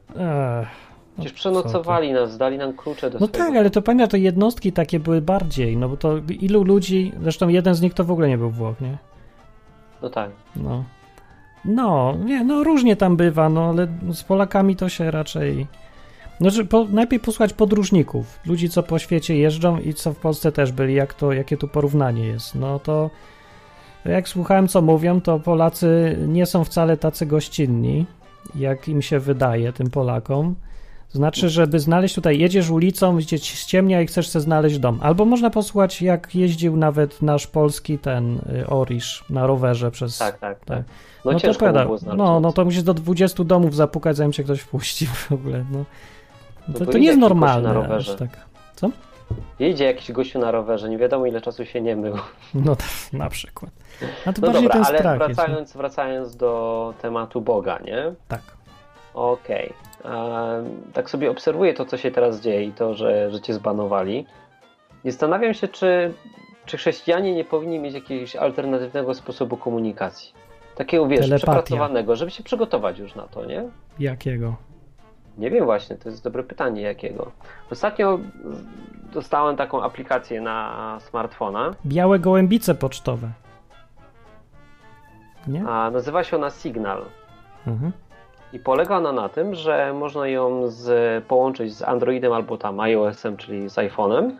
Ech, 0.10 0.16
no 0.16 1.24
Przecież 1.24 1.32
co 1.32 1.36
przenocowali 1.38 2.14
nas, 2.14 2.38
dali 2.38 2.58
nam 2.58 2.74
klucze 2.74 3.10
do 3.10 3.20
No 3.20 3.28
swojego... 3.28 3.48
tak, 3.50 3.58
ale 3.60 3.70
to 3.70 3.82
pamiętam, 3.82 4.10
to 4.10 4.18
jednostki 4.18 4.72
takie 4.72 5.00
były 5.00 5.22
bardziej, 5.22 5.78
no 5.78 5.90
bo 5.90 5.98
to 5.98 6.18
ilu 6.18 6.64
ludzi, 6.64 7.12
zresztą 7.22 7.48
jeden 7.48 7.76
z 7.76 7.82
nich 7.82 7.94
to 7.94 8.04
w 8.04 8.12
ogóle 8.12 8.28
nie 8.28 8.38
był 8.38 8.50
Włoch, 8.50 8.82
nie? 8.82 8.98
No 10.02 10.10
tak. 10.10 10.30
No. 10.56 10.84
No, 11.66 12.16
nie, 12.26 12.44
no 12.44 12.64
różnie 12.64 12.96
tam 12.96 13.18
bywa, 13.18 13.50
no 13.50 13.70
ale 13.70 13.88
z 14.14 14.24
Polakami 14.24 14.76
to 14.76 14.90
się 14.90 15.12
raczej. 15.12 15.68
No, 16.40 16.50
że 16.50 16.66
po, 16.66 16.86
najpierw 16.86 17.24
posłuchać 17.24 17.54
podróżników, 17.54 18.40
ludzi, 18.46 18.70
co 18.70 18.84
po 18.84 19.00
świecie 19.00 19.38
jeżdżą 19.38 19.80
i 19.80 19.94
co 19.94 20.14
w 20.14 20.18
Polsce 20.18 20.52
też 20.52 20.72
byli, 20.72 20.94
jak 20.94 21.14
to, 21.14 21.34
jakie 21.34 21.58
tu 21.58 21.68
porównanie 21.68 22.28
jest. 22.28 22.56
No 22.56 22.80
to 22.80 23.10
jak 24.06 24.30
słuchałem, 24.30 24.68
co 24.68 24.82
mówią, 24.82 25.22
to 25.22 25.40
Polacy 25.40 26.18
nie 26.28 26.46
są 26.46 26.64
wcale 26.64 26.98
tacy 26.98 27.26
gościnni, 27.26 28.06
jak 28.56 28.88
im 28.88 29.02
się 29.02 29.20
wydaje, 29.20 29.74
tym 29.74 29.90
Polakom. 29.90 30.56
Znaczy, 31.12 31.50
żeby 31.50 31.80
znaleźć 31.80 32.16
tutaj, 32.16 32.40
jedziesz 32.40 32.70
ulicą, 32.70 33.18
gdzie 33.18 33.40
ci 33.40 33.58
ściemnia 33.58 34.02
i 34.02 34.08
chcesz 34.08 34.30
sobie 34.30 34.44
znaleźć 34.44 34.80
dom. 34.80 35.00
Albo 35.02 35.26
można 35.26 35.50
posłuchać, 35.50 36.02
jak 36.02 36.36
jeździł 36.36 36.78
nawet 36.78 37.22
nasz 37.22 37.48
polski 37.48 38.00
ten 38.00 38.40
y, 38.62 38.68
Orisz 38.68 39.26
na 39.30 39.48
rowerze 39.48 39.92
przez 39.92 40.18
Tak, 40.18 40.40
tak, 40.40 40.60
tak. 40.60 40.68
Tak. 40.68 40.84
No, 41.26 41.40
to 41.40 41.54
by 41.72 41.74
było 41.84 41.98
znaleźć. 41.98 42.18
No, 42.18 42.40
no 42.40 42.52
to 42.54 42.66
musisz 42.66 42.84
do 42.84 42.94
20 42.94 43.44
domów 43.44 43.76
zapukać, 43.76 44.18
zanim 44.18 44.32
cię 44.34 44.44
ktoś 44.44 44.60
wpuści 44.60 45.08
w 45.08 45.32
ogóle. 45.32 45.66
No. 45.72 45.84
No 46.68 46.80
To, 46.80 46.86
to 46.86 46.98
nie 46.98 47.08
jest 47.08 47.20
normalne. 47.20 47.68
na 47.68 47.74
rowerze. 47.74 48.16
tak. 48.18 48.30
Jedzie 49.60 49.86
jakiś 49.86 50.12
gościu 50.12 50.40
na 50.40 50.52
rowerze, 50.52 50.90
nie 50.90 50.98
wiadomo 50.98 51.26
ile 51.26 51.42
czasu 51.42 51.66
się 51.66 51.82
nie 51.82 51.96
mył. 51.96 52.16
No 52.54 52.76
tak, 52.76 52.88
na 53.14 53.30
przykład. 53.30 53.72
A 54.26 54.34
to 54.34 54.42
No 54.42 54.48
bardziej 54.48 54.70
dobra, 54.70 54.74
ten 54.74 54.86
ale 54.86 54.98
strach 55.00 55.20
jest. 55.20 55.30
no. 55.30 55.36
wracając, 55.36 55.74
wracając 55.74 56.36
do 56.36 56.94
tematu 57.02 57.42
Boga, 57.42 57.80
nie? 57.86 58.14
Tak. 58.28 58.42
Okej. 59.14 59.74
Em, 60.06 60.12
Tak 60.94 61.10
sobie 61.10 61.32
obserwuję 61.32 61.74
to, 61.74 61.86
co 61.86 61.98
się 61.98 62.12
teraz 62.12 62.42
dzieje 62.42 62.64
i 62.64 62.72
to, 62.72 62.94
że, 62.94 63.32
że 63.32 63.42
cię 63.42 63.54
zbanowali. 63.54 64.26
I 65.04 65.12
zastanawiam 65.12 65.54
się, 65.54 65.68
czy, 65.68 66.14
czy 66.66 66.78
chrześcijanie 66.78 67.36
nie 67.36 67.46
powinni 67.46 67.80
mieć 67.80 67.94
jakiegoś 67.94 68.36
alternatywnego 68.36 69.14
sposobu 69.14 69.58
komunikacji. 69.58 70.34
Takiego, 70.80 71.08
wiesz, 71.08 71.20
Telepatia. 71.20 71.38
przepracowanego, 71.38 72.16
żeby 72.16 72.32
się 72.32 72.44
przygotować 72.44 73.00
już 73.00 73.16
na 73.16 73.24
to, 73.24 73.46
nie? 73.46 73.64
Jakiego? 74.00 74.56
Nie 75.38 75.52
wiem 75.52 75.66
właśnie, 75.66 75.96
to 75.96 76.10
jest 76.10 76.24
dobre 76.24 76.44
pytanie, 76.44 76.82
jakiego. 76.82 77.32
Ostatnio 77.72 78.20
dostałem 79.14 79.56
taką 79.56 79.84
aplikację 79.84 80.42
na 80.42 80.98
smartfona, 81.02 81.76
Białe 81.86 82.20
gołębice 82.20 82.76
pocztowe. 82.76 83.30
Nie? 85.48 85.68
a 85.68 85.92
nazywa 85.92 86.24
się 86.24 86.38
ona 86.38 86.50
Signal. 86.50 87.02
Mhm. 87.68 87.92
I 88.54 88.60
polega 88.60 88.98
ona 88.98 89.12
na 89.12 89.30
tym, 89.30 89.56
że 89.56 89.94
można 89.94 90.28
ją 90.28 90.68
z, 90.68 91.24
połączyć 91.26 91.76
z 91.76 91.82
Androidem 91.82 92.34
albo 92.34 92.58
tam 92.58 92.80
iOS-em, 92.80 93.38
czyli 93.38 93.70
z 93.70 93.76
iPhone'em 93.76 94.32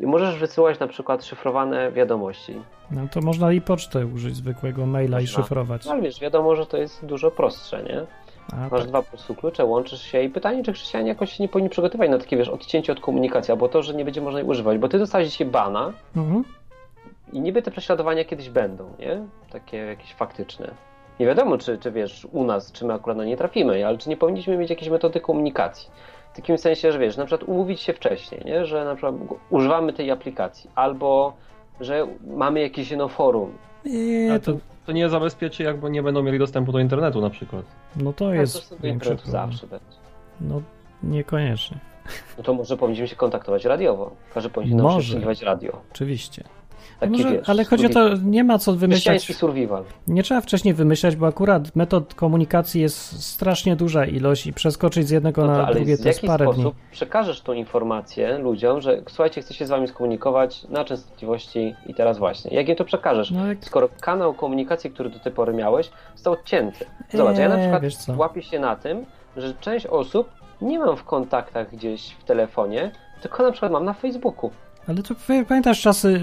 i 0.00 0.06
możesz 0.06 0.38
wysyłać 0.38 0.78
na 0.78 0.86
przykład 0.86 1.24
szyfrowane 1.24 1.92
wiadomości. 1.92 2.62
No 2.90 3.00
to 3.12 3.20
można 3.20 3.52
i 3.52 3.60
pocztę 3.60 4.06
użyć, 4.06 4.36
zwykłego 4.36 4.86
maila 4.86 5.20
i 5.20 5.22
Można. 5.22 5.42
szyfrować. 5.42 5.84
No 5.86 5.92
ale 5.92 6.02
wiesz, 6.02 6.20
wiadomo, 6.20 6.56
że 6.56 6.66
to 6.66 6.76
jest 6.76 7.06
dużo 7.06 7.30
prostsze, 7.30 7.82
nie? 7.82 8.06
A, 8.52 8.56
Masz 8.56 8.80
tak. 8.80 8.88
dwa 8.88 9.02
po 9.02 9.08
prostu 9.08 9.34
klucze, 9.34 9.64
łączysz 9.64 10.02
się 10.02 10.22
i 10.22 10.28
pytanie, 10.28 10.62
czy 10.62 10.72
chrześcijanie 10.72 11.08
jakoś 11.08 11.32
się 11.32 11.42
nie 11.42 11.48
powinni 11.48 11.70
przygotować 11.70 12.10
na 12.10 12.18
takie, 12.18 12.36
wiesz, 12.36 12.48
odcięcie 12.48 12.92
od 12.92 13.00
komunikacji, 13.00 13.52
albo 13.52 13.68
to, 13.68 13.82
że 13.82 13.94
nie 13.94 14.04
będzie 14.04 14.20
można 14.20 14.38
jej 14.40 14.48
używać, 14.48 14.78
bo 14.78 14.88
ty 14.88 14.98
dostałeś 14.98 15.28
dzisiaj 15.28 15.46
bana 15.46 15.92
Mhm. 16.16 16.44
i 17.32 17.40
niby 17.40 17.62
te 17.62 17.70
prześladowania 17.70 18.24
kiedyś 18.24 18.50
będą, 18.50 18.84
nie? 18.98 19.22
Takie 19.52 19.76
jakieś 19.76 20.14
faktyczne. 20.14 20.70
Nie 21.20 21.26
wiadomo, 21.26 21.58
czy, 21.58 21.78
czy 21.78 21.90
wiesz, 21.92 22.26
u 22.32 22.44
nas, 22.44 22.72
czy 22.72 22.84
my 22.86 22.92
akurat 22.94 23.16
na 23.18 23.24
nie 23.24 23.36
trafimy, 23.36 23.86
ale 23.86 23.98
czy 23.98 24.08
nie 24.08 24.16
powinniśmy 24.16 24.56
mieć 24.56 24.70
jakiejś 24.70 24.90
metody 24.90 25.20
komunikacji. 25.20 25.90
W 26.32 26.36
takim 26.36 26.58
sensie, 26.58 26.92
że 26.92 26.98
wiesz, 26.98 27.16
na 27.16 27.24
przykład 27.26 27.48
umówić 27.48 27.80
się 27.80 27.92
wcześniej, 27.92 28.42
nie? 28.44 28.66
że 28.66 28.84
na 28.84 28.94
przykład 28.94 29.14
używamy 29.50 29.92
tej 29.92 30.10
aplikacji, 30.10 30.70
albo 30.74 31.32
że 31.80 32.06
mamy 32.26 32.60
jakieś 32.60 32.90
no 32.90 33.08
forum. 33.08 33.52
Nie, 33.84 34.40
to, 34.40 34.52
to, 34.52 34.58
to 34.86 34.92
nie 34.92 35.08
zabezpieczy, 35.08 35.62
jakby 35.62 35.90
nie 35.90 36.02
będą 36.02 36.22
mieli 36.22 36.38
dostępu 36.38 36.72
do 36.72 36.78
internetu 36.78 37.20
na 37.20 37.30
przykład. 37.30 37.64
no 37.96 38.12
to 38.12 38.26
Ale 38.26 38.36
jest 38.36 38.54
dostęp 38.54 38.80
do 38.80 38.86
większy 38.86 39.10
internetu 39.10 39.32
problem. 39.32 39.50
zawsze 39.52 39.66
będzie. 39.66 39.96
No 40.40 40.62
niekoniecznie. 41.02 41.78
No 42.38 42.44
to 42.44 42.54
może 42.54 42.76
powinniśmy 42.76 43.08
się 43.08 43.16
kontaktować 43.16 43.64
radiowo. 43.64 44.10
Każdy 44.34 44.50
powinien 44.50 44.82
Może. 44.82 44.94
nam 44.94 45.00
przesłuchiwać 45.00 45.42
radio. 45.42 45.80
Oczywiście. 45.92 46.44
Może, 47.08 47.30
wiesz, 47.32 47.48
ale 47.48 47.64
chodzi 47.64 47.86
o 47.86 47.88
to, 47.88 48.08
nie 48.24 48.44
ma 48.44 48.58
co 48.58 48.74
wymyślać. 48.74 49.36
Survival. 49.36 49.84
Nie 50.08 50.22
trzeba 50.22 50.40
wcześniej 50.40 50.74
wymyślać, 50.74 51.16
bo 51.16 51.26
akurat 51.26 51.76
metod 51.76 52.14
komunikacji 52.14 52.80
jest 52.80 53.24
strasznie 53.26 53.76
duża 53.76 54.04
ilość 54.06 54.46
i 54.46 54.52
przeskoczyć 54.52 55.08
z 55.08 55.10
jednego 55.10 55.46
No 55.46 55.56
to, 55.56 55.62
na 55.62 55.72
drugie 55.72 55.96
w 55.96 56.02
to 56.02 56.08
jest 56.08 56.18
jaki 56.18 56.26
parę 56.26 56.44
sposób 56.44 56.62
dni. 56.62 56.72
przekażesz 56.92 57.40
tą 57.40 57.52
informację 57.52 58.38
ludziom, 58.38 58.80
że 58.80 59.02
słuchajcie, 59.08 59.40
chcę 59.42 59.54
się 59.54 59.66
z 59.66 59.70
wami 59.70 59.88
skomunikować 59.88 60.64
na 60.68 60.84
częstotliwości 60.84 61.74
i 61.86 61.94
teraz 61.94 62.18
właśnie. 62.18 62.56
Jak 62.56 62.68
im 62.68 62.76
to 62.76 62.84
przekażesz? 62.84 63.30
No 63.30 63.46
jak, 63.46 63.64
Skoro 63.64 63.88
kanał 64.00 64.34
komunikacji, 64.34 64.90
który 64.90 65.10
do 65.10 65.18
tej 65.18 65.32
pory 65.32 65.52
miałeś, 65.52 65.90
został 66.14 66.32
odcięty. 66.32 66.84
Zobacz, 67.14 67.38
ja 67.38 67.48
na 67.48 67.56
Eee, 67.58 67.80
przykład 67.90 68.18
łapię 68.18 68.42
się 68.42 68.58
na 68.58 68.76
tym, 68.76 69.06
że 69.36 69.54
część 69.54 69.86
osób 69.86 70.28
nie 70.62 70.78
mam 70.78 70.96
w 70.96 71.04
kontaktach 71.04 71.70
gdzieś 71.72 72.10
w 72.20 72.24
telefonie, 72.24 72.90
tylko 73.22 73.42
na 73.42 73.50
przykład 73.52 73.72
mam 73.72 73.84
na 73.84 73.92
Facebooku. 73.92 74.50
Ale 74.88 75.02
to 75.02 75.14
pamiętasz 75.48 75.80
czasy 75.80 76.20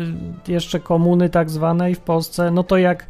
jeszcze 0.47 0.79
komuny 0.79 1.29
tak 1.29 1.49
zwanej 1.49 1.95
w 1.95 1.99
Polsce, 1.99 2.51
no 2.51 2.63
to 2.63 2.77
jak 2.77 3.05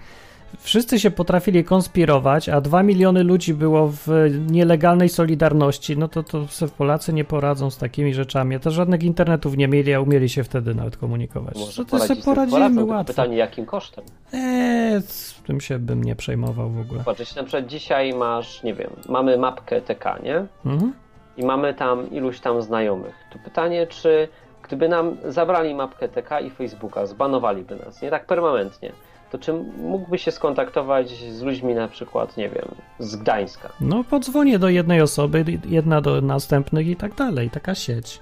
wszyscy 0.59 0.99
się 0.99 1.11
potrafili 1.11 1.63
konspirować, 1.63 2.49
a 2.49 2.61
dwa 2.61 2.83
miliony 2.83 3.23
ludzi 3.23 3.53
było 3.53 3.87
w 3.87 4.07
nielegalnej 4.49 5.09
solidarności, 5.09 5.97
no 5.97 6.07
to 6.07 6.23
to 6.23 6.47
sobie 6.47 6.71
Polacy 6.77 7.13
nie 7.13 7.23
poradzą 7.23 7.69
z 7.69 7.77
takimi 7.77 8.13
rzeczami. 8.13 8.59
To 8.59 8.71
żadnych 8.71 9.03
internetów 9.03 9.57
nie 9.57 9.67
mieli, 9.67 9.93
a 9.93 10.01
umieli 10.01 10.29
się 10.29 10.43
wtedy 10.43 10.75
nawet 10.75 10.97
komunikować. 10.97 11.55
Może 11.55 11.85
To, 11.85 11.99
to 11.99 12.05
sobie 12.05 12.21
poradzimy 12.21 12.85
łatwo. 12.85 13.13
Pytanie, 13.13 13.37
jakim 13.37 13.65
kosztem? 13.65 14.03
Eee, 14.33 15.01
z 15.01 15.41
tym 15.47 15.61
się 15.61 15.79
bym 15.79 16.03
nie 16.03 16.15
przejmował 16.15 16.69
w 16.69 16.79
ogóle. 16.79 17.03
Jeśli 17.19 17.37
na 17.37 17.43
przykład 17.43 17.67
dzisiaj 17.67 18.13
masz, 18.13 18.63
nie 18.63 18.73
wiem, 18.73 18.89
mamy 19.09 19.37
mapkę 19.37 19.81
TK, 19.81 20.19
nie? 20.23 20.45
Mhm. 20.65 20.93
i 21.37 21.45
mamy 21.45 21.73
tam 21.73 22.11
iluś 22.11 22.39
tam 22.39 22.61
znajomych. 22.61 23.15
To 23.33 23.39
pytanie, 23.39 23.87
czy 23.87 24.27
gdyby 24.67 24.89
nam 24.89 25.17
zabrali 25.25 25.75
mapkę 25.75 26.09
TK 26.09 26.39
i 26.39 26.49
Facebooka, 26.49 27.05
zbanowaliby 27.05 27.75
nas, 27.75 28.01
nie 28.01 28.09
tak 28.09 28.25
permanentnie, 28.25 28.91
to 29.31 29.37
czy 29.37 29.53
mógłby 29.77 30.17
się 30.17 30.31
skontaktować 30.31 31.09
z 31.09 31.41
ludźmi 31.41 31.73
na 31.73 31.87
przykład, 31.87 32.37
nie 32.37 32.49
wiem, 32.49 32.67
z 32.99 33.15
Gdańska? 33.15 33.69
No, 33.81 34.03
podzwonię 34.03 34.59
do 34.59 34.69
jednej 34.69 35.01
osoby, 35.01 35.45
jedna 35.65 36.01
do 36.01 36.21
następnych 36.21 36.87
i 36.87 36.95
tak 36.95 37.15
dalej. 37.15 37.49
Taka 37.49 37.75
sieć. 37.75 38.21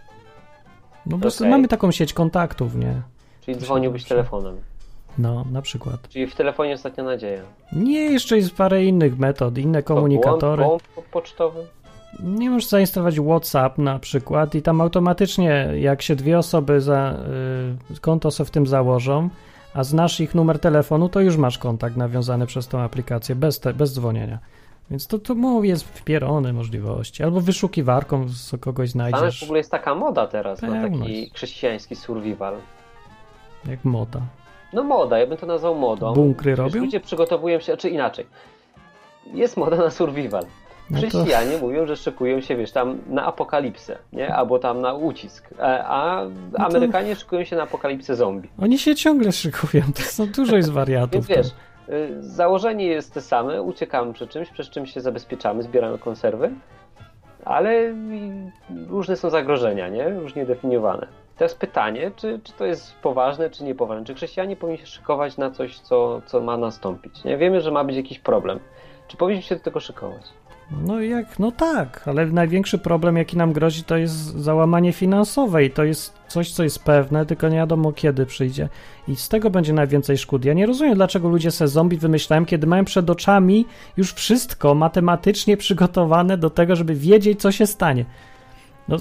No 1.05 1.11
po 1.17 1.21
prostu 1.21 1.43
Okej. 1.43 1.51
mamy 1.51 1.67
taką 1.67 1.91
sieć 1.91 2.13
kontaktów, 2.13 2.75
nie? 2.75 3.01
Czyli 3.41 3.57
To 3.57 3.63
dzwoniłbyś 3.63 4.03
telefonem. 4.03 4.57
No, 5.17 5.45
na 5.51 5.61
przykład. 5.61 6.09
Czyli 6.09 6.27
w 6.27 6.35
telefonie 6.35 6.73
ostatnia 6.73 7.03
nadzieja. 7.03 7.41
Nie, 7.71 7.99
jeszcze 7.99 8.37
jest 8.37 8.55
parę 8.55 8.85
innych 8.85 9.19
metod, 9.19 9.57
inne 9.57 9.83
komunikatory. 9.83 10.63
Błąd, 10.63 10.83
błąd 10.95 11.09
pocztowy? 11.09 11.67
Nie 12.19 12.49
możesz 12.49 12.69
zainstalować 12.69 13.19
WhatsApp 13.19 13.77
na 13.77 13.99
przykład 13.99 14.55
i 14.55 14.61
tam 14.61 14.81
automatycznie, 14.81 15.69
jak 15.79 16.01
się 16.01 16.15
dwie 16.15 16.37
osoby 16.37 16.81
za 16.81 17.17
y, 17.95 17.99
konto 17.99 18.31
sobie 18.31 18.47
w 18.47 18.51
tym 18.51 18.67
założą, 18.67 19.29
a 19.73 19.83
znasz 19.83 20.19
ich 20.19 20.35
numer 20.35 20.59
telefonu, 20.59 21.09
to 21.09 21.19
już 21.19 21.37
masz 21.37 21.57
kontakt 21.57 21.97
nawiązany 21.97 22.45
przez 22.45 22.67
tą 22.67 22.79
aplikację 22.79 23.35
bez, 23.35 23.59
te, 23.59 23.73
bez 23.73 23.93
dzwonienia. 23.93 24.39
Więc 24.91 25.07
to, 25.07 25.19
to 25.19 25.35
mu 25.35 25.63
jest 25.63 25.83
wpierone 25.83 26.53
możliwości. 26.53 27.23
Albo 27.23 27.41
wyszukiwarką 27.41 28.25
kogoś 28.59 28.89
znajdziesz. 28.89 29.21
Ale 29.21 29.31
w 29.31 29.43
ogóle 29.43 29.57
jest 29.57 29.71
taka 29.71 29.95
moda 29.95 30.27
teraz 30.27 30.61
na 30.61 30.89
taki 30.89 31.29
chrześcijański 31.33 31.95
survival. 31.95 32.55
Jak 33.65 33.85
moda. 33.85 34.21
No 34.73 34.83
moda, 34.83 35.19
ja 35.19 35.27
bym 35.27 35.37
to 35.37 35.45
nazwał 35.45 35.75
modą. 35.75 36.13
Bunkry 36.13 36.55
robią? 36.55 36.81
Ludzie 36.81 36.99
przygotowują 36.99 37.59
się, 37.59 37.77
czy 37.77 37.89
inaczej. 37.89 38.25
Jest 39.33 39.57
moda 39.57 39.77
na 39.77 39.89
survival. 39.89 40.45
No 40.89 40.97
Chrześcijanie 40.97 41.51
to... 41.51 41.59
mówią, 41.59 41.85
że 41.85 41.97
szykują 41.97 42.41
się, 42.41 42.55
wiesz, 42.55 42.71
tam 42.71 42.97
na 43.07 43.25
apokalipsę, 43.25 43.97
nie? 44.13 44.35
Albo 44.35 44.59
tam 44.59 44.81
na 44.81 44.93
ucisk. 44.93 45.49
A 45.85 46.21
no 46.51 46.57
to... 46.57 46.65
Amerykanie 46.65 47.15
szykują 47.15 47.43
się 47.43 47.55
na 47.55 47.63
apokalipsę 47.63 48.15
zombie. 48.15 48.49
Oni 48.61 48.79
się 48.79 48.95
ciągle 48.95 49.31
szykują, 49.31 49.83
to 49.95 50.01
są 50.01 50.27
dużo 50.27 50.55
jest 50.55 50.71
wariatów. 50.71 51.27
Więc 51.27 51.27
wiesz, 51.27 51.55
y, 51.89 52.23
założenie 52.23 52.85
jest 52.85 53.13
te 53.13 53.21
same, 53.21 53.61
uciekamy 53.61 54.13
przed 54.13 54.29
czymś, 54.29 54.49
przed 54.49 54.69
czym 54.69 54.85
się 54.85 55.01
zabezpieczamy, 55.01 55.63
zbieramy 55.63 55.99
konserwy, 55.99 56.51
ale 57.45 57.93
różne 58.87 59.15
są 59.15 59.29
zagrożenia, 59.29 59.89
nie? 59.89 60.09
Różnie 60.09 60.45
definiowane. 60.45 61.07
Teraz 61.37 61.55
pytanie, 61.55 62.11
czy, 62.15 62.39
czy 62.43 62.53
to 62.53 62.65
jest 62.65 62.95
poważne, 62.95 63.49
czy 63.49 63.63
niepoważne? 63.63 64.05
Czy 64.05 64.13
chrześcijanie 64.13 64.55
powinni 64.55 64.79
się 64.79 64.85
szykować 64.85 65.37
na 65.37 65.51
coś, 65.51 65.79
co, 65.79 66.21
co 66.25 66.41
ma 66.41 66.57
nastąpić? 66.57 67.23
Nie? 67.23 67.37
Wiemy, 67.37 67.61
że 67.61 67.71
ma 67.71 67.83
być 67.83 67.95
jakiś 67.95 68.19
problem. 68.19 68.59
Czy 69.07 69.17
powinniśmy 69.17 69.49
się 69.49 69.55
do 69.55 69.61
tego 69.61 69.79
szykować? 69.79 70.21
No 70.81 71.01
jak, 71.01 71.39
no 71.39 71.51
tak, 71.51 72.07
ale 72.07 72.25
największy 72.25 72.77
problem, 72.77 73.17
jaki 73.17 73.37
nam 73.37 73.53
grozi, 73.53 73.83
to 73.83 73.97
jest 73.97 74.15
załamanie 74.15 74.93
finansowe 74.93 75.65
i 75.65 75.69
to 75.71 75.83
jest 75.83 76.13
coś, 76.27 76.51
co 76.51 76.63
jest 76.63 76.83
pewne, 76.83 77.25
tylko 77.25 77.49
nie 77.49 77.57
wiadomo 77.57 77.91
kiedy 77.91 78.25
przyjdzie. 78.25 78.69
I 79.07 79.15
z 79.15 79.29
tego 79.29 79.49
będzie 79.49 79.73
najwięcej 79.73 80.17
szkód. 80.17 80.45
Ja 80.45 80.53
nie 80.53 80.65
rozumiem, 80.65 80.95
dlaczego 80.95 81.29
ludzie 81.29 81.51
se 81.51 81.67
zombie 81.67 81.97
wymyślają, 81.97 82.45
kiedy 82.45 82.67
mają 82.67 82.85
przed 82.85 83.09
oczami 83.09 83.65
już 83.97 84.13
wszystko 84.13 84.75
matematycznie 84.75 85.57
przygotowane 85.57 86.37
do 86.37 86.49
tego, 86.49 86.75
żeby 86.75 86.95
wiedzieć, 86.95 87.41
co 87.41 87.51
się 87.51 87.67
stanie. 87.67 88.05
No, 88.87 88.97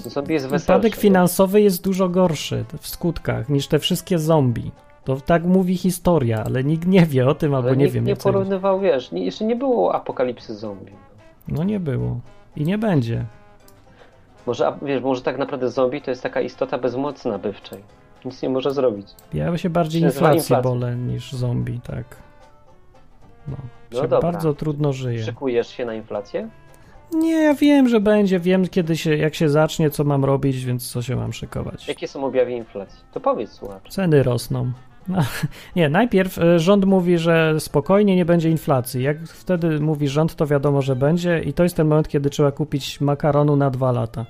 wypadek 0.49 0.95
finansowy 0.95 1.61
jest 1.61 1.83
dużo 1.83 2.09
gorszy 2.09 2.65
w 2.81 2.87
skutkach 2.87 3.49
niż 3.49 3.67
te 3.67 3.79
wszystkie 3.79 4.19
zombie. 4.19 4.71
To 5.03 5.15
tak 5.15 5.43
mówi 5.43 5.77
historia, 5.77 6.43
ale 6.45 6.63
nikt 6.63 6.87
nie 6.87 7.05
wie 7.05 7.27
o 7.27 7.35
tym, 7.35 7.55
albo 7.55 7.75
nie 7.75 7.87
wiem. 7.87 8.05
Nie 8.05 8.15
porównywał, 8.15 8.79
wiesz, 8.79 9.11
jeszcze 9.11 9.45
nie 9.45 9.55
było 9.55 9.95
apokalipsy 9.95 10.55
zombie. 10.55 10.91
No 11.47 11.63
nie 11.63 11.79
było. 11.79 12.19
I 12.55 12.63
nie 12.63 12.77
będzie. 12.77 13.25
Może, 14.45 14.77
wiesz, 14.81 15.03
może 15.03 15.21
tak 15.21 15.37
naprawdę 15.37 15.69
zombie 15.69 16.01
to 16.01 16.11
jest 16.11 16.23
taka 16.23 16.41
istota 16.41 16.77
bez 16.77 16.95
mocy 16.95 17.29
nabywczej. 17.29 17.83
Nic 18.25 18.41
nie 18.41 18.49
może 18.49 18.71
zrobić. 18.71 19.07
Ja 19.33 19.57
się 19.57 19.69
bardziej 19.69 20.01
inflacji 20.01 20.55
bolę 20.63 20.95
niż 20.95 21.31
zombie, 21.31 21.79
tak. 21.79 22.05
No, 23.47 23.57
no 23.91 24.01
się 24.01 24.07
bardzo 24.07 24.53
trudno 24.53 24.93
żyje. 24.93 25.23
Szykujesz 25.23 25.67
się 25.67 25.85
na 25.85 25.93
inflację? 25.93 26.49
Nie, 27.13 27.43
ja 27.43 27.53
wiem, 27.53 27.89
że 27.89 27.99
będzie, 27.99 28.39
wiem 28.39 28.67
kiedy 28.67 28.97
się, 28.97 29.15
jak 29.15 29.35
się 29.35 29.49
zacznie, 29.49 29.89
co 29.89 30.03
mam 30.03 30.25
robić, 30.25 30.65
więc 30.65 30.91
co 30.91 31.01
się 31.01 31.15
mam 31.15 31.33
szykować. 31.33 31.87
Jakie 31.87 32.07
są 32.07 32.25
objawy 32.25 32.51
inflacji? 32.51 32.99
To 33.13 33.19
powiedz 33.19 33.51
słuchacz. 33.51 33.89
Ceny 33.89 34.23
rosną. 34.23 34.71
No, 35.07 35.17
nie, 35.75 35.89
najpierw 35.89 36.37
e, 36.37 36.59
rząd 36.59 36.85
mówi, 36.85 37.17
że 37.17 37.59
spokojnie 37.59 38.15
nie 38.15 38.25
będzie 38.25 38.49
inflacji. 38.49 39.03
Jak 39.03 39.27
wtedy 39.27 39.79
mówi 39.79 40.07
rząd, 40.07 40.35
to 40.35 40.47
wiadomo, 40.47 40.81
że 40.81 40.95
będzie 40.95 41.39
i 41.39 41.53
to 41.53 41.63
jest 41.63 41.75
ten 41.75 41.87
moment, 41.87 42.07
kiedy 42.07 42.29
trzeba 42.29 42.51
kupić 42.51 43.01
makaronu 43.01 43.55
na 43.55 43.69
dwa 43.69 43.91
lata. 43.91 44.25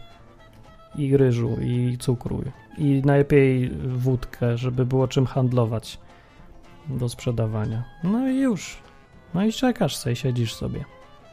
I 0.96 1.18
ryżu, 1.18 1.58
i 1.62 1.98
cukru. 2.00 2.44
I 2.78 3.02
najlepiej 3.06 3.70
wódkę, 3.88 4.58
żeby 4.58 4.86
było 4.86 5.08
czym 5.08 5.26
handlować 5.26 6.00
do 6.88 7.10
sprzedawania. 7.10 7.84
No 8.04 8.30
i 8.30 8.40
już. 8.40 8.78
No 9.34 9.46
i 9.46 9.54
czekasz 9.54 9.96
sobie, 9.96 10.16
siedzisz 10.16 10.54
sobie 10.54 10.86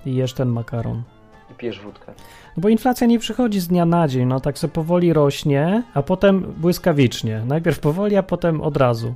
i 0.06 0.14
jesz 0.14 0.32
ten 0.32 0.48
makaron. 0.48 1.02
I 1.50 1.54
pijesz 1.54 1.80
wódkę. 1.80 2.12
No 2.56 2.60
bo 2.60 2.68
inflacja 2.68 3.06
nie 3.06 3.18
przychodzi 3.18 3.60
z 3.60 3.68
dnia 3.68 3.84
na 3.84 4.08
dzień, 4.08 4.26
no 4.26 4.40
tak 4.40 4.58
sobie 4.58 4.72
powoli 4.72 5.12
rośnie, 5.12 5.82
a 5.94 6.02
potem 6.02 6.40
błyskawicznie. 6.40 7.42
Najpierw 7.46 7.78
powoli, 7.78 8.16
a 8.16 8.22
potem 8.22 8.60
od 8.60 8.76
razu. 8.76 9.14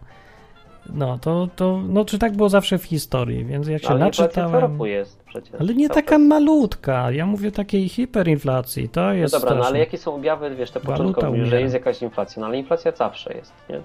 No, 0.93 1.19
to, 1.19 1.49
to 1.57 1.81
no, 1.89 2.05
czy 2.05 2.19
tak 2.19 2.37
było 2.37 2.49
zawsze 2.49 2.79
w 2.79 2.85
historii, 2.85 3.45
więc 3.45 3.69
jak 3.69 3.83
się 3.83 3.89
ale 3.89 3.99
naczytałem... 3.99 4.55
roku 4.55 4.87
jest 4.87 5.23
przecież. 5.25 5.61
Ale 5.61 5.75
nie 5.75 5.89
taka 5.89 6.19
malutka, 6.19 7.11
ja 7.11 7.27
mówię 7.27 7.53
takiej 7.53 7.89
hiperinflacji, 7.89 8.89
to 8.89 9.13
jest 9.13 9.35
No 9.35 9.41
dobra, 9.41 9.55
no 9.55 9.67
ale 9.67 9.79
jakie 9.79 9.99
są 9.99 10.15
objawy, 10.15 10.55
wiesz, 10.55 10.71
te 10.71 10.81
początkowe, 10.81 11.47
że 11.47 11.61
jest 11.61 11.75
jakaś 11.75 12.03
inflacja, 12.03 12.41
no 12.41 12.47
ale 12.47 12.59
inflacja 12.59 12.93
zawsze 12.93 13.35
jest, 13.35 13.53
nie? 13.71 13.81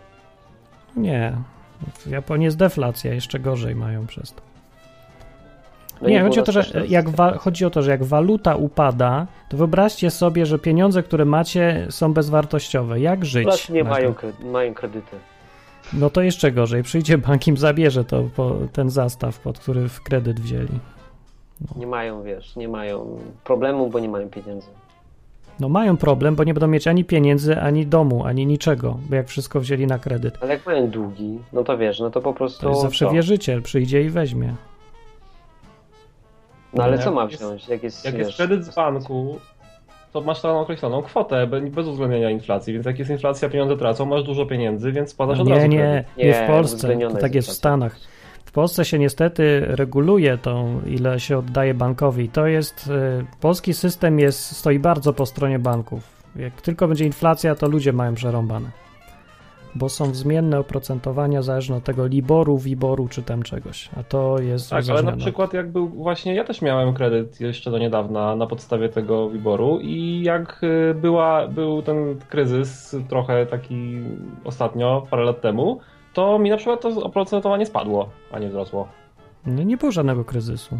Nie, 0.95 1.33
w 1.93 2.07
Japonii 2.09 2.45
jest 2.45 2.57
deflacja, 2.57 3.13
jeszcze 3.13 3.39
gorzej 3.39 3.75
mają 3.75 4.07
przez 4.07 4.33
to. 4.33 4.48
No 6.01 6.09
nie, 6.09 6.21
chodzi 6.21 6.39
o 6.39 6.43
to, 6.43 6.51
że 6.51 6.87
jak 6.87 7.09
wa- 7.09 7.37
chodzi 7.37 7.65
o 7.65 7.69
to, 7.69 7.81
że 7.81 7.91
jak 7.91 8.03
waluta 8.03 8.55
upada, 8.55 9.27
to 9.49 9.57
wyobraźcie 9.57 10.11
sobie, 10.11 10.45
że 10.45 10.59
pieniądze, 10.59 11.03
które 11.03 11.25
macie, 11.25 11.87
są 11.89 12.13
bezwartościowe. 12.13 12.99
Jak 12.99 13.25
żyć? 13.25 13.69
Nie 13.69 13.83
mają, 13.83 14.13
mają 14.43 14.73
kredyty. 14.73 15.17
No 15.93 16.09
to 16.09 16.21
jeszcze 16.21 16.51
gorzej. 16.51 16.83
Przyjdzie 16.83 17.17
bank 17.17 17.47
im 17.47 17.57
zabierze 17.57 18.03
to, 18.05 18.23
ten 18.73 18.89
zastaw, 18.89 19.39
pod 19.39 19.59
który 19.59 19.89
w 19.89 20.01
kredyt 20.01 20.39
wzięli. 20.39 20.79
No. 21.61 21.67
Nie 21.79 21.87
mają, 21.87 22.23
wiesz, 22.23 22.55
nie 22.55 22.67
mają 22.67 23.19
problemu, 23.43 23.89
bo 23.89 23.99
nie 23.99 24.09
mają 24.09 24.29
pieniędzy. 24.29 24.67
No 25.59 25.69
mają 25.69 25.97
problem, 25.97 26.35
bo 26.35 26.43
nie 26.43 26.53
będą 26.53 26.67
mieć 26.67 26.87
ani 26.87 27.05
pieniędzy, 27.05 27.59
ani 27.59 27.85
domu, 27.85 28.25
ani 28.25 28.45
niczego, 28.45 28.97
bo 29.09 29.15
jak 29.15 29.27
wszystko 29.27 29.59
wzięli 29.59 29.87
na 29.87 29.99
kredyt. 29.99 30.37
Ale 30.41 30.53
jak 30.53 30.65
mają 30.65 30.87
długi, 30.87 31.39
no 31.53 31.63
to 31.63 31.77
wiesz, 31.77 31.99
no 31.99 32.09
to 32.09 32.21
po 32.21 32.33
prostu... 32.33 32.61
To 32.61 32.69
jest 32.69 32.81
zawsze 32.81 33.05
to. 33.05 33.11
wierzyciel, 33.11 33.61
przyjdzie 33.61 34.01
i 34.03 34.09
weźmie. 34.09 34.55
No 36.73 36.83
ale 36.83 36.97
co 36.97 37.11
mam 37.11 37.27
wziąć? 37.27 37.67
Jak 37.67 37.83
jest, 37.83 38.05
jak 38.05 38.17
jest 38.17 38.35
kredyt 38.35 38.65
z 38.65 38.75
banku, 38.75 39.39
to 40.13 40.21
masz 40.21 40.41
tam 40.41 40.55
określoną 40.55 41.01
kwotę 41.01 41.47
bez 41.47 41.87
uwzględnienia 41.87 42.29
inflacji, 42.29 42.73
więc 42.73 42.85
jak 42.85 42.99
jest 42.99 43.11
inflacja, 43.11 43.49
pieniądze 43.49 43.77
tracą, 43.77 44.05
masz 44.05 44.23
dużo 44.23 44.45
pieniędzy, 44.45 44.91
więc 44.91 45.09
spadasz 45.09 45.39
od 45.39 45.47
nie, 45.47 45.55
razu. 45.55 45.67
Nie, 45.67 45.77
nie, 45.77 46.25
nie 46.25 46.33
w 46.33 46.47
Polsce, 46.47 46.97
tak 47.21 47.35
jest 47.35 47.49
w 47.49 47.51
Stanach. 47.51 47.99
W 48.45 48.51
Polsce 48.51 48.85
się 48.85 48.99
niestety 48.99 49.61
reguluje 49.65 50.37
tą, 50.37 50.81
ile 50.85 51.19
się 51.19 51.37
oddaje 51.37 51.73
bankowi. 51.73 52.29
To 52.29 52.47
jest, 52.47 52.87
y, 52.87 53.25
polski 53.41 53.73
system 53.73 54.19
jest, 54.19 54.57
stoi 54.57 54.79
bardzo 54.79 55.13
po 55.13 55.25
stronie 55.25 55.59
banków. 55.59 56.03
Jak 56.35 56.61
tylko 56.61 56.87
będzie 56.87 57.05
inflacja, 57.05 57.55
to 57.55 57.67
ludzie 57.67 57.93
mają 57.93 58.15
przerąbane 58.15 58.88
bo 59.75 59.89
są 59.89 60.13
zmienne 60.13 60.59
oprocentowania 60.59 61.41
zależne 61.41 61.75
od 61.75 61.83
tego 61.83 62.07
Liboru, 62.07 62.57
Wiboru 62.57 63.07
czy 63.07 63.23
tam 63.23 63.43
czegoś, 63.43 63.89
a 63.97 64.03
to 64.03 64.39
jest 64.39 64.69
Tak, 64.69 64.83
ale 64.89 65.03
na 65.03 65.17
przykład 65.17 65.53
jak 65.53 65.71
był 65.71 65.87
właśnie, 65.87 66.35
ja 66.35 66.43
też 66.43 66.61
miałem 66.61 66.93
kredyt 66.93 67.41
jeszcze 67.41 67.71
do 67.71 67.77
niedawna 67.77 68.35
na 68.35 68.47
podstawie 68.47 68.89
tego 68.89 69.29
Wiboru 69.29 69.79
i 69.81 70.21
jak 70.23 70.61
y, 70.63 70.93
była, 70.93 71.47
był 71.47 71.81
ten 71.81 72.19
kryzys 72.29 72.95
trochę 73.09 73.45
taki 73.45 73.99
ostatnio, 74.43 75.07
parę 75.09 75.23
lat 75.23 75.41
temu, 75.41 75.79
to 76.13 76.39
mi 76.39 76.49
na 76.49 76.57
przykład 76.57 76.81
to 76.81 76.89
oprocentowanie 77.03 77.65
spadło, 77.65 78.09
a 78.31 78.39
nie 78.39 78.49
wzrosło. 78.49 78.87
No 79.45 79.63
nie 79.63 79.77
było 79.77 79.91
żadnego 79.91 80.25
kryzysu. 80.25 80.77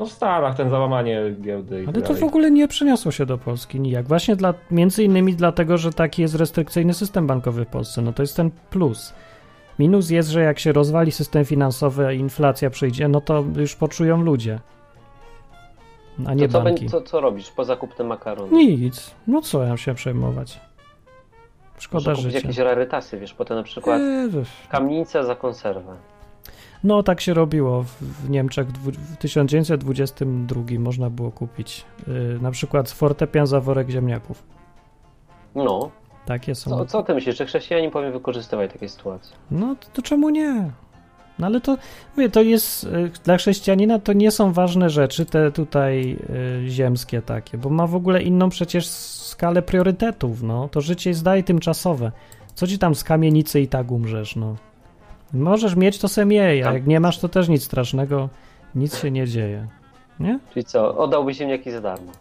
No 0.00 0.06
w 0.06 0.12
Stanach 0.12 0.56
ten 0.56 0.70
załamanie 0.70 1.22
giełdy. 1.40 1.84
Ale 1.94 2.02
to 2.02 2.14
w 2.14 2.22
ogóle 2.22 2.50
nie 2.50 2.68
przeniosło 2.68 3.12
się 3.12 3.26
do 3.26 3.38
Polski 3.38 3.80
nijak. 3.80 4.06
Właśnie 4.08 4.36
dla, 4.36 4.54
między 4.70 5.04
innymi 5.04 5.34
dlatego, 5.34 5.78
że 5.78 5.92
taki 5.92 6.22
jest 6.22 6.34
restrykcyjny 6.34 6.94
system 6.94 7.26
bankowy 7.26 7.64
w 7.64 7.68
Polsce. 7.68 8.02
No 8.02 8.12
to 8.12 8.22
jest 8.22 8.36
ten 8.36 8.50
plus. 8.70 9.14
Minus 9.78 10.10
jest, 10.10 10.28
że 10.28 10.40
jak 10.40 10.58
się 10.58 10.72
rozwali 10.72 11.12
system 11.12 11.44
finansowy, 11.44 12.06
a 12.06 12.12
inflacja 12.12 12.70
przyjdzie, 12.70 13.08
no 13.08 13.20
to 13.20 13.44
już 13.56 13.76
poczują 13.76 14.22
ludzie. 14.22 14.60
A 16.26 16.34
nie 16.34 16.48
to 16.48 16.52
co, 16.52 16.64
banki. 16.64 16.88
Co, 16.88 17.00
co 17.00 17.20
robisz 17.20 17.50
po 17.50 17.64
zakupce 17.64 18.04
makaronu? 18.04 18.56
Nic. 18.56 19.14
No 19.26 19.42
co 19.42 19.62
ja 19.62 19.76
się 19.76 19.94
przejmować. 19.94 20.60
Szkoda 21.78 22.10
Może 22.10 22.22
życia. 22.22 22.38
jakieś 22.38 22.58
rarytasy, 22.58 23.18
wiesz, 23.18 23.34
potem 23.34 23.56
na 23.56 23.62
przykład 23.62 24.00
eee, 24.00 24.44
kamienica 24.68 25.22
za 25.22 25.34
konserwę. 25.34 25.96
No, 26.84 27.02
tak 27.02 27.20
się 27.20 27.34
robiło 27.34 27.82
w 28.00 28.30
Niemczech 28.30 28.68
w 28.68 29.16
1922 29.16 30.62
można 30.78 31.10
było 31.10 31.30
kupić 31.30 31.84
yy, 32.06 32.38
na 32.42 32.50
przykład 32.50 32.90
fortepian 32.90 33.46
za 33.46 33.60
worek 33.60 33.90
ziemniaków. 33.90 34.42
No. 35.54 35.90
Takie 36.26 36.54
są. 36.54 36.70
Co, 36.70 36.84
co 36.84 37.02
ty 37.02 37.14
myślisz, 37.14 37.36
czy 37.36 37.46
chrześcijanie 37.46 37.90
powinien 37.90 38.12
wykorzystywać 38.12 38.72
takie 38.72 38.88
sytuacje? 38.88 39.36
No, 39.50 39.76
to, 39.80 39.88
to 39.92 40.02
czemu 40.02 40.30
nie? 40.30 40.70
No 41.38 41.46
ale 41.46 41.60
to, 41.60 41.78
mówię, 42.16 42.28
to 42.28 42.42
jest, 42.42 42.84
yy, 42.84 43.10
dla 43.24 43.36
chrześcijanina 43.36 43.98
to 43.98 44.12
nie 44.12 44.30
są 44.30 44.52
ważne 44.52 44.90
rzeczy, 44.90 45.26
te 45.26 45.52
tutaj 45.52 46.18
yy, 46.62 46.70
ziemskie 46.70 47.22
takie, 47.22 47.58
bo 47.58 47.70
ma 47.70 47.86
w 47.86 47.94
ogóle 47.94 48.22
inną 48.22 48.48
przecież 48.48 48.86
skalę 48.86 49.62
priorytetów, 49.62 50.42
no. 50.42 50.68
To 50.68 50.80
życie 50.80 51.10
jest 51.10 51.24
dalej 51.24 51.44
tymczasowe. 51.44 52.12
Co 52.54 52.66
ci 52.66 52.78
tam 52.78 52.94
z 52.94 53.04
kamienicy 53.04 53.60
i 53.60 53.68
tak 53.68 53.90
umrzesz, 53.90 54.36
no. 54.36 54.56
Możesz 55.32 55.76
mieć, 55.76 55.98
to 55.98 56.08
se 56.08 56.24
miej, 56.24 56.64
a 56.64 56.72
jak 56.72 56.86
nie 56.86 57.00
masz, 57.00 57.18
to 57.18 57.28
też 57.28 57.48
nic 57.48 57.64
strasznego, 57.64 58.28
nic 58.74 58.98
się 58.98 59.10
nie 59.10 59.26
dzieje. 59.26 59.66
Nie? 60.20 60.38
Czyli 60.52 60.64
co, 60.64 60.98
oddałbyś 60.98 61.36
ziemniaki 61.36 61.70
za 61.70 61.80
darmo? 61.80 62.12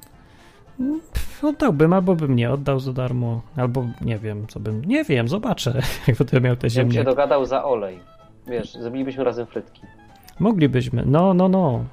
Oddałbym, 1.44 1.94
albo 1.94 2.16
bym 2.16 2.36
nie 2.36 2.52
oddał 2.52 2.80
za 2.80 2.94
darmo, 2.94 3.42
albo 3.58 3.86
nie 4.02 4.18
wiem, 4.18 4.48
co 4.48 4.60
bym. 4.60 4.86
Nie 4.86 5.04
wiem, 5.04 5.28
zobaczę, 5.28 5.82
jak 6.08 6.18
będę 6.18 6.42
miał 6.42 6.56
te 6.56 6.70
ziemię. 6.70 6.96
Ja 6.96 7.02
się 7.02 7.04
dogadał 7.04 7.46
za 7.46 7.64
olej. 7.64 8.00
Wiesz, 8.48 8.74
zrobilibyśmy 8.74 9.24
razem 9.24 9.46
frytki. 9.46 9.82
Moglibyśmy, 10.40 11.04
no, 11.06 11.34
no, 11.34 11.50
no. 11.50 11.84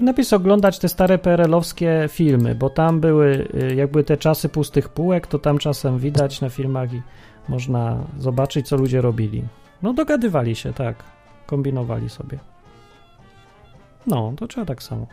Najpierw 0.00 0.32
oglądać 0.32 0.78
te 0.78 0.88
stare 0.88 1.18
PRL-owskie 1.18 2.08
filmy, 2.08 2.54
bo 2.54 2.70
tam 2.70 3.00
były, 3.00 3.48
y, 3.54 3.74
jakby 3.74 4.04
te 4.04 4.16
czasy 4.16 4.48
pustych 4.48 4.88
półek, 4.88 5.26
to 5.26 5.38
tam 5.38 5.58
czasem 5.58 5.98
widać 5.98 6.40
na 6.40 6.48
filmach 6.48 6.92
i 6.92 7.02
można 7.48 7.96
zobaczyć, 8.18 8.68
co 8.68 8.76
ludzie 8.76 9.00
robili. 9.00 9.44
No, 9.82 9.92
dogadywali 9.92 10.56
się, 10.56 10.72
tak. 10.72 10.96
Kombinowali 11.46 12.08
sobie. 12.08 12.38
No, 14.06 14.32
to 14.36 14.46
trzeba 14.46 14.66
tak 14.66 14.82
samo. 14.82 15.06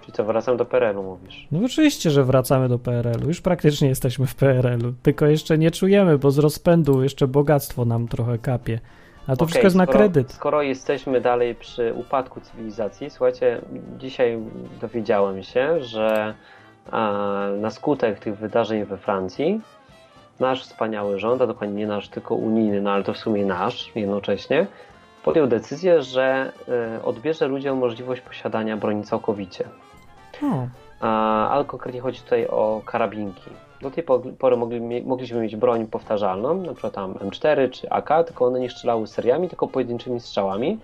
Czyli 0.00 0.12
co, 0.12 0.24
wracam 0.24 0.56
do 0.56 0.64
PRL-u, 0.64 1.02
mówisz? 1.02 1.48
No 1.52 1.60
oczywiście, 1.64 2.10
że 2.10 2.24
wracamy 2.24 2.68
do 2.68 2.78
PRL-u. 2.78 3.28
Już 3.28 3.40
praktycznie 3.40 3.88
jesteśmy 3.88 4.26
w 4.26 4.34
PRL-u. 4.34 4.92
Tylko 5.02 5.26
jeszcze 5.26 5.58
nie 5.58 5.70
czujemy, 5.70 6.18
bo 6.18 6.30
z 6.30 6.38
rozpędu 6.38 7.02
jeszcze 7.02 7.26
bogactwo 7.26 7.84
nam 7.84 8.08
trochę 8.08 8.38
kapie. 8.38 8.80
A 9.22 9.26
to 9.26 9.32
okay, 9.32 9.46
wszystko 9.46 9.66
jest 9.66 9.76
na 9.76 9.84
skoro, 9.84 9.98
kredyt. 9.98 10.32
Skoro 10.32 10.62
jesteśmy 10.62 11.20
dalej 11.20 11.54
przy 11.54 11.94
upadku 11.94 12.40
cywilizacji, 12.40 13.10
słuchajcie, 13.10 13.60
dzisiaj 13.98 14.38
dowiedziałem 14.80 15.42
się, 15.42 15.82
że 15.82 16.34
a, 16.90 17.48
na 17.60 17.70
skutek 17.70 18.18
tych 18.18 18.38
wydarzeń 18.38 18.84
we 18.84 18.96
Francji 18.96 19.60
nasz 20.40 20.62
wspaniały 20.62 21.18
rząd, 21.18 21.42
a 21.42 21.46
dokładnie 21.46 21.76
nie 21.76 21.86
nasz, 21.86 22.08
tylko 22.08 22.34
unijny, 22.34 22.80
no 22.80 22.90
ale 22.90 23.04
to 23.04 23.12
w 23.12 23.18
sumie 23.18 23.46
nasz 23.46 23.92
jednocześnie, 23.94 24.66
podjął 25.24 25.46
decyzję, 25.46 26.02
że 26.02 26.52
y, 26.98 27.02
odbierze 27.04 27.48
ludziom 27.48 27.78
możliwość 27.78 28.20
posiadania 28.20 28.76
broni 28.76 29.04
całkowicie. 29.04 29.64
Hmm. 30.40 30.68
A, 31.00 31.48
ale 31.48 31.64
konkretnie 31.64 32.00
chodzi 32.00 32.20
tutaj 32.20 32.46
o 32.46 32.82
karabinki. 32.84 33.50
Do 33.80 33.90
tej 33.90 34.04
pory 34.38 34.56
mogli, 34.56 35.02
mogliśmy 35.02 35.40
mieć 35.40 35.56
broń 35.56 35.86
powtarzalną, 35.86 36.62
na 36.62 36.72
przykład 36.72 36.92
tam 36.92 37.14
M4 37.14 37.70
czy 37.70 37.90
AK, 37.90 38.08
tylko 38.26 38.44
one 38.46 38.60
nie 38.60 38.70
strzelały 38.70 39.06
seriami, 39.06 39.48
tylko 39.48 39.68
pojedynczymi 39.68 40.20
strzałami. 40.20 40.78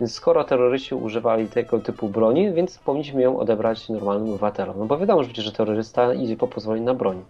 Więc 0.00 0.14
skoro 0.14 0.44
terroryści 0.44 0.94
używali 0.94 1.48
tego 1.48 1.78
typu 1.78 2.08
broni, 2.08 2.52
więc 2.52 2.78
powinniśmy 2.78 3.22
ją 3.22 3.38
odebrać 3.38 3.88
normalnym 3.88 4.28
obywatelom. 4.28 4.78
No 4.78 4.84
bo 4.84 4.98
wiadomo, 4.98 5.24
że, 5.24 5.42
że 5.42 5.52
terrorysta 5.52 6.14
idzie 6.14 6.36
po 6.36 6.48
pozwolenie 6.48 6.84
na 6.84 6.94
broń. 6.94 7.24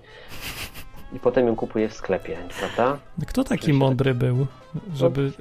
I 1.14 1.18
potem 1.18 1.46
ją 1.46 1.56
kupuje 1.56 1.88
w 1.88 1.94
sklepie, 1.94 2.36
prawda? 2.58 2.98
Kto 3.26 3.44
taki 3.44 3.72
mądry 3.72 4.14
był, 4.14 4.46
żeby... 4.94 5.32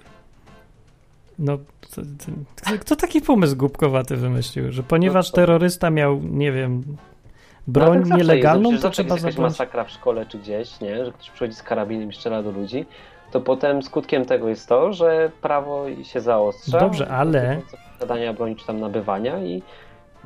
No, 1.40 1.58
kto 2.80 2.96
taki 2.96 3.22
pomysł 3.22 3.56
głupkowaty 3.56 4.18
wymyślił, 4.18 4.72
że 4.72 4.84
ponieważ 4.84 5.32
no 5.32 5.36
terrorysta 5.36 5.90
miał, 5.90 6.20
nie 6.24 6.52
wiem, 6.52 6.84
broń 7.68 8.00
no, 8.00 8.08
tak 8.08 8.18
nielegalną, 8.18 8.78
to 8.78 8.90
trzeba 8.90 9.16
zabrać. 9.16 9.38
masakra 9.38 9.84
w 9.84 9.92
szkole 9.92 10.26
czy 10.26 10.38
gdzieś, 10.38 10.80
nie? 10.80 11.06
że 11.06 11.12
ktoś 11.12 11.30
przychodzi 11.30 11.56
z 11.56 11.64
karabinem 11.64 12.10
i 12.10 12.14
strzela 12.14 12.44
do 12.44 12.52
ludzi, 12.52 12.86
to 13.32 13.42
potem 13.42 13.84
skutkiem 13.84 14.26
tego 14.26 14.50
jest 14.50 14.70
to, 14.70 14.94
że 14.94 15.32
prawo 15.42 15.86
się 16.04 16.22
zaostrza. 16.22 16.80
Dobrze, 16.80 17.08
ale... 17.08 17.62
Zadania 18.00 18.34
broni 18.34 18.56
czy 18.56 18.66
tam 18.66 18.80
nabywania 18.80 19.44
i 19.44 19.64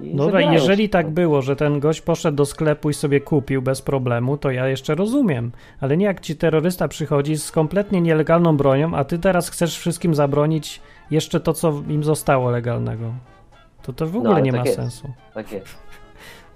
i 0.01 0.15
Dobra, 0.15 0.41
jeżeli 0.41 0.89
tak 0.89 1.09
było, 1.09 1.41
że 1.41 1.55
ten 1.55 1.79
gość 1.79 2.01
poszedł 2.01 2.37
do 2.37 2.45
sklepu 2.45 2.89
i 2.89 2.93
sobie 2.93 3.21
kupił 3.21 3.61
bez 3.61 3.81
problemu, 3.81 4.37
to 4.37 4.51
ja 4.51 4.67
jeszcze 4.67 4.95
rozumiem. 4.95 5.51
Ale 5.81 5.97
nie 5.97 6.05
jak 6.05 6.19
ci 6.19 6.35
terrorysta 6.35 6.87
przychodzi 6.87 7.37
z 7.37 7.51
kompletnie 7.51 8.01
nielegalną 8.01 8.57
bronią, 8.57 8.95
a 8.95 9.03
ty 9.03 9.19
teraz 9.19 9.49
chcesz 9.49 9.79
wszystkim 9.79 10.15
zabronić 10.15 10.81
jeszcze 11.11 11.39
to, 11.39 11.53
co 11.53 11.83
im 11.87 12.03
zostało 12.03 12.49
legalnego. 12.49 13.13
To 13.81 13.93
to 13.93 14.07
w 14.07 14.15
ogóle 14.15 14.33
no, 14.33 14.39
nie 14.39 14.51
tak 14.51 14.59
ma 14.59 14.65
jest. 14.65 14.77
sensu. 14.77 15.07
Tak 15.33 15.51
jest. 15.51 15.75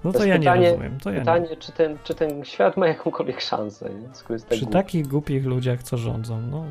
No 0.03 0.11
to, 0.11 0.19
to 0.19 0.25
ja 0.25 0.37
pytanie, 0.37 0.61
nie 0.61 0.69
rozumiem. 0.69 0.99
To 0.99 1.11
ja 1.11 1.19
pytanie, 1.19 1.47
nie. 1.49 1.57
Czy, 1.57 1.71
ten, 1.71 1.97
czy 2.03 2.15
ten 2.15 2.45
świat 2.45 2.77
ma 2.77 2.87
jakąkolwiek 2.87 3.41
szansę? 3.41 3.89
Tak 4.29 4.37
Przy 4.49 4.59
głupi. 4.59 4.73
takich 4.73 5.07
głupich 5.07 5.45
ludziach, 5.45 5.83
co 5.83 5.97
rządzą, 5.97 6.41
no 6.41 6.65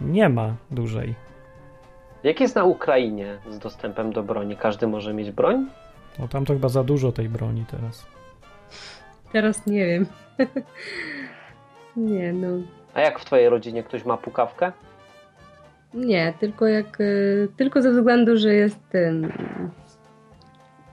nie 0.00 0.28
ma 0.28 0.54
dłużej. 0.70 1.14
Jak 2.22 2.40
jest 2.40 2.54
na 2.54 2.64
Ukrainie 2.64 3.38
z 3.50 3.58
dostępem 3.58 4.12
do 4.12 4.22
broni? 4.22 4.56
Każdy 4.56 4.86
może 4.86 5.14
mieć 5.14 5.30
broń? 5.30 5.66
No 6.18 6.28
tam 6.28 6.44
to 6.44 6.52
chyba 6.52 6.68
za 6.68 6.84
dużo 6.84 7.12
tej 7.12 7.28
broni 7.28 7.64
teraz. 7.70 8.06
Teraz 9.32 9.66
nie 9.66 9.86
wiem. 9.86 10.06
nie, 11.96 12.32
no. 12.32 12.48
A 12.94 13.00
jak 13.00 13.18
w 13.18 13.24
twojej 13.24 13.48
rodzinie 13.48 13.82
ktoś 13.82 14.04
ma 14.04 14.16
pukawkę? 14.16 14.72
Nie, 15.94 16.34
tylko 16.40 16.66
jak. 16.66 16.98
E, 17.00 17.04
tylko 17.56 17.82
ze 17.82 17.90
względu, 17.92 18.36
że 18.36 18.54
jest 18.54 18.78
ten. 18.90 19.32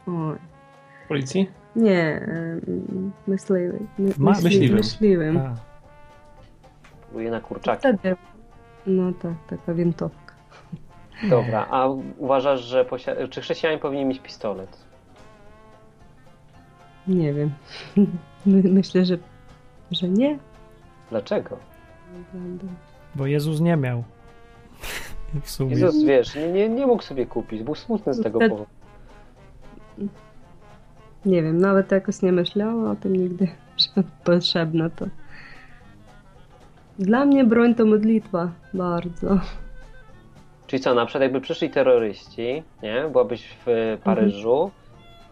O. 0.08 0.12
Policji? 1.08 1.50
Nie, 1.76 2.02
e, 2.02 2.60
myśliwy. 3.28 3.80
My, 4.00 4.12
Ma, 4.18 4.32
myśliwym. 4.32 4.78
myśliwym. 4.78 5.56
Próbuje 7.02 7.32
na 7.32 7.42
kurczaki. 7.42 7.80
Wtedy. 7.80 8.16
No 8.88 9.14
tak, 9.14 9.34
taka 9.50 9.74
wintowka. 9.74 10.34
Dobra, 11.30 11.68
a 11.70 11.88
uważasz, 12.18 12.62
że 12.62 12.86
posia- 12.86 13.30
czy 13.30 13.42
chrześcijanie 13.42 13.78
powinni 13.78 14.06
mieć 14.06 14.20
pistolet? 14.20 14.89
Nie 17.08 17.34
wiem. 17.34 17.52
Myślę, 18.46 19.06
że, 19.06 19.18
że 19.92 20.10
nie. 20.10 20.40
Dlaczego? 21.10 21.58
Bo 23.16 23.28
Jezus 23.28 23.60
nie 23.60 23.78
miał. 23.78 24.04
W 25.44 25.50
sumie. 25.50 25.72
Jezus, 25.72 26.04
wiesz, 26.04 26.36
nie, 26.36 26.52
nie, 26.52 26.70
nie 26.70 26.88
mógł 26.88 27.04
sobie 27.04 27.26
kupić, 27.26 27.64
był 27.64 27.76
smutny 27.76 28.14
z 28.14 28.24
tego 28.24 28.40
powodu. 28.40 28.66
Nie 31.26 31.44
wiem, 31.44 31.58
nawet 31.58 31.92
jakoś 31.92 32.22
nie 32.22 32.32
myślała 32.32 32.92
o 32.92 32.96
tym 32.96 33.16
nigdy, 33.16 33.48
że 33.96 34.04
potrzebne 34.24 34.90
to. 34.90 35.06
Dla 37.00 37.26
mnie 37.26 37.44
broń 37.44 37.76
to 37.76 37.86
modlitwa, 37.86 38.52
bardzo. 38.74 39.40
Czyli 40.68 40.80
co, 40.80 40.94
na 40.94 41.06
przykład 41.06 41.22
jakby 41.22 41.42
przyszli 41.42 41.70
terroryści, 41.70 42.64
nie? 42.84 43.10
Byłabyś 43.12 43.48
w 43.66 43.98
Paryżu, 44.04 44.54
mhm 44.54 44.79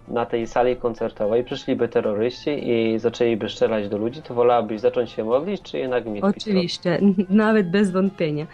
na 0.08 0.26
tej 0.26 0.48
sali 0.48 0.76
koncertowej 0.76 1.44
przyszliby 1.44 1.88
terroryści 1.88 2.70
i 2.70 3.00
zaczęliby 3.00 3.50
strzelać 3.50 3.90
do 3.90 3.98
ludzi, 3.98 4.22
to 4.22 4.34
wolałabyś 4.34 4.82
zacząć 4.82 5.12
się 5.12 5.24
modlić, 5.24 5.62
czy 5.62 5.78
jednak 5.78 6.06
mieć 6.06 6.24
Oczywiście, 6.24 7.00
nawet 7.30 7.72
bez 7.72 7.92
wątpienia. 7.92 8.48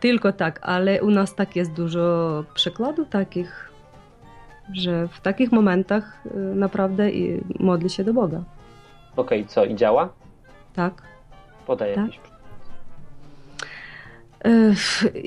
Tylko 0.00 0.32
tak, 0.32 0.60
ale 0.62 1.02
u 1.02 1.10
nas 1.10 1.34
tak 1.34 1.56
jest 1.56 1.72
dużo 1.72 2.44
przykładów 2.54 3.08
takich, 3.08 3.70
że 4.72 5.08
w 5.08 5.20
takich 5.20 5.52
momentach 5.52 6.26
y, 6.26 6.38
naprawdę 6.54 7.10
modli 7.60 7.90
się 7.90 8.04
do 8.04 8.14
Boga. 8.14 8.42
Okej, 9.16 9.40
okay, 9.40 9.48
co 9.48 9.64
i 9.64 9.74
działa? 9.74 10.08
Tak. 10.74 11.02
Podaj 11.66 11.94
tak. 11.94 12.06
jakiś 12.06 12.31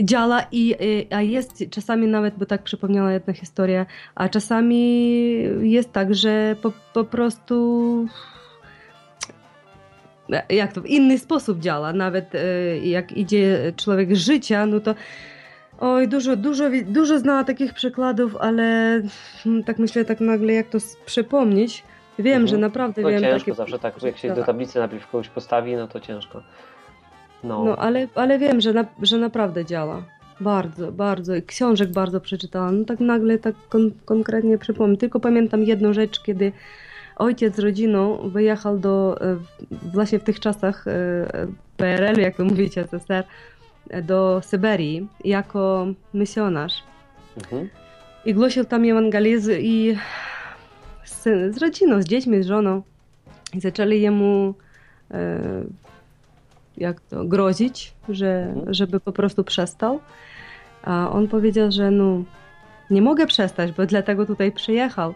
działa 0.03 0.41
i 0.51 0.75
a 1.11 1.21
jest 1.21 1.63
czasami 1.69 2.07
nawet, 2.07 2.35
bo 2.37 2.45
tak 2.45 2.63
przypomniała 2.63 3.11
jedna 3.11 3.33
historia, 3.33 3.85
a 4.15 4.29
czasami 4.29 5.33
jest 5.61 5.91
tak, 5.91 6.15
że 6.15 6.55
po, 6.61 6.71
po 6.93 7.03
prostu 7.03 8.07
jak 10.49 10.73
to, 10.73 10.81
w 10.81 10.85
inny 10.85 11.19
sposób 11.19 11.59
działa, 11.59 11.93
nawet 11.93 12.33
jak 12.83 13.11
idzie 13.11 13.73
człowiek 13.77 14.15
życia, 14.15 14.65
no 14.65 14.79
to 14.79 14.95
oj, 15.79 16.07
dużo, 16.07 16.35
dużo, 16.35 16.63
dużo 16.85 17.19
znała 17.19 17.43
takich 17.43 17.73
przykładów, 17.73 18.35
ale 18.35 19.01
tak 19.65 19.79
myślę 19.79 20.05
tak 20.05 20.19
nagle, 20.19 20.53
jak 20.53 20.69
to 20.69 20.77
przypomnieć. 21.05 21.83
Wiem, 22.19 22.33
mhm. 22.33 22.47
że 22.47 22.57
naprawdę 22.57 23.01
to 23.01 23.09
wiem. 23.09 23.21
ciężko 23.21 23.39
takie... 23.39 23.53
zawsze 23.53 23.79
tak, 23.79 24.03
jak 24.03 24.17
się 24.17 24.35
do 24.35 24.43
tablicy 24.43 24.79
najpierw 24.79 25.07
kogoś 25.07 25.29
postawi, 25.29 25.75
no 25.75 25.87
to 25.87 25.99
ciężko. 25.99 26.43
No, 27.43 27.65
no 27.65 27.75
ale, 27.75 28.07
ale 28.15 28.39
wiem, 28.39 28.61
że, 28.61 28.73
na, 28.73 28.85
że 29.01 29.17
naprawdę 29.17 29.65
działa. 29.65 30.03
Bardzo, 30.39 30.91
bardzo. 30.91 31.35
I 31.35 31.43
książek 31.43 31.91
bardzo 31.91 32.21
przeczytałam. 32.21 32.79
No 32.79 32.85
tak 32.85 32.99
nagle, 32.99 33.37
tak 33.37 33.55
kon, 33.69 33.91
konkretnie 34.05 34.57
przypomnę. 34.57 34.97
Tylko 34.97 35.19
pamiętam 35.19 35.63
jedną 35.63 35.93
rzecz, 35.93 36.23
kiedy 36.23 36.51
ojciec 37.15 37.55
z 37.55 37.59
rodziną 37.59 38.29
wyjechał 38.29 38.79
do, 38.79 39.21
e, 39.21 39.37
właśnie 39.93 40.19
w 40.19 40.23
tych 40.23 40.39
czasach 40.39 40.87
e, 40.87 41.27
PRL, 41.77 42.21
jak 42.21 42.35
to 42.35 42.45
mówicie, 42.45 42.81
SSR, 42.87 43.23
do 44.03 44.41
Syberii 44.43 45.07
jako 45.25 45.87
misjonarz. 46.13 46.83
Mhm. 47.37 47.69
I 48.25 48.33
głosił 48.33 48.65
tam 48.65 48.85
ewangelizm 48.85 49.51
i 49.59 49.97
z, 51.05 51.23
z 51.55 51.57
rodziną, 51.57 52.01
z 52.01 52.05
dziećmi, 52.05 52.43
z 52.43 52.47
żoną. 52.47 52.81
I 53.53 53.59
zaczęli 53.59 54.01
jemu 54.01 54.53
e, 55.11 55.39
jak 56.77 57.01
to, 57.01 57.25
grozić, 57.25 57.93
że, 58.09 58.43
mhm. 58.43 58.73
żeby 58.73 58.99
po 58.99 59.11
prostu 59.11 59.43
przestał. 59.43 59.99
A 60.83 61.09
on 61.11 61.27
powiedział, 61.27 61.71
że 61.71 61.91
no, 61.91 62.23
nie 62.89 63.01
mogę 63.01 63.27
przestać, 63.27 63.71
bo 63.71 63.85
dlatego 63.85 64.25
tutaj 64.25 64.51
przyjechał. 64.51 65.13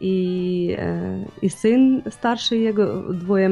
I, 0.00 0.76
e, 0.78 1.24
i 1.42 1.50
syn 1.50 2.02
starszy 2.10 2.56
jego, 2.56 3.02
dwój, 3.12 3.42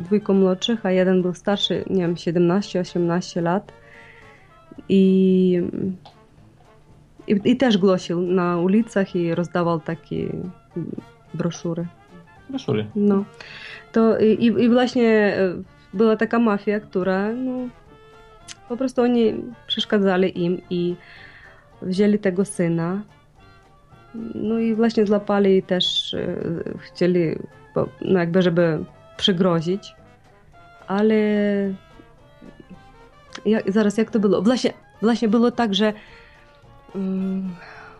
dwójką 0.00 0.34
młodszych, 0.34 0.86
a 0.86 0.90
jeden 0.90 1.22
był 1.22 1.34
starszy, 1.34 1.84
nie 1.90 2.02
wiem, 2.02 2.14
17-18 2.14 3.42
lat. 3.42 3.72
I, 4.88 5.60
i, 7.26 7.40
I 7.44 7.56
też 7.56 7.78
głosił 7.78 8.20
na 8.20 8.56
ulicach 8.56 9.16
i 9.16 9.34
rozdawał 9.34 9.80
takie 9.80 10.26
broszury. 11.34 11.86
Broszury. 12.50 12.86
No. 12.96 13.24
To 13.92 14.18
i, 14.18 14.44
i 14.44 14.68
właśnie 14.68 15.08
e, 15.08 15.54
była 15.94 16.16
taka 16.16 16.38
mafia, 16.38 16.80
która 16.80 17.32
no, 17.32 17.68
po 18.68 18.76
prostu 18.76 19.02
oni 19.02 19.34
przeszkadzali 19.66 20.44
im 20.44 20.60
i 20.70 20.96
wzięli 21.82 22.18
tego 22.18 22.44
syna. 22.44 23.02
No 24.34 24.58
i 24.58 24.74
właśnie 24.74 25.06
złapali 25.06 25.62
też 25.62 26.14
e, 26.14 26.36
chcieli, 26.78 27.38
no 28.00 28.18
jakby, 28.18 28.42
żeby 28.42 28.84
przygrozić. 29.16 29.94
Ale 30.86 31.14
jak, 33.46 33.72
zaraz, 33.72 33.98
jak 33.98 34.10
to 34.10 34.20
było? 34.20 34.42
Właśnie, 34.42 34.72
właśnie 35.02 35.28
było 35.28 35.50
tak, 35.50 35.74
że 35.74 35.92
um, 36.94 37.54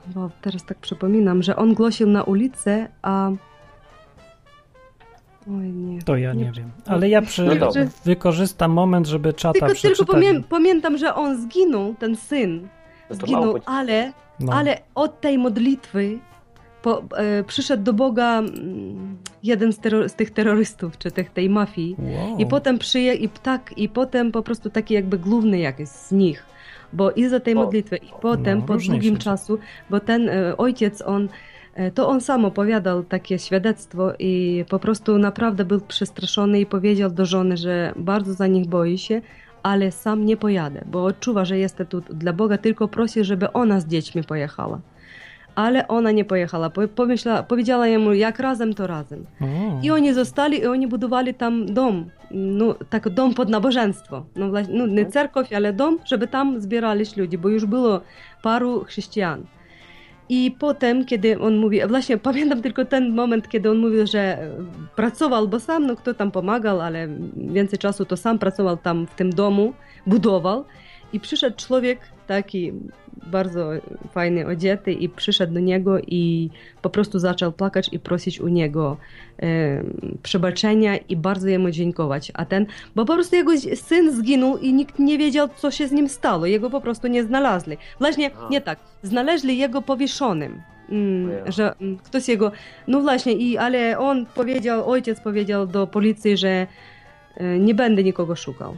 bo 0.07 0.31
teraz 0.41 0.65
tak 0.65 0.79
przypominam, 0.79 1.43
że 1.43 1.57
on 1.57 1.75
głosił 1.75 2.09
na 2.09 2.23
ulicę, 2.23 2.89
a 3.03 3.31
Oj, 5.51 5.73
nie. 5.73 6.03
To 6.03 6.17
ja 6.17 6.33
nie, 6.33 6.45
nie 6.45 6.53
wiem. 6.53 6.71
Ale 6.87 7.09
ja 7.09 7.23
przy... 7.23 7.45
no 7.45 7.71
wykorzystam 8.05 8.71
moment, 8.71 9.07
żeby 9.07 9.33
czata 9.33 9.67
tylko. 9.67 9.81
Tylko 9.83 10.05
pamię 10.05 10.43
pamiętam, 10.49 10.99
że 10.99 11.15
on 11.15 11.43
zginął, 11.43 11.95
ten 11.95 12.17
syn. 12.17 12.69
Zginął, 13.11 13.59
ale, 13.67 14.13
no. 14.41 14.53
ale 14.53 14.79
od 14.95 15.21
tej 15.21 15.39
modlitwy 15.39 16.19
po, 16.85 17.03
e, 17.17 17.45
przyszedł 17.45 17.83
do 17.83 17.93
Boga 17.93 18.39
mm, 18.39 19.17
jeden 19.43 19.73
z, 19.73 19.81
z, 20.07 20.15
tych 20.15 20.31
terrorystów, 20.31 20.99
czy 20.99 21.11
tych, 21.11 21.31
tej 21.31 21.51
mafii. 21.51 21.97
Wow. 21.99 22.39
I 22.39 22.47
potem 22.47 22.79
przyje, 22.79 23.15
i 23.15 23.29
tak, 23.29 23.75
i 23.77 23.89
potem 23.89 24.33
po 24.33 24.43
prostu 24.43 24.71
taki 24.71 24.95
jakby 24.95 25.19
główny 25.19 25.59
jakiś 25.59 25.89
z 25.89 26.13
nich. 26.13 26.47
Bo 26.93 27.11
i 27.11 27.29
za 27.29 27.41
tej 27.41 27.55
modlitwy, 27.55 27.97
i 27.97 28.09
potem 28.21 28.59
no, 28.59 28.65
po 28.65 28.77
długim 28.77 29.17
czasu, 29.17 29.59
bo 29.91 30.01
ten 30.01 30.29
e, 30.29 30.57
ojciec, 30.57 31.03
on 31.03 31.25
e, 31.25 31.29
E, 31.75 31.91
to 31.91 32.09
on 32.09 32.21
sam 32.21 32.45
opowiadał 32.45 33.05
takie 33.05 33.39
świadectwo 33.39 34.13
i 34.19 34.65
po 34.69 34.79
prostu 34.79 35.19
naprawdę 35.19 35.65
był 35.65 35.81
przestraszony 35.81 36.61
i 36.61 36.67
powiedział 36.67 37.11
do 37.11 37.27
żony, 37.27 37.57
że 37.57 37.93
bardzo 37.97 38.35
za 38.35 38.47
nich 38.47 38.67
boi 38.67 38.99
się, 38.99 39.21
ale 39.63 39.93
sam 39.93 40.25
nie 40.25 40.37
pojadę, 40.37 40.85
bo 40.87 41.05
odczuwa, 41.05 41.45
że 41.45 41.59
jestem 41.59 41.87
tu 41.87 42.01
dla 42.01 42.33
Boga, 42.33 42.59
tylko 42.59 42.89
prosi, 42.89 43.25
żeby 43.25 43.53
ona 43.53 43.81
z 43.81 43.87
dziećmi 43.87 44.25
pojechała. 44.25 44.81
Ale 45.55 45.89
ona 45.89 46.11
nie 46.11 46.25
pojechała. 46.25 46.71
Pomyśla, 46.95 47.43
powiedziała 47.43 47.87
jemu, 47.87 48.13
jak 48.13 48.39
razem, 48.39 48.75
to 48.75 48.87
razem. 48.87 49.27
I 49.83 49.91
oni 49.91 50.15
zostali 50.15 50.59
i 50.59 50.67
oni 50.67 50.87
budowali 50.87 51.35
tam 51.35 51.67
dom. 51.67 52.11
No, 52.31 52.75
tak 52.91 53.09
dom 53.09 53.35
pod 53.35 53.49
nabożeństwo. 53.49 54.25
No, 54.37 54.47
no 54.69 54.87
nie 54.87 55.05
tak. 55.05 55.13
cerkow, 55.13 55.53
ale 55.53 55.73
dom, 55.73 55.99
żeby 56.05 56.29
tam 56.29 56.61
zbierali 56.61 57.05
ludzi, 57.17 57.39
bo 57.39 57.49
już 57.49 57.67
było 57.67 58.01
paru 58.43 58.85
chrześcijan. 58.85 59.45
I 60.29 60.57
potem, 60.59 61.05
kiedy 61.05 61.41
on 61.41 61.57
mówi, 61.57 61.87
właśnie 61.89 62.19
pamiętam 62.19 62.63
tylko 62.63 62.85
ten 62.85 63.15
moment, 63.15 63.49
kiedy 63.49 63.71
on 63.71 63.79
mówił, 63.79 64.07
że 64.07 64.51
pracował, 64.97 65.49
bo 65.49 65.61
sam, 65.61 65.87
no 65.87 65.97
kto 65.97 66.15
tam 66.15 66.31
pomagał, 66.31 66.81
ale 66.81 67.09
więcej 67.37 67.79
czasu 67.79 68.05
to 68.05 68.17
sam 68.17 68.39
pracował 68.39 68.77
tam 68.77 69.07
w 69.07 69.15
tym 69.15 69.31
domu, 69.31 69.75
budował. 70.07 70.65
I 71.13 71.21
przyszedł 71.21 71.57
człowiek 71.57 71.99
taki 72.27 72.73
bardzo 73.27 73.71
fajny 74.13 74.47
odziety 74.47 74.93
i 74.93 75.09
przyszedł 75.09 75.55
do 75.55 75.61
niego 75.61 75.99
i 75.99 76.51
po 76.83 76.91
prostu 76.91 77.19
zaczął 77.19 77.53
płakać 77.53 77.89
i 77.93 77.99
prosić 77.99 78.41
u 78.41 78.49
niego 78.49 78.97
e, 79.43 79.83
przebaczenia 80.23 80.97
i 80.97 81.17
bardzo 81.17 81.49
jemu 81.49 81.71
dziękować. 81.71 82.33
A 82.35 82.45
ten, 82.45 82.67
bo 82.95 83.05
po 83.05 83.15
prostu 83.15 83.37
jego 83.37 83.53
syn 83.75 84.17
zginął 84.17 84.59
i 84.59 84.73
nikt 84.73 84.99
nie 84.99 85.19
wiedział, 85.19 85.49
co 85.57 85.71
się 85.71 85.89
z 85.89 85.93
nim 85.93 86.09
stało. 86.09 86.47
Jego 86.47 86.71
po 86.71 86.81
prostu 86.81 87.07
nie 87.07 87.25
znaleźli. 87.25 87.77
Właśnie, 87.99 88.31
nie 88.51 88.61
tak, 88.61 88.79
znaleźli 89.03 89.59
jego 89.59 89.83
powieszonym. 89.83 90.63
Mm, 90.91 91.53
że 91.53 91.75
mm, 91.81 91.99
ktoś 91.99 92.29
jego, 92.29 92.53
no 92.89 93.01
właśnie, 93.01 93.33
i, 93.33 93.59
ale 93.59 93.99
on 93.99 94.27
powiedział, 94.27 94.91
ojciec 94.91 95.21
powiedział 95.21 95.67
do 95.67 95.87
policji, 95.87 96.37
że 96.37 96.67
e, 97.37 97.59
nie 97.59 97.75
będę 97.75 98.05
nikogo 98.05 98.37
szukał. 98.37 98.77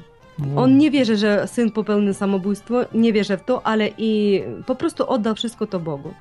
On 0.57 0.78
nie 0.78 0.91
wierzy, 0.91 1.16
że 1.16 1.49
syn 1.49 1.70
popełnił 1.70 2.14
samobójstwo, 2.14 2.74
nie 2.95 3.12
wierzy 3.12 3.37
w 3.37 3.45
to, 3.45 3.66
ale 3.66 3.89
i 3.99 4.43
po 4.66 4.74
prostu 4.74 5.11
oddał 5.11 5.34
wszystko 5.34 5.66
to 5.66 5.80
Bogu. 5.80 6.14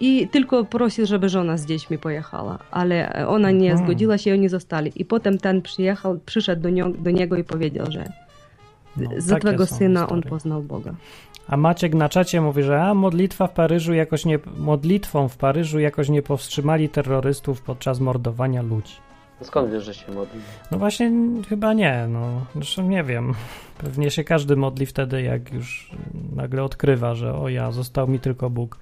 I 0.00 0.28
tylko 0.28 0.64
prosił, 0.64 1.06
żeby 1.06 1.28
żona 1.28 1.56
z 1.56 1.66
dziećmi 1.66 1.98
pojechała, 1.98 2.58
ale 2.70 3.26
ona 3.28 3.50
nie 3.50 3.68
hmm. 3.68 3.86
zgodziła 3.86 4.18
się 4.18 4.30
i 4.30 4.32
oni 4.32 4.48
zostali. 4.48 4.92
I 4.96 5.04
potem 5.04 5.38
ten 5.38 5.62
przyjechał, 5.62 6.18
przyszedł 6.26 6.62
do, 6.62 6.70
niego, 6.70 6.90
do 6.90 7.10
niego 7.10 7.36
i 7.36 7.44
powiedział, 7.44 7.86
że 7.90 8.12
no, 8.96 9.10
za 9.18 9.38
twego 9.38 9.66
syna 9.66 10.00
historie. 10.00 10.24
on 10.24 10.30
poznał 10.30 10.62
Boga. 10.62 10.94
A 11.48 11.56
Maciek 11.56 11.94
na 11.94 12.08
czacie 12.08 12.40
mówi, 12.40 12.62
że 12.62 12.82
a 12.82 12.94
modlitwa 12.94 13.46
w 13.46 13.52
Paryżu 13.52 13.94
jakoś 13.94 14.24
nie, 14.24 14.38
modlitwą 14.56 15.28
w 15.28 15.36
Paryżu 15.36 15.78
jakoś 15.78 16.08
nie 16.08 16.22
powstrzymali 16.22 16.88
terrorystów 16.88 17.62
podczas 17.62 18.00
mordowania 18.00 18.62
ludzi. 18.62 19.05
Skąd 19.42 19.72
wiesz, 19.72 19.84
że 19.84 19.94
się 19.94 20.12
modli? 20.12 20.40
No 20.70 20.78
właśnie 20.78 21.12
chyba 21.48 21.72
nie, 21.72 22.06
no. 22.08 22.46
Zresztą 22.54 22.82
nie 22.82 23.04
wiem. 23.04 23.34
Pewnie 23.84 24.10
się 24.10 24.24
każdy 24.24 24.56
modli 24.56 24.86
wtedy, 24.86 25.22
jak 25.22 25.52
już 25.52 25.90
nagle 26.36 26.62
odkrywa, 26.62 27.14
że 27.14 27.34
o 27.34 27.48
ja, 27.48 27.72
został 27.72 28.08
mi 28.08 28.20
tylko 28.20 28.50
Bóg. 28.50 28.78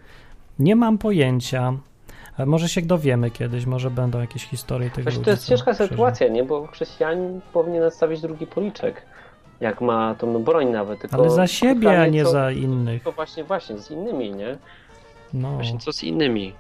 Nie 0.59 0.77
mam 0.77 0.99
pojęcia. 0.99 1.73
Ale 2.37 2.47
może 2.47 2.69
się 2.69 2.83
dowiemy 2.83 3.31
kiedyś, 3.31 3.67
może 3.67 3.91
będą 3.91 4.21
jakieś 4.21 4.45
historie 4.45 4.91
tego 4.91 5.03
Właśnie 5.03 5.25
to 5.25 5.31
jest 5.31 5.47
ciężka 5.47 5.75
sytuacja, 5.75 6.29
nie? 6.29 6.45
Bo 6.45 6.67
chrześcijanin 6.67 7.41
powinien 7.53 7.83
nastawić 7.83 8.21
drugi 8.21 8.47
policzek. 8.47 9.03
Jak 9.61 9.81
ma 9.81 10.15
tą 10.15 10.33
no, 10.33 10.41
broń 10.41 10.71
nawet. 10.71 11.01
Tylko 11.01 11.17
Ale 11.17 11.31
za 11.31 11.47
siebie, 11.47 12.01
a 12.01 12.07
nie 12.07 12.25
co, 12.25 12.31
za 12.31 12.51
innych. 12.51 13.03
To 13.03 13.13
właśnie, 13.13 13.45
właśnie, 13.45 13.79
z 13.79 13.91
innymi, 13.91 14.31
nie? 14.31 14.59
No. 15.35 15.53
Właśnie 15.53 15.79
co 15.79 15.93
z 15.93 16.03
innymi? 16.03 16.53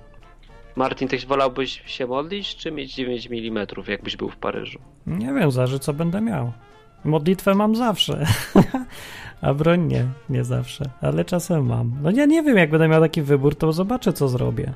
Martin, 0.77 1.09
ty 1.09 1.18
wolałbyś 1.18 1.83
się 1.87 2.07
modlić, 2.07 2.57
czy 2.57 2.72
mieć 2.72 2.95
9 2.95 3.27
mm, 3.27 3.66
jakbyś 3.89 4.16
był 4.16 4.29
w 4.29 4.37
Paryżu? 4.37 4.79
Nie 5.07 5.27
wiem, 5.27 5.51
zależy 5.51 5.79
co 5.79 5.93
będę 5.93 6.20
miał. 6.20 6.53
Modlitwę 7.05 7.55
mam 7.55 7.77
zawsze, 7.77 8.27
a 9.43 9.55
broń 9.55 9.87
nie, 9.87 10.07
nie 10.31 10.45
zawsze, 10.45 10.85
ale 11.01 11.25
czasem 11.25 11.66
mam. 11.66 11.93
No 12.03 12.11
ja 12.11 12.27
nie 12.27 12.43
wiem, 12.43 12.57
jak 12.57 12.70
będę 12.70 12.89
miał 12.89 13.01
taki 13.01 13.22
wybór, 13.22 13.57
to 13.57 13.72
zobaczę, 13.72 14.12
co 14.12 14.29
zrobię. 14.29 14.72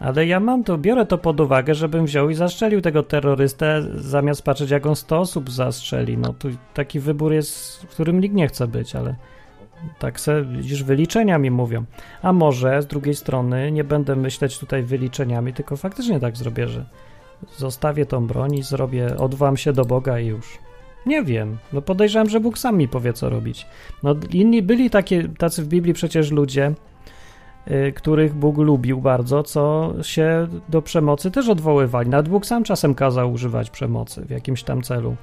Ale 0.00 0.26
ja 0.26 0.40
mam 0.40 0.64
to, 0.64 0.78
biorę 0.78 1.06
to 1.06 1.18
pod 1.18 1.40
uwagę, 1.40 1.74
żebym 1.74 2.06
wziął 2.06 2.30
i 2.30 2.34
zastrzelił 2.34 2.80
tego 2.80 3.02
terrorystę, 3.02 3.82
zamiast 3.94 4.42
patrzeć, 4.42 4.70
jak 4.70 4.86
on 4.86 4.96
100 4.96 5.20
osób 5.20 5.50
zastrzeli. 5.50 6.18
No 6.18 6.32
tu 6.32 6.48
taki 6.74 7.00
wybór 7.00 7.32
jest, 7.32 7.82
w 7.82 7.86
którym 7.86 8.20
nikt 8.20 8.34
nie 8.34 8.48
chce 8.48 8.68
być, 8.68 8.96
ale 8.96 9.14
tak 9.98 10.20
se, 10.20 10.44
widzisz, 10.44 10.84
wyliczenia 10.84 11.38
mi 11.38 11.50
mówią. 11.50 11.84
A 12.22 12.32
może 12.32 12.82
z 12.82 12.86
drugiej 12.86 13.14
strony 13.14 13.72
nie 13.72 13.84
będę 13.84 14.16
myśleć 14.16 14.58
tutaj 14.58 14.82
wyliczeniami, 14.82 15.52
tylko 15.52 15.76
faktycznie 15.76 16.20
tak 16.20 16.36
zrobię, 16.36 16.68
że 16.68 16.84
zostawię 17.56 18.06
tą 18.06 18.26
broń 18.26 18.54
i 18.54 18.62
zrobię, 18.62 19.16
odwam 19.16 19.56
się 19.56 19.72
do 19.72 19.84
Boga 19.84 20.18
i 20.18 20.26
już. 20.26 20.58
Nie 21.06 21.22
wiem. 21.22 21.58
No 21.72 21.82
podejrzewam, 21.82 22.28
że 22.28 22.40
Bóg 22.40 22.58
sam 22.58 22.76
mi 22.76 22.88
powie, 22.88 23.12
co 23.12 23.30
robić. 23.30 23.66
No 24.02 24.14
inni 24.30 24.62
byli 24.62 24.90
takie, 24.90 25.28
tacy 25.28 25.62
w 25.62 25.68
Biblii 25.68 25.94
przecież 25.94 26.30
ludzie, 26.30 26.72
y, 27.70 27.92
których 27.92 28.34
Bóg 28.34 28.58
lubił 28.58 29.00
bardzo, 29.00 29.42
co 29.42 29.94
się 30.02 30.48
do 30.68 30.82
przemocy 30.82 31.30
też 31.30 31.48
odwoływali. 31.48 32.08
Nawet 32.08 32.28
Bóg 32.28 32.46
sam 32.46 32.64
czasem 32.64 32.94
kazał 32.94 33.32
używać 33.32 33.70
przemocy 33.70 34.24
w 34.24 34.30
jakimś 34.30 34.62
tam 34.62 34.82
celu. 34.82 35.16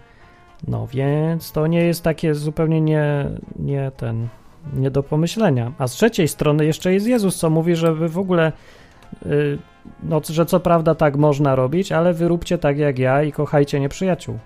No 0.67 0.87
więc 0.87 1.51
to 1.51 1.67
nie 1.67 1.83
jest 1.83 2.03
takie 2.03 2.35
zupełnie 2.35 2.81
nie, 2.81 3.25
nie 3.59 3.91
ten, 3.97 4.27
nie 4.73 4.91
do 4.91 5.03
pomyślenia. 5.03 5.71
A 5.77 5.87
z 5.87 5.91
trzeciej 5.91 6.27
strony 6.27 6.65
jeszcze 6.65 6.93
jest 6.93 7.07
Jezus, 7.07 7.35
co 7.35 7.49
mówi, 7.49 7.75
żeby 7.75 8.09
w 8.09 8.17
ogóle, 8.17 8.51
yy, 9.25 9.57
no, 10.03 10.21
że 10.29 10.45
co 10.45 10.59
prawda 10.59 10.95
tak 10.95 11.17
można 11.17 11.55
robić, 11.55 11.91
ale 11.91 12.13
wyróbcie 12.13 12.57
tak 12.57 12.77
jak 12.77 12.99
ja 12.99 13.23
i 13.23 13.31
kochajcie 13.31 13.79
nieprzyjaciół. 13.79 14.39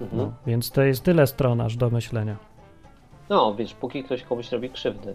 Mhm. 0.00 0.22
No, 0.22 0.32
więc 0.46 0.70
to 0.70 0.82
jest 0.82 1.04
tyle 1.04 1.26
stron 1.26 1.60
aż 1.60 1.76
do 1.76 1.90
myślenia. 1.90 2.36
No, 3.30 3.54
wiesz, 3.54 3.74
póki 3.74 4.04
ktoś 4.04 4.22
komuś 4.22 4.52
robi 4.52 4.70
krzywdę. 4.70 5.14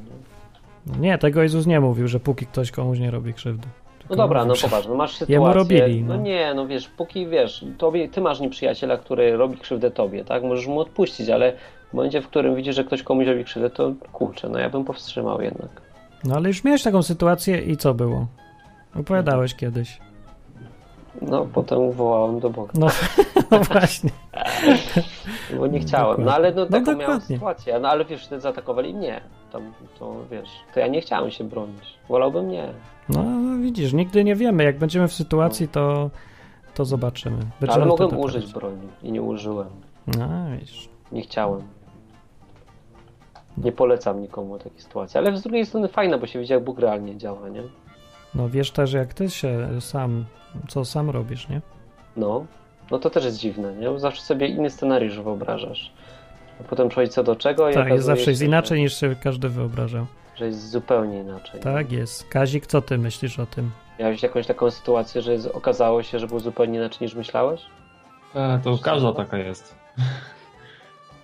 Nie? 0.86 1.00
nie, 1.00 1.18
tego 1.18 1.44
Jezus 1.44 1.66
nie 1.66 1.80
mówił, 1.80 2.08
że 2.08 2.20
póki 2.20 2.46
ktoś 2.46 2.72
komuś 2.72 3.00
nie 3.00 3.12
robi 3.12 3.34
krzywdy. 3.34 3.68
No 4.10 4.16
dobra, 4.16 4.46
no 4.46 4.54
popatrz, 4.62 4.88
no 4.88 4.96
masz 4.96 5.12
sytuację. 5.12 5.34
Jemu 5.34 5.54
robili. 5.54 6.04
No. 6.04 6.16
no. 6.16 6.22
nie, 6.22 6.54
no 6.54 6.68
wiesz, 6.68 6.90
póki 6.90 7.28
wiesz, 7.28 7.66
tobie, 7.78 8.10
ty 8.10 8.22
masz 8.22 8.40
nieprzyjaciela, 8.40 8.98
który 8.98 9.38
robi 9.38 9.58
krzywdę 9.58 9.92
tobie, 9.92 10.26
tak? 10.26 10.44
Możesz 10.44 10.68
mu 10.68 10.80
odpuścić, 10.80 11.30
ale 11.30 11.54
w 11.90 11.94
momencie, 11.94 12.22
w 12.22 12.28
którym 12.28 12.56
widzisz, 12.56 12.76
że 12.76 12.84
ktoś 12.84 13.04
komuś 13.04 13.28
robi 13.28 13.44
krzywdę, 13.44 13.70
to 13.70 13.94
kurczę, 14.12 14.50
no 14.50 14.60
ja 14.60 14.70
bym 14.70 14.86
powstrzymał 14.86 15.42
jednak. 15.42 15.82
No 16.24 16.36
ale 16.36 16.48
już 16.48 16.64
miałeś 16.64 16.84
taką 16.84 17.04
sytuację 17.04 17.62
i 17.62 17.78
co 17.78 17.94
było? 17.94 18.28
Opowiadałeś 18.96 19.54
mhm. 19.54 19.60
kiedyś. 19.74 20.00
No, 21.22 21.48
potem 21.54 21.92
wołałem 21.92 22.40
do 22.40 22.50
Boga. 22.50 22.72
No, 22.76 22.88
no 23.52 23.60
właśnie. 23.60 24.10
Bo 25.58 25.68
nie 25.68 25.80
chciałem. 25.80 26.18
Dokładnie. 26.18 26.26
No 26.26 26.34
ale 26.34 26.54
no, 26.54 26.66
taką 26.66 26.92
no, 26.92 26.98
miałem 26.98 27.22
sytuację. 27.22 27.80
No 27.80 27.90
ale 27.90 28.06
wiesz, 28.06 28.26
wtedy 28.26 28.42
zaatakowali 28.42 28.94
mnie. 28.94 29.22
Tam, 29.52 29.74
to 30.00 30.16
wiesz, 30.32 30.50
to 30.74 30.80
ja 30.80 30.88
nie 30.88 31.02
chciałem 31.02 31.32
się 31.32 31.44
bronić. 31.44 31.98
Wolałbym 32.10 32.50
nie. 32.50 32.74
No 33.10 33.24
widzisz, 33.62 33.94
nigdy 33.94 34.24
nie 34.24 34.36
wiemy. 34.36 34.64
Jak 34.64 34.78
będziemy 34.78 35.08
w 35.08 35.14
sytuacji, 35.14 35.68
to, 35.68 36.10
to 36.74 36.86
zobaczymy. 36.86 37.38
Będziemy 37.60 37.82
ale 37.82 37.86
mogłem 37.86 38.18
użyć 38.20 38.54
broni 38.54 38.88
i 39.04 39.12
nie 39.12 39.22
użyłem. 39.22 39.70
No 40.08 40.28
wiesz. 40.60 40.90
Nie 41.12 41.22
chciałem. 41.22 41.77
Nie 43.58 43.72
polecam 43.72 44.22
nikomu 44.22 44.58
takiej 44.60 44.80
sytuacji. 44.82 45.18
Ale 45.18 45.38
z 45.38 45.42
drugiej 45.42 45.66
strony 45.66 45.88
fajna, 45.88 46.18
bo 46.18 46.28
się 46.28 46.40
widzi, 46.40 46.54
jak 46.54 46.64
Bóg 46.64 46.80
realnie 46.80 47.18
działa, 47.18 47.50
nie? 47.50 47.64
No 48.36 48.50
wiesz 48.50 48.72
też, 48.72 48.94
jak 48.94 49.14
ty 49.14 49.30
się 49.30 49.70
sam, 49.80 50.26
co 50.68 50.86
sam 50.86 51.10
robisz, 51.10 51.50
nie? 51.50 51.62
No, 52.18 52.46
no 52.92 53.00
to 53.00 53.10
też 53.10 53.26
jest 53.26 53.38
dziwne, 53.38 53.74
nie? 53.74 54.00
Zawsze 54.00 54.22
sobie 54.22 54.48
inny 54.48 54.70
scenariusz 54.70 55.20
wyobrażasz. 55.20 55.94
A 56.62 56.64
potem 56.64 56.90
przychodzi 56.90 57.12
co 57.12 57.24
do 57.24 57.36
czego. 57.36 57.72
Tak, 57.74 57.90
jest 57.90 58.06
zawsze 58.06 58.30
jest 58.30 58.42
inaczej 58.42 58.82
niż 58.82 58.96
sobie 58.96 59.16
każdy 59.16 59.50
wyobrażał. 59.50 60.06
Że 60.36 60.46
jest 60.46 60.70
zupełnie 60.70 61.20
inaczej. 61.20 61.62
Tak 61.62 61.92
jest. 61.92 62.30
Kazik, 62.30 62.68
co 62.68 62.82
ty 62.82 62.98
myślisz 62.98 63.40
o 63.40 63.46
tym? 63.46 63.72
Miałeś 64.00 64.24
jakąś 64.24 64.48
taką 64.48 64.72
sytuację, 64.72 65.22
że 65.22 65.34
jest, 65.34 65.48
okazało 65.48 66.04
się, 66.04 66.20
że 66.20 66.28
było 66.28 66.40
zupełnie 66.40 66.78
inaczej 66.78 66.98
niż 67.02 67.16
myślałeś? 67.16 67.62
E, 68.36 68.60
to 68.64 68.78
każda 68.78 69.14
taka 69.14 69.38
jest. 69.38 69.76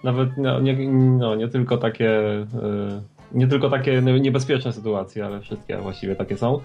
Nawet 0.04 0.38
no, 0.38 0.60
nie, 0.60 0.90
no, 0.90 1.36
nie 1.36 1.48
tylko 1.48 1.78
takie 1.78 2.10
e, 2.10 3.02
nie 3.32 3.48
tylko 3.48 3.70
takie 3.70 4.02
niebezpieczne 4.02 4.74
sytuacje, 4.74 5.26
ale 5.26 5.42
wszystkie 5.42 5.78
właściwie 5.78 6.16
takie 6.16 6.38
są. 6.38 6.60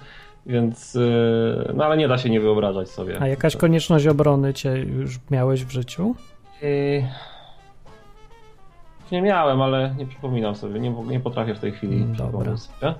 Więc, 0.46 0.96
e, 0.96 1.72
no 1.74 1.84
ale 1.84 1.96
nie 1.96 2.08
da 2.08 2.18
się 2.18 2.30
nie 2.30 2.40
wyobrażać 2.40 2.88
sobie. 2.88 3.22
A 3.22 3.28
jakaś 3.28 3.56
konieczność 3.56 4.06
obrony 4.06 4.54
cię 4.54 4.78
już 4.78 5.18
miałeś 5.30 5.64
w 5.64 5.70
życiu? 5.70 6.14
Yy, 6.62 7.04
nie 9.12 9.22
miałem, 9.22 9.62
ale 9.62 9.94
nie 9.98 10.06
przypominam 10.06 10.54
sobie. 10.54 10.80
Nie, 10.80 10.90
nie 10.90 11.20
potrafię 11.20 11.54
w 11.54 11.58
tej 11.58 11.72
chwili 11.72 11.96
mm, 11.96 12.16
Dobra. 12.16 12.56
sobie. 12.56 12.94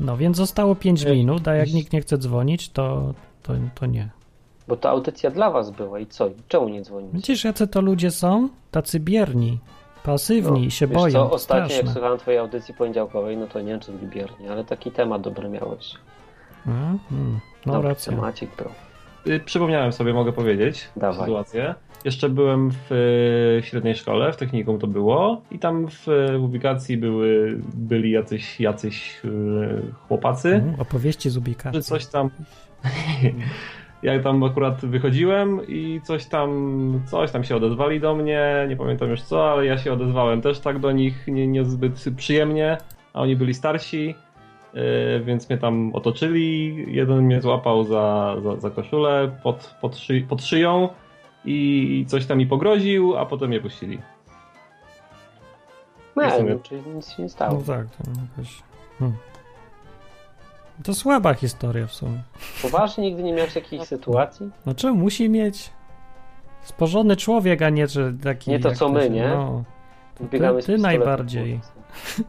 No 0.00 0.16
więc 0.16 0.36
zostało 0.36 0.74
5 0.74 1.04
minut, 1.04 1.48
a 1.48 1.54
jak 1.54 1.72
nikt 1.72 1.92
nie 1.92 2.00
chce 2.00 2.18
dzwonić, 2.18 2.68
to, 2.68 3.14
to, 3.42 3.52
to 3.74 3.86
nie. 3.86 4.08
Bo 4.68 4.76
ta 4.76 4.90
audycja 4.90 5.30
dla 5.30 5.50
was 5.50 5.70
była 5.70 5.98
i 5.98 6.06
co? 6.06 6.30
Czemu 6.48 6.68
nie 6.68 6.82
dzwonić? 6.82 7.12
Widzisz, 7.12 7.44
jacy 7.44 7.68
to 7.68 7.80
ludzie 7.80 8.10
są? 8.10 8.48
Tacy 8.70 9.00
bierni, 9.00 9.58
pasywni 10.04 10.64
no, 10.64 10.70
się 10.70 10.86
wiesz 10.86 10.98
boją. 10.98 11.12
co, 11.12 11.30
ostatnio 11.30 11.64
straszne. 11.64 11.76
jak 11.86 11.92
słuchałem 11.94 12.18
twojej 12.18 12.40
audycji 12.40 12.74
poniedziałkowej, 12.74 13.36
no 13.36 13.46
to 13.46 13.60
nie 13.60 13.66
wiem, 13.66 13.80
czy 13.80 13.92
byli 13.92 14.06
bierni, 14.06 14.48
ale 14.48 14.64
taki 14.64 14.90
temat 14.90 15.22
dobry 15.22 15.48
miałeś. 15.48 15.94
Mm, 16.66 16.98
mm, 17.12 17.40
no 17.66 17.72
Dobry 17.72 17.88
racja. 17.88 18.12
temacik, 18.12 18.50
bro. 18.56 18.70
Y, 19.26 19.40
przypomniałem 19.40 19.92
sobie, 19.92 20.12
mogę 20.14 20.32
powiedzieć, 20.32 20.88
Dawaj. 20.96 21.20
sytuację. 21.20 21.74
Jeszcze 22.04 22.28
byłem 22.28 22.70
w, 22.70 22.76
w 22.90 23.66
średniej 23.66 23.94
szkole, 23.94 24.32
w 24.32 24.36
technikum 24.36 24.78
to 24.78 24.86
było 24.86 25.42
i 25.50 25.58
tam 25.58 25.88
w, 25.88 26.06
w 26.38 26.44
ubikacji 26.44 26.96
były, 26.96 27.58
byli 27.74 28.10
jacyś, 28.10 28.60
jacyś 28.60 29.20
y, 29.24 29.28
chłopacy. 30.08 30.48
Mm, 30.54 30.80
opowieści 30.80 31.30
z 31.30 31.36
ubikacji. 31.36 31.82
Coś 31.82 32.06
tam... 32.06 32.30
ja 34.02 34.22
tam 34.22 34.44
akurat 34.44 34.80
wychodziłem 34.80 35.60
i 35.68 36.00
coś 36.04 36.26
tam, 36.26 37.02
coś 37.06 37.30
tam 37.30 37.44
się 37.44 37.56
odezwali 37.56 38.00
do 38.00 38.14
mnie, 38.14 38.66
nie 38.68 38.76
pamiętam 38.76 39.10
już 39.10 39.22
co, 39.22 39.52
ale 39.52 39.66
ja 39.66 39.78
się 39.78 39.92
odezwałem 39.92 40.42
też 40.42 40.60
tak 40.60 40.78
do 40.78 40.92
nich 40.92 41.26
nie, 41.26 41.46
niezbyt 41.46 42.04
przyjemnie, 42.16 42.78
a 43.12 43.20
oni 43.20 43.36
byli 43.36 43.54
starsi, 43.54 44.14
yy, 44.74 44.82
więc 45.24 45.48
mnie 45.48 45.58
tam 45.58 45.94
otoczyli, 45.94 46.84
jeden 46.88 47.22
mnie 47.22 47.40
złapał 47.40 47.84
za, 47.84 48.36
za, 48.42 48.56
za 48.56 48.70
koszulę 48.70 49.30
pod, 49.42 49.74
pod, 49.80 49.96
szy, 49.96 50.24
pod 50.28 50.42
szyją 50.44 50.88
i 51.44 52.04
coś 52.08 52.26
tam 52.26 52.38
mi 52.38 52.46
pogroził, 52.46 53.16
a 53.16 53.26
potem 53.26 53.48
mnie 53.48 53.60
puścili. 53.60 53.98
No, 56.16 56.22
no 56.48 56.58
czyli 56.62 56.82
nic 56.94 57.10
się 57.10 57.22
nie 57.22 57.28
stało. 57.28 57.54
No 57.54 57.74
tak, 57.74 57.86
to 57.86 58.10
jakoś... 58.36 58.62
Hmm. 58.98 59.27
To 60.84 60.94
słaba 60.94 61.34
historia 61.34 61.86
w 61.86 61.92
sumie. 61.92 62.22
Poważnie 62.62 63.04
nigdy 63.04 63.22
nie 63.22 63.32
miałeś 63.32 63.54
jakiejś 63.54 63.82
sytuacji? 63.82 64.50
No 64.66 64.74
czemu 64.74 64.96
musi 64.96 65.28
mieć 65.28 65.70
sporządny 66.62 67.16
człowiek, 67.16 67.62
a 67.62 67.70
nie 67.70 67.86
że 67.86 68.12
taki. 68.22 68.50
Nie 68.50 68.60
to 68.60 68.72
co 68.72 68.88
my, 68.88 69.10
nie? 69.10 69.28
No. 69.28 69.64
Ty, 70.30 70.40
ty 70.66 70.78
najbardziej. 70.78 71.60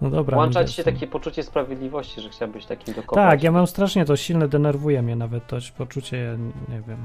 No 0.00 0.10
dobra. 0.10 0.36
Włącza 0.36 0.64
ci 0.64 0.74
się 0.74 0.84
takie 0.84 1.06
poczucie 1.06 1.42
sprawiedliwości, 1.42 2.20
że 2.20 2.28
chciałbyś 2.28 2.66
takim 2.66 2.94
dokopać. 2.94 3.30
Tak, 3.30 3.42
ja 3.42 3.52
mam 3.52 3.66
strasznie 3.66 4.04
to 4.04 4.16
silne, 4.16 4.48
denerwuje 4.48 5.02
mnie 5.02 5.16
nawet 5.16 5.46
to 5.46 5.56
poczucie, 5.78 6.38
nie 6.68 6.80
wiem, 6.88 6.98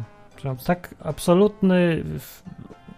tak 0.66 0.96
absolutny, 1.04 2.04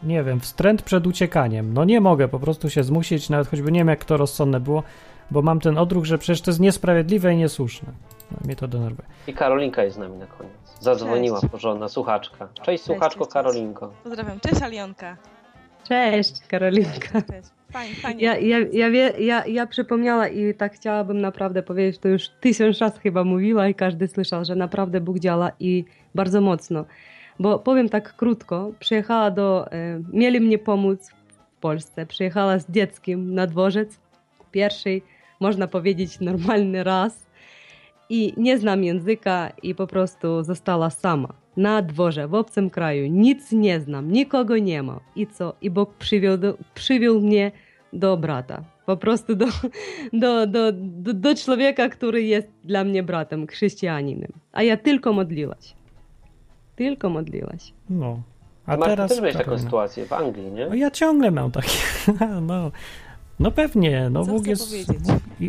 nie 0.04 0.24
wiem, 0.24 0.40
wstręt 0.40 0.82
przed 0.82 1.08
uciekaniem. 1.08 1.74
No 1.74 1.86
nie 1.86 2.02
mogę 2.02 2.28
po 2.28 2.40
prostu 2.40 2.70
się 2.70 2.84
zmusić, 2.84 3.30
nawet 3.30 3.48
choćby 3.48 3.72
nie 3.72 3.80
wiem 3.80 3.88
jak 3.88 4.06
to 4.06 4.18
rozsądne 4.18 4.60
było, 4.60 4.84
bo 5.32 5.42
mam 5.42 5.60
ten 5.60 5.78
odruch, 5.78 6.06
że 6.06 6.18
przecież 6.18 6.42
to 6.42 6.52
jest 6.52 6.60
niesprawiedliwe 6.60 7.34
i 7.34 7.38
niesłuszne. 7.38 7.92
No, 8.32 8.38
mnie 8.46 8.56
to 8.56 8.68
denerwuje. 8.68 9.08
I 9.28 9.34
Karolinka 9.34 9.84
jest 9.84 9.96
z 9.96 10.00
nami 10.00 10.18
na 10.18 10.26
koniec. 10.26 10.54
Zadzwoniła 10.80 11.42
cześć. 11.42 11.52
porządna 11.52 11.88
słuchaczka. 11.88 12.48
Cześć, 12.48 12.66
cześć 12.66 12.84
słuchaczko 12.84 13.20
cześć, 13.20 13.34
Karolinko. 13.34 13.92
Pozdrawiam. 14.04 14.40
Cześć 14.40 14.62
Alionka. 14.62 15.18
Cześć 15.88 16.48
Karolinka. 16.48 17.22
Cześć. 17.22 17.50
Fajnie, 17.72 17.96
fajnie. 17.96 18.24
Ja, 18.24 18.38
ja, 18.38 18.58
ja, 18.74 18.90
wie, 18.90 19.14
ja, 19.20 19.46
ja 19.46 19.68
przypomniała 19.68 20.28
i 20.28 20.54
tak 20.54 20.74
chciałabym 20.74 21.22
naprawdę 21.22 21.64
powiedzieć, 21.64 22.02
to 22.02 22.08
już 22.08 22.30
tysiąc 22.30 22.80
razy 22.80 23.00
chyba 23.00 23.24
mówiła 23.24 23.68
i 23.68 23.76
każdy 23.76 24.08
słyszał, 24.08 24.46
że 24.46 24.56
naprawdę 24.56 25.02
Bóg 25.02 25.20
działa 25.20 25.52
i 25.60 25.86
bardzo 26.16 26.42
mocno. 26.42 26.86
Bo 27.40 27.60
powiem 27.60 27.90
tak 27.90 28.16
krótko, 28.16 28.72
przyjechała 28.80 29.32
do, 29.32 29.72
e, 29.72 30.02
mieli 30.14 30.40
mnie 30.40 30.60
pomóc 30.60 31.12
w 31.30 31.60
Polsce, 31.62 32.06
przyjechała 32.06 32.60
z 32.60 32.72
dzieckiem 32.72 33.34
na 33.34 33.48
dworzec, 33.48 34.00
pierwszy 34.52 35.02
można 35.40 35.68
powiedzieć, 35.68 36.20
normalny 36.20 36.84
raz 36.84 37.28
i 38.10 38.34
nie 38.38 38.58
znam 38.58 38.84
języka 38.84 39.52
i 39.64 39.76
po 39.76 39.88
prostu 39.88 40.44
została 40.44 40.90
sama 40.90 41.34
na 41.58 41.82
dworze, 41.82 42.28
w 42.28 42.34
obcym 42.34 42.70
kraju. 42.70 43.08
Nic 43.08 43.52
nie 43.52 43.80
znam, 43.80 44.12
nikogo 44.12 44.58
nie 44.58 44.84
ma. 44.84 45.00
I 45.16 45.28
co? 45.28 45.54
I 45.62 45.70
Bóg 45.70 45.94
przywiódł, 45.94 46.54
przywiódł 46.74 47.26
mnie 47.26 47.52
do 47.94 48.18
brata. 48.18 48.64
Po 48.86 48.98
prostu 48.98 49.36
do, 49.36 49.46
do, 50.14 50.48
do, 50.48 50.72
do, 50.72 51.14
do 51.14 51.36
człowieka, 51.36 51.90
który 51.90 52.24
jest 52.24 52.48
dla 52.64 52.84
mnie 52.84 53.04
bratem, 53.04 53.48
chrześcijaninem. 53.48 54.32
A 54.52 54.64
ja 54.64 54.78
tylko 54.78 55.14
modliłaś. 55.14 55.74
Tylko 56.76 57.10
modliłaś. 57.10 57.74
No. 57.90 58.22
A 58.66 58.78
teraz. 58.78 59.10
Ty 59.10 59.16
też 59.16 59.22
miałeś 59.24 59.38
taką 59.38 59.60
sytuację 59.60 60.06
w 60.06 60.14
Anglii, 60.14 60.52
nie? 60.52 60.68
No 60.68 60.76
ja 60.76 60.92
ciągle 60.92 61.32
mam 61.32 61.52
takie. 61.52 61.78
No, 62.42 62.72
no 63.40 63.52
pewnie, 63.52 64.10
no 64.10 64.26
Co 64.26 64.32
Bóg 64.32 64.48
jest 64.48 64.76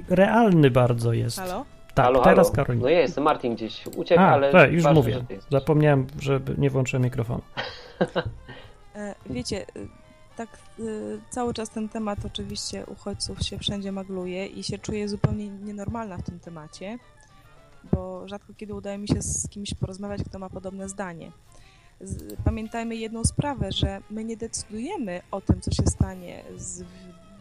realny 0.08 0.70
bardzo 0.70 1.12
jest. 1.12 1.38
Halo? 1.38 1.64
Tak, 1.94 2.04
halo, 2.04 2.20
teraz 2.20 2.46
halo. 2.46 2.56
Karolina. 2.56 2.82
No 2.82 2.88
jest, 2.88 3.18
Martin 3.18 3.54
gdzieś 3.54 3.86
uciekł, 3.86 4.20
A, 4.20 4.26
ale... 4.26 4.52
Tak, 4.52 4.72
już 4.72 4.82
ważne, 4.82 5.00
mówię. 5.00 5.24
Zapomniałem, 5.50 6.06
że 6.20 6.40
nie 6.58 6.70
włączyłem 6.70 7.02
mikrofonu. 7.02 7.42
E, 8.94 9.14
wiecie, 9.30 9.66
y, 9.76 9.88
tak 10.36 10.48
y, 10.80 11.20
cały 11.30 11.54
czas 11.54 11.70
ten 11.70 11.88
temat 11.88 12.18
oczywiście 12.24 12.86
uchodźców 12.86 13.42
się 13.42 13.58
wszędzie 13.58 13.92
magluje 13.92 14.46
i 14.46 14.62
się 14.62 14.78
czuję 14.78 15.08
zupełnie 15.08 15.48
nienormalna 15.48 16.18
w 16.18 16.22
tym 16.22 16.40
temacie, 16.40 16.98
bo 17.92 18.28
rzadko 18.28 18.52
kiedy 18.56 18.74
udaje 18.74 18.98
mi 18.98 19.08
się 19.08 19.22
z 19.22 19.48
kimś 19.48 19.74
porozmawiać, 19.74 20.20
kto 20.24 20.38
ma 20.38 20.50
podobne 20.50 20.88
zdanie. 20.88 21.32
Pamiętajmy 22.44 22.96
jedną 22.96 23.24
sprawę, 23.24 23.72
że 23.72 24.00
my 24.10 24.24
nie 24.24 24.36
decydujemy 24.36 25.20
o 25.30 25.40
tym, 25.40 25.60
co 25.60 25.70
się 25.70 25.82
stanie 25.86 26.44
z 26.56 26.84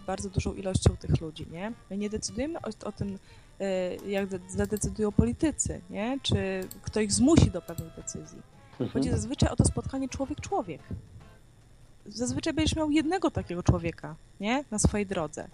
bardzo 0.08 0.30
dużą 0.30 0.54
ilością 0.54 0.98
tych 0.98 1.22
ludzi, 1.22 1.48
nie? 1.52 1.74
My 1.90 1.98
nie 1.98 2.10
decydujemy 2.10 2.60
o, 2.60 2.88
o 2.88 2.92
tym, 2.92 3.20
e, 3.60 3.96
jak 3.96 4.30
zadecydują 4.48 5.12
politycy, 5.12 5.82
nie? 5.90 6.20
Czy 6.22 6.36
kto 6.82 7.00
ich 7.02 7.12
zmusi 7.12 7.52
do 7.52 7.62
pewnych 7.62 7.96
decyzji. 7.96 8.42
Mhm. 8.72 8.90
Chodzi 8.90 9.10
zazwyczaj 9.10 9.50
o 9.50 9.56
to 9.56 9.66
spotkanie 9.66 10.10
człowiek-człowiek. 10.10 10.82
Zazwyczaj 12.06 12.54
będziesz 12.54 12.76
miał 12.76 12.92
jednego 12.92 13.32
takiego 13.32 13.64
człowieka, 13.64 14.16
nie? 14.40 14.64
Na 14.72 14.80
swojej 14.80 15.06
drodze. 15.06 15.48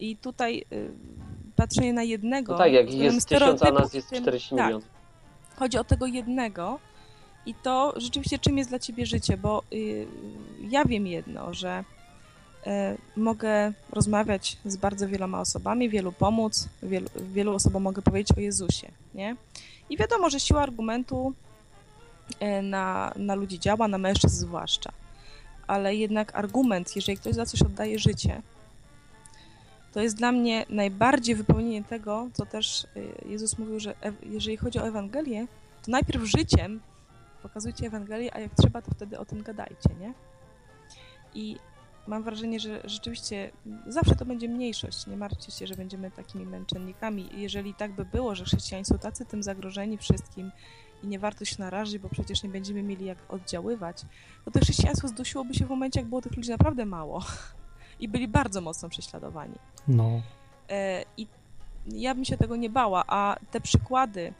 I 0.00 0.16
tutaj 0.16 0.64
y, 0.72 0.90
patrzenie 1.56 1.92
na 1.92 2.02
jednego... 2.02 2.52
No 2.52 2.58
tak, 2.58 2.72
jak 2.72 2.94
jest 2.94 3.28
tysiąc, 3.28 3.62
a 3.62 3.70
nas 3.70 3.94
jest 3.94 4.08
40 4.12 4.50
tak, 4.50 4.58
milionów. 4.58 4.84
Chodzi 5.56 5.78
o 5.78 5.84
tego 5.84 6.06
jednego 6.06 6.78
i 7.46 7.54
to 7.54 7.94
rzeczywiście 7.96 8.38
czym 8.38 8.58
jest 8.58 8.70
dla 8.70 8.78
ciebie 8.78 9.06
życie, 9.06 9.36
bo 9.36 9.62
y, 9.72 10.06
ja 10.60 10.84
wiem 10.84 11.06
jedno, 11.06 11.54
że 11.54 11.84
mogę 13.16 13.72
rozmawiać 13.90 14.56
z 14.64 14.76
bardzo 14.76 15.08
wieloma 15.08 15.40
osobami, 15.40 15.88
wielu 15.88 16.12
pomóc, 16.12 16.68
wielu, 16.82 17.08
wielu 17.32 17.54
osobom 17.54 17.82
mogę 17.82 18.02
powiedzieć 18.02 18.38
o 18.38 18.40
Jezusie, 18.40 18.92
nie? 19.14 19.36
I 19.90 19.96
wiadomo, 19.96 20.30
że 20.30 20.40
siła 20.40 20.62
argumentu 20.62 21.32
e, 22.40 22.62
na, 22.62 23.12
na 23.16 23.34
ludzi 23.34 23.60
działa, 23.60 23.88
na 23.88 23.98
mężczyzn 23.98 24.36
zwłaszcza. 24.36 24.92
Ale 25.66 25.94
jednak 25.94 26.36
argument, 26.36 26.96
jeżeli 26.96 27.18
ktoś 27.18 27.34
za 27.34 27.46
coś 27.46 27.62
oddaje 27.62 27.98
życie, 27.98 28.42
to 29.92 30.00
jest 30.00 30.16
dla 30.16 30.32
mnie 30.32 30.66
najbardziej 30.68 31.34
wypełnienie 31.34 31.84
tego, 31.84 32.28
co 32.32 32.46
też 32.46 32.84
e, 32.84 33.28
Jezus 33.28 33.58
mówił, 33.58 33.80
że 33.80 33.94
jeżeli 34.22 34.56
chodzi 34.56 34.78
o 34.78 34.88
Ewangelię, 34.88 35.46
to 35.84 35.90
najpierw 35.90 36.24
życiem 36.24 36.80
pokazujcie 37.42 37.86
Ewangelię, 37.86 38.34
a 38.34 38.40
jak 38.40 38.54
trzeba, 38.54 38.82
to 38.82 38.90
wtedy 38.90 39.18
o 39.18 39.24
tym 39.24 39.42
gadajcie, 39.42 39.90
nie? 40.00 40.12
I 41.34 41.56
mam 42.06 42.22
wrażenie, 42.22 42.60
że 42.60 42.80
rzeczywiście 42.84 43.50
zawsze 43.86 44.16
to 44.16 44.24
będzie 44.24 44.48
mniejszość. 44.48 45.06
Nie 45.06 45.16
martwcie 45.16 45.52
się, 45.52 45.66
że 45.66 45.74
będziemy 45.74 46.10
takimi 46.10 46.46
męczennikami. 46.46 47.28
Jeżeli 47.32 47.74
tak 47.74 47.92
by 47.92 48.04
było, 48.04 48.34
że 48.34 48.44
chrześcijanie 48.44 48.84
są 48.84 48.98
tacy 48.98 49.26
tym 49.26 49.42
zagrożeni 49.42 49.98
wszystkim 49.98 50.52
i 51.02 51.06
nie 51.06 51.18
warto 51.18 51.44
się 51.44 51.56
narazić, 51.58 51.98
bo 51.98 52.08
przecież 52.08 52.42
nie 52.42 52.48
będziemy 52.48 52.82
mieli 52.82 53.04
jak 53.04 53.18
oddziaływać, 53.28 54.02
to 54.44 54.50
to 54.50 54.60
chrześcijaństwo 54.60 55.08
zdusiłoby 55.08 55.54
się 55.54 55.66
w 55.66 55.68
momencie, 55.68 56.00
jak 56.00 56.08
było 56.08 56.22
tych 56.22 56.36
ludzi 56.36 56.50
naprawdę 56.50 56.86
mało 56.86 57.24
i 58.00 58.08
byli 58.08 58.28
bardzo 58.28 58.60
mocno 58.60 58.88
prześladowani. 58.88 59.54
No. 59.88 60.22
E, 60.68 61.04
I 61.16 61.26
ja 61.86 62.14
bym 62.14 62.24
się 62.24 62.36
tego 62.36 62.56
nie 62.56 62.70
bała, 62.70 63.04
a 63.06 63.36
te 63.50 63.60
przykłady, 63.60 64.32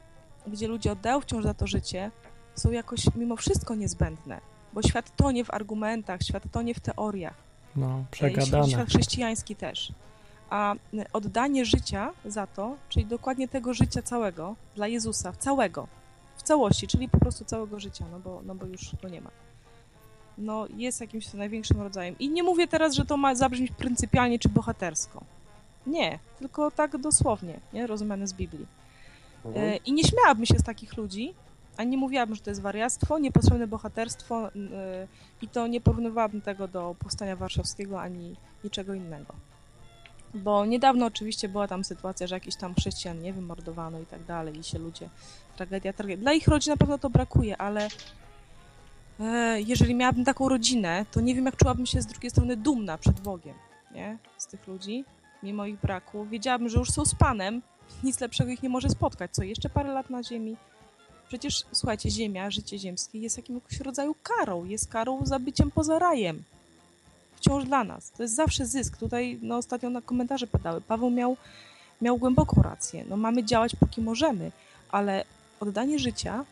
gdzie 0.47 0.69
ludzie 0.69 0.93
oddają 0.93 1.21
wciąż 1.21 1.45
za 1.45 1.55
to 1.55 1.67
życie, 1.67 2.11
są 2.55 2.71
jakoś 2.71 3.15
mimo 3.15 3.37
wszystko 3.37 3.75
niezbędne, 3.75 4.41
bo 4.73 4.83
świat 4.83 5.17
tonie 5.17 5.45
w 5.45 5.51
argumentach, 5.51 6.23
świat 6.23 6.43
tonie 6.53 6.75
w 6.75 6.81
teoriach. 6.81 7.46
No, 7.77 8.05
przegadane. 8.11 8.69
Świat 8.69 8.89
chrześcijański 8.89 9.57
też. 9.57 9.93
A 10.51 10.75
oddanie 11.13 11.65
życia 11.65 12.13
za 12.25 12.47
to, 12.47 12.77
czyli 12.89 13.07
dokładnie 13.07 13.49
tego 13.49 13.75
życia 13.75 14.03
całego 14.03 14.57
dla 14.75 14.87
Jezusa, 14.89 15.33
całego, 15.33 15.89
w 16.37 16.43
całości, 16.43 16.87
czyli 16.87 17.09
po 17.09 17.19
prostu 17.19 17.45
całego 17.45 17.81
życia, 17.81 18.05
no 18.13 18.21
bo, 18.21 18.43
no 18.45 18.55
bo 18.55 18.67
już 18.67 18.97
go 19.03 19.09
nie 19.09 19.21
ma. 19.21 19.31
No, 20.39 20.67
jest 20.77 21.01
jakimś 21.01 21.35
największym 21.35 21.81
rodzajem. 21.81 22.19
I 22.19 22.29
nie 22.29 22.43
mówię 22.43 22.69
teraz, 22.69 22.95
że 22.95 23.05
to 23.05 23.17
ma 23.17 23.35
zabrzmieć 23.35 23.71
pryncypialnie 23.73 24.39
czy 24.39 24.49
bohatersko. 24.49 25.25
Nie, 25.87 26.19
tylko 26.39 26.71
tak 26.71 26.99
dosłownie, 26.99 27.61
nie? 27.73 27.87
rozumiane 27.87 28.27
z 28.27 28.33
Biblii. 28.33 28.67
Mhm. 29.45 29.65
E, 29.67 29.77
I 29.77 29.93
nie 29.93 30.05
śmiałabym 30.05 30.47
się 30.47 30.59
z 30.59 30.63
takich 30.63 30.97
ludzi, 30.97 31.35
a 31.77 31.85
nie 31.85 31.97
mówiłabym, 31.97 32.35
że 32.35 32.43
to 32.43 32.51
jest 32.51 32.63
wariactwo, 32.63 33.19
niepotrzebne 33.19 33.67
bohaterstwo 33.67 34.51
yy, 34.55 34.61
i 35.43 35.49
to 35.49 35.67
nie 35.67 35.81
porównywałabym 35.81 36.41
tego 36.41 36.69
do 36.69 36.97
Powstania 36.99 37.37
Warszawskiego 37.37 38.01
ani 38.01 38.37
niczego 38.65 38.95
innego. 38.95 39.35
Bo 40.35 40.67
niedawno 40.67 41.07
oczywiście 41.07 41.49
była 41.49 41.69
tam 41.69 41.85
sytuacja, 41.85 42.27
że 42.27 42.35
jakiś 42.35 42.57
tam 42.57 42.75
chrześcijan, 42.75 43.23
nie 43.23 43.33
wiem, 43.33 43.47
mordowano 43.47 44.01
i 44.01 44.07
tak 44.07 44.25
dalej 44.25 44.59
i 44.59 44.65
się 44.65 44.79
ludzie, 44.79 45.09
tragedia, 45.57 45.93
tragedia. 45.93 46.23
Dla 46.23 46.33
ich 46.33 46.49
rodzin 46.49 46.71
na 46.71 46.77
pewno 46.77 46.99
to 46.99 47.11
brakuje, 47.11 47.57
ale 47.57 47.89
yy, 49.19 49.63
jeżeli 49.63 49.95
miałabym 49.95 50.25
taką 50.25 50.49
rodzinę, 50.49 51.07
to 51.11 51.21
nie 51.21 51.35
wiem, 51.35 51.45
jak 51.45 51.57
czułabym 51.57 51.87
się 51.87 52.03
z 52.03 52.07
drugiej 52.07 52.31
strony 52.31 52.57
dumna 52.57 52.99
przed 52.99 53.21
Bogiem, 53.21 53.55
nie? 53.95 54.19
Z 54.39 54.47
tych 54.47 54.67
ludzi, 54.67 55.05
mimo 55.43 55.67
ich 55.67 55.81
braku. 55.81 56.25
Wiedziałabym, 56.25 56.69
że 56.69 56.79
już 56.79 56.91
są 56.91 57.05
z 57.05 57.15
Panem, 57.15 57.63
nic 58.05 58.21
lepszego 58.21 58.51
ich 58.51 58.63
nie 58.63 58.69
może 58.69 58.89
spotkać. 58.89 59.31
Co, 59.31 59.43
jeszcze 59.43 59.71
parę 59.71 59.93
lat 59.93 60.11
na 60.11 60.23
ziemi? 60.23 60.57
Przecież, 61.29 61.65
słuchajcie, 61.73 62.11
Ziemia, 62.11 62.51
życie 62.51 62.79
ziemskie 62.79 63.19
jest 63.19 63.37
jakimś 63.37 63.81
rodzaju 63.81 64.15
karą. 64.23 64.65
Jest 64.65 64.89
karą 64.89 65.27
za 65.27 65.39
byciem 65.39 65.71
poza 65.71 65.99
rajem. 65.99 66.43
Wciąż 67.37 67.65
dla 67.65 67.85
nas. 67.85 68.11
To 68.11 68.23
jest 68.23 68.35
zawsze 68.35 68.67
zysk. 68.67 68.97
Tutaj 68.97 69.39
no, 69.43 69.57
ostatnio 69.57 69.91
na 69.91 70.03
komentarze 70.03 70.47
padały. 70.47 70.81
Paweł 70.81 71.11
miał, 71.11 71.37
miał 72.03 72.19
głęboką 72.19 72.63
rację. 72.63 73.05
No, 73.09 73.17
mamy 73.17 73.45
działać 73.45 73.77
póki 73.77 74.01
możemy, 74.01 74.53
ale 74.91 75.25
oddanie 75.61 75.99
życia, 75.99 76.45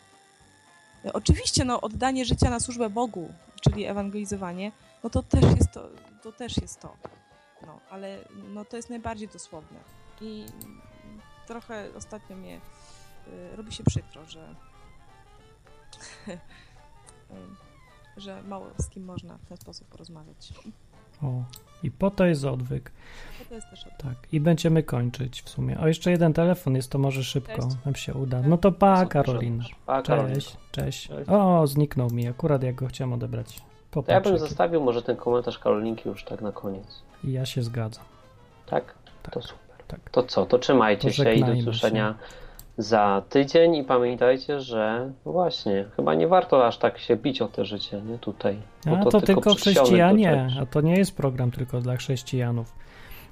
oczywiście 1.13 1.65
no, 1.65 1.81
oddanie 1.81 2.25
życia 2.25 2.51
na 2.51 2.61
służbę 2.61 2.91
Bogu, 2.91 3.29
czyli 3.61 3.85
ewangelizowanie, 3.85 4.73
no 5.05 5.11
to 5.11 5.23
też 5.23 5.43
jest 5.57 5.73
to. 5.73 5.89
to, 6.23 6.33
też 6.33 6.57
jest 6.57 6.81
to. 6.81 6.97
No, 7.67 7.81
ale 7.91 8.19
no, 8.55 8.65
to 8.65 8.77
jest 8.77 8.91
najbardziej 8.91 9.29
dosłowne. 9.29 9.79
I 10.21 10.45
trochę 11.47 11.89
ostatnio 11.97 12.37
mnie 12.37 12.61
robi 13.57 13.73
się 13.73 13.85
przykro, 13.85 14.27
że 14.27 14.55
y, 16.29 16.39
że 18.21 18.43
mało 18.43 18.67
z 18.79 18.89
kim 18.89 19.05
można 19.05 19.39
w 19.39 19.47
ten 19.47 19.57
sposób 19.57 19.89
porozmawiać. 19.89 20.53
O, 21.23 21.43
i 21.83 21.91
po 21.91 22.11
to 22.11 22.27
jest 22.27 22.45
odwyk. 22.45 22.93
Po 23.39 23.45
to 23.45 23.55
jest 23.55 23.71
też 23.71 23.85
odwyk. 23.85 23.99
Tak, 23.99 24.33
i 24.33 24.41
będziemy 24.41 24.83
kończyć 24.83 25.43
w 25.43 25.49
sumie. 25.49 25.81
O, 25.81 25.87
jeszcze 25.87 26.11
jeden 26.11 26.33
telefon 26.33 26.77
jest, 26.77 26.91
to 26.91 26.99
może 26.99 27.25
szybko 27.25 27.63
cześć. 27.63 27.77
nam 27.85 27.95
się 27.95 28.15
uda. 28.15 28.43
No 28.43 28.59
to 28.59 28.73
pa, 28.73 29.07
Karolina. 29.07 29.65
Pa, 29.87 30.03
cześć, 30.03 30.57
cześć, 30.73 31.09
cześć. 31.09 31.31
O, 31.31 31.67
zniknął 31.67 32.11
mi, 32.11 32.29
akurat 32.29 32.63
jak 32.63 32.75
go 32.75 32.87
chciałem 32.87 33.13
odebrać. 33.13 33.63
To 33.91 34.05
ja 34.09 34.21
bym 34.21 34.39
zostawił 34.39 34.81
może 34.81 35.03
ten 35.03 35.17
komentarz 35.17 35.59
Karolinki 35.59 36.09
już 36.09 36.25
tak 36.25 36.41
na 36.41 36.53
koniec. 36.53 37.03
I 37.25 37.33
ja 37.33 37.47
się 37.47 37.63
zgadzam. 37.63 38.05
Tak? 38.67 38.95
tak. 39.23 39.35
To 39.35 39.43
super. 39.43 39.65
Tak. 39.89 40.11
To 40.11 40.23
co, 40.23 40.47
to 40.47 40.59
trzymajcie 40.59 41.09
to 41.09 41.15
się 41.15 41.35
i 41.35 41.45
do 41.45 41.53
usłyszenia. 41.53 42.15
Się 42.19 42.44
za 42.79 43.23
tydzień 43.29 43.75
i 43.75 43.85
pamiętajcie, 43.85 44.61
że 44.61 45.13
właśnie, 45.25 45.85
chyba 45.97 46.15
nie 46.15 46.29
warto 46.29 46.67
aż 46.67 46.79
tak 46.79 46.99
się 46.99 47.17
bić 47.17 47.43
o 47.43 47.49
te 47.49 47.65
życie, 47.65 48.03
nie 48.03 48.19
tutaj. 48.19 48.59
A 48.87 49.05
to, 49.05 49.11
to 49.11 49.21
tylko, 49.21 49.41
tylko 49.41 49.55
chrześcijanie, 49.55 50.49
a 50.61 50.67
to 50.67 50.81
nie 50.81 50.97
jest 50.97 51.17
program 51.17 51.51
tylko 51.51 51.81
dla 51.81 51.97
chrześcijanów. 51.97 52.75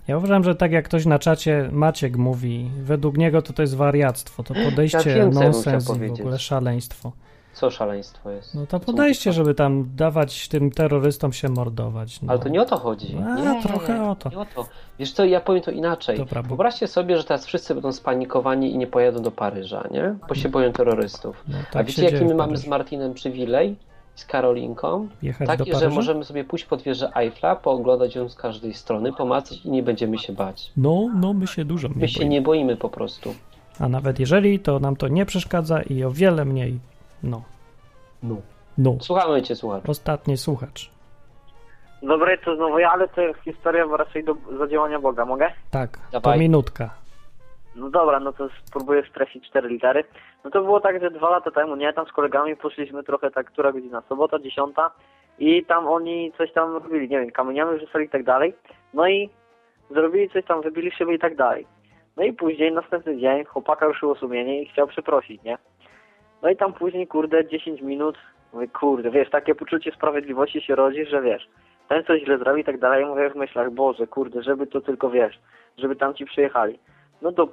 Ja 0.08 0.16
uważam, 0.16 0.44
że 0.44 0.54
tak 0.54 0.72
jak 0.72 0.84
ktoś 0.84 1.06
na 1.06 1.18
czacie 1.18 1.68
Maciek 1.72 2.16
mówi, 2.16 2.70
według 2.82 3.18
niego 3.18 3.42
to 3.42 3.52
to 3.52 3.62
jest 3.62 3.76
wariactwo, 3.76 4.42
to 4.42 4.54
podejście 4.54 5.18
ja 5.18 5.26
nonsens 5.26 5.96
i 5.96 6.08
w 6.08 6.12
ogóle 6.12 6.38
szaleństwo. 6.38 7.12
Co 7.52 7.70
szaleństwo 7.70 8.30
jest? 8.30 8.54
No 8.54 8.66
to 8.66 8.80
podejście, 8.80 9.32
żeby 9.32 9.54
tam 9.54 9.90
dawać 9.96 10.48
tym 10.48 10.70
terrorystom 10.70 11.32
się 11.32 11.48
mordować. 11.48 12.22
No. 12.22 12.32
Ale 12.32 12.40
to 12.40 12.48
nie 12.48 12.62
o 12.62 12.64
to 12.64 12.78
chodzi. 12.78 13.16
A, 13.26 13.34
nie, 13.34 13.62
trochę 13.62 14.10
o 14.10 14.14
to. 14.16 14.28
Nie 14.28 14.38
o 14.38 14.46
to. 14.54 14.66
Wiesz 14.98 15.12
co, 15.12 15.24
ja 15.24 15.40
powiem 15.40 15.62
to 15.62 15.70
inaczej. 15.70 16.18
Dobra, 16.18 16.42
bo... 16.42 16.48
Wyobraźcie 16.48 16.86
sobie, 16.86 17.18
że 17.18 17.24
teraz 17.24 17.46
wszyscy 17.46 17.74
będą 17.74 17.92
spanikowani 17.92 18.72
i 18.72 18.78
nie 18.78 18.86
pojadą 18.86 19.22
do 19.22 19.30
Paryża, 19.30 19.88
nie? 19.90 20.14
Bo 20.28 20.34
się 20.34 20.48
boją 20.48 20.72
terrorystów. 20.72 21.44
No, 21.48 21.58
tak 21.72 21.82
A 21.82 21.84
wiecie, 21.84 22.04
jaki 22.04 22.24
my 22.24 22.34
mamy 22.34 22.56
z 22.56 22.66
Martinem 22.66 23.14
przywilej? 23.14 23.76
Z 24.14 24.24
Karolinką? 24.24 25.08
Jechać 25.22 25.68
że 25.80 25.88
możemy 25.88 26.24
sobie 26.24 26.44
pójść 26.44 26.64
pod 26.64 26.82
wieżę 26.82 27.10
Eiffla, 27.16 27.56
pooglądać 27.56 28.14
ją 28.14 28.28
z 28.28 28.34
każdej 28.34 28.74
strony, 28.74 29.12
pomacać 29.12 29.64
i 29.64 29.70
nie 29.70 29.82
będziemy 29.82 30.18
się 30.18 30.32
bać. 30.32 30.72
No, 30.76 31.10
no 31.14 31.32
my 31.32 31.46
się 31.46 31.64
dużo 31.64 31.88
My 31.88 31.94
boimy. 31.94 32.08
się 32.08 32.28
nie 32.28 32.42
boimy 32.42 32.76
po 32.76 32.88
prostu. 32.88 33.34
A 33.78 33.88
nawet 33.88 34.20
jeżeli, 34.20 34.60
to 34.60 34.78
nam 34.78 34.96
to 34.96 35.08
nie 35.08 35.26
przeszkadza 35.26 35.82
i 35.82 36.04
o 36.04 36.10
wiele 36.10 36.44
mniej. 36.44 36.78
No. 37.22 37.42
No. 38.22 38.36
No. 38.78 38.96
Słuchamy 39.00 39.42
cię, 39.42 39.56
słuchacz. 39.56 39.88
Ostatni 39.88 40.36
słuchacz. 40.36 40.90
Dobre, 42.02 42.38
to 42.38 42.56
znowu 42.56 42.78
ja, 42.78 42.90
ale 42.90 43.08
to 43.08 43.20
jest 43.20 43.40
historia 43.40 43.86
raczej 43.96 44.24
do 44.24 44.34
zadziałania 44.58 44.98
Boga, 44.98 45.24
mogę? 45.24 45.52
Tak, 45.70 45.98
Dawaj. 46.12 46.34
to 46.34 46.40
minutka. 46.40 46.90
No 47.76 47.90
dobra, 47.90 48.20
no 48.20 48.32
to 48.32 48.48
spróbuję 48.64 49.02
streścić 49.10 49.48
cztery 49.48 49.68
litery. 49.68 50.04
No 50.44 50.50
to 50.50 50.62
było 50.62 50.80
tak, 50.80 51.00
że 51.00 51.10
dwa 51.10 51.30
lata 51.30 51.50
temu, 51.50 51.76
nie, 51.76 51.92
tam 51.92 52.06
z 52.06 52.12
kolegami 52.12 52.56
poszliśmy 52.56 53.02
trochę 53.02 53.30
tak, 53.30 53.46
która 53.46 53.72
godzina, 53.72 54.02
sobota, 54.08 54.38
dziesiąta 54.38 54.90
i 55.38 55.64
tam 55.64 55.88
oni 55.88 56.32
coś 56.38 56.52
tam 56.52 56.72
robili, 56.72 57.08
nie 57.08 57.20
wiem, 57.20 57.30
kamieniami 57.30 57.78
wrzucali 57.78 58.04
i 58.04 58.08
tak 58.08 58.24
dalej. 58.24 58.54
No 58.94 59.08
i 59.08 59.30
zrobili 59.90 60.30
coś 60.30 60.44
tam, 60.44 60.62
wybili 60.62 60.90
siebie 60.90 61.14
i 61.14 61.18
tak 61.18 61.36
dalej. 61.36 61.66
No 62.16 62.22
i 62.22 62.32
później, 62.32 62.72
następny 62.72 63.18
dzień, 63.18 63.44
chłopaka 63.44 63.86
ruszyło 63.86 64.14
sumienie 64.14 64.62
i 64.62 64.66
chciał 64.66 64.86
przeprosić, 64.86 65.42
nie? 65.42 65.58
No 66.42 66.50
i 66.50 66.56
tam 66.56 66.72
później, 66.72 67.06
kurde, 67.06 67.46
10 67.48 67.80
minut, 67.80 68.18
mówię, 68.52 68.68
kurde, 68.68 69.10
wiesz, 69.10 69.30
takie 69.30 69.54
poczucie 69.54 69.92
sprawiedliwości 69.92 70.60
się 70.60 70.74
rodzi, 70.74 71.06
że 71.06 71.22
wiesz, 71.22 71.48
ten 71.88 72.04
coś 72.04 72.22
źle 72.22 72.38
zrobi 72.38 72.60
i 72.60 72.64
tak 72.64 72.78
dalej, 72.78 73.06
mówię 73.06 73.30
w 73.30 73.36
myślach, 73.36 73.70
Boże, 73.70 74.06
kurde, 74.06 74.42
żeby 74.42 74.66
to 74.66 74.80
tylko, 74.80 75.10
wiesz, 75.10 75.38
żeby 75.78 75.96
tam 75.96 76.14
ci 76.14 76.24
przyjechali. 76.24 76.78
No 77.22 77.32
to 77.32 77.48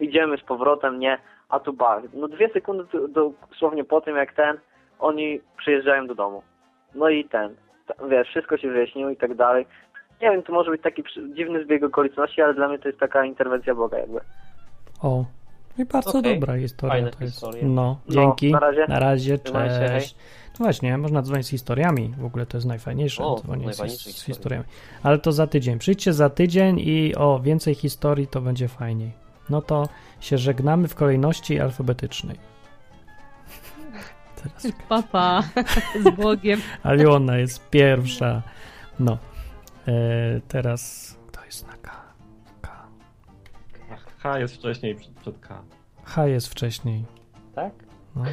idziemy 0.00 0.38
z 0.38 0.42
powrotem, 0.42 0.98
nie, 0.98 1.18
a 1.48 1.60
tu 1.60 1.72
bar. 1.72 2.02
No 2.14 2.28
dwie 2.28 2.48
sekundy 2.48 2.84
dosłownie 3.08 3.84
po 3.84 4.00
tym, 4.00 4.16
jak 4.16 4.32
ten, 4.32 4.58
oni 4.98 5.40
przyjeżdżają 5.56 6.06
do 6.06 6.14
domu. 6.14 6.42
No 6.94 7.08
i 7.08 7.24
ten, 7.24 7.56
wiesz, 8.08 8.28
wszystko 8.28 8.56
się 8.56 8.70
wyjaśniło 8.70 9.10
i 9.10 9.16
tak 9.16 9.34
dalej. 9.34 9.66
Nie 10.22 10.30
wiem, 10.30 10.42
to 10.42 10.52
może 10.52 10.70
być 10.70 10.82
taki 10.82 11.02
dziwny 11.34 11.64
zbieg 11.64 11.84
okoliczności, 11.84 12.42
ale 12.42 12.54
dla 12.54 12.68
mnie 12.68 12.78
to 12.78 12.88
jest 12.88 13.00
taka 13.00 13.24
interwencja 13.24 13.74
Boga 13.74 13.98
jakby. 13.98 14.20
O, 15.02 15.24
i 15.78 15.84
bardzo 15.84 16.18
okay. 16.18 16.34
dobra 16.34 16.58
historia 16.58 16.94
Fajne 16.94 17.10
to 17.10 17.24
jest. 17.24 17.34
Historie. 17.34 17.64
No, 17.64 18.00
dzięki. 18.08 18.52
No, 18.52 18.60
na 18.60 18.66
razie. 18.66 18.86
Na 18.88 18.98
razie, 18.98 19.38
cześć. 19.38 20.16
No 20.58 20.64
właśnie, 20.64 20.98
można 20.98 21.22
dzwonić 21.22 21.46
z 21.46 21.50
historiami. 21.50 22.14
W 22.18 22.24
ogóle 22.24 22.46
to 22.46 22.56
jest 22.56 22.66
najfajniejsze. 22.66 23.24
O, 23.24 23.40
dzwonić 23.40 23.76
z, 23.76 24.16
z 24.16 24.24
historiami. 24.24 24.64
Ale 25.02 25.18
to 25.18 25.32
za 25.32 25.46
tydzień. 25.46 25.78
Przyjdźcie 25.78 26.12
za 26.12 26.30
tydzień 26.30 26.80
i 26.80 27.14
o 27.16 27.40
więcej 27.40 27.74
historii 27.74 28.26
to 28.26 28.40
będzie 28.40 28.68
fajniej. 28.68 29.12
No 29.50 29.62
to 29.62 29.88
się 30.20 30.38
żegnamy 30.38 30.88
w 30.88 30.94
kolejności 30.94 31.60
alfabetycznej. 31.60 32.36
Teraz. 34.42 34.66
Papa 34.88 35.42
z 36.00 36.16
Bogiem. 36.16 36.60
Aliona 36.82 37.38
jest 37.38 37.70
pierwsza. 37.70 38.42
No. 39.00 39.18
E, 39.88 40.40
teraz 40.48 41.14
kto 41.28 41.44
jest 41.44 41.66
na? 41.66 41.72
K. 41.82 41.97
H 44.28 44.38
jest 44.38 44.54
wcześniej 44.54 44.94
przed, 44.94 45.12
przed 45.14 45.38
K. 45.38 45.62
H 46.04 46.26
jest 46.26 46.48
wcześniej. 46.48 47.04
Tak? 47.54 47.72
No, 48.16 48.24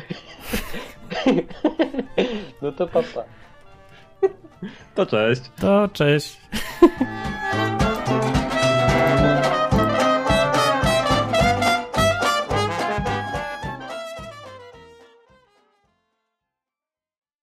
no 2.61 2.71
to 2.71 2.87
papa. 2.87 3.23
To 4.95 5.05
cześć. 5.05 5.41
To 5.55 5.87
cześć. 5.87 6.41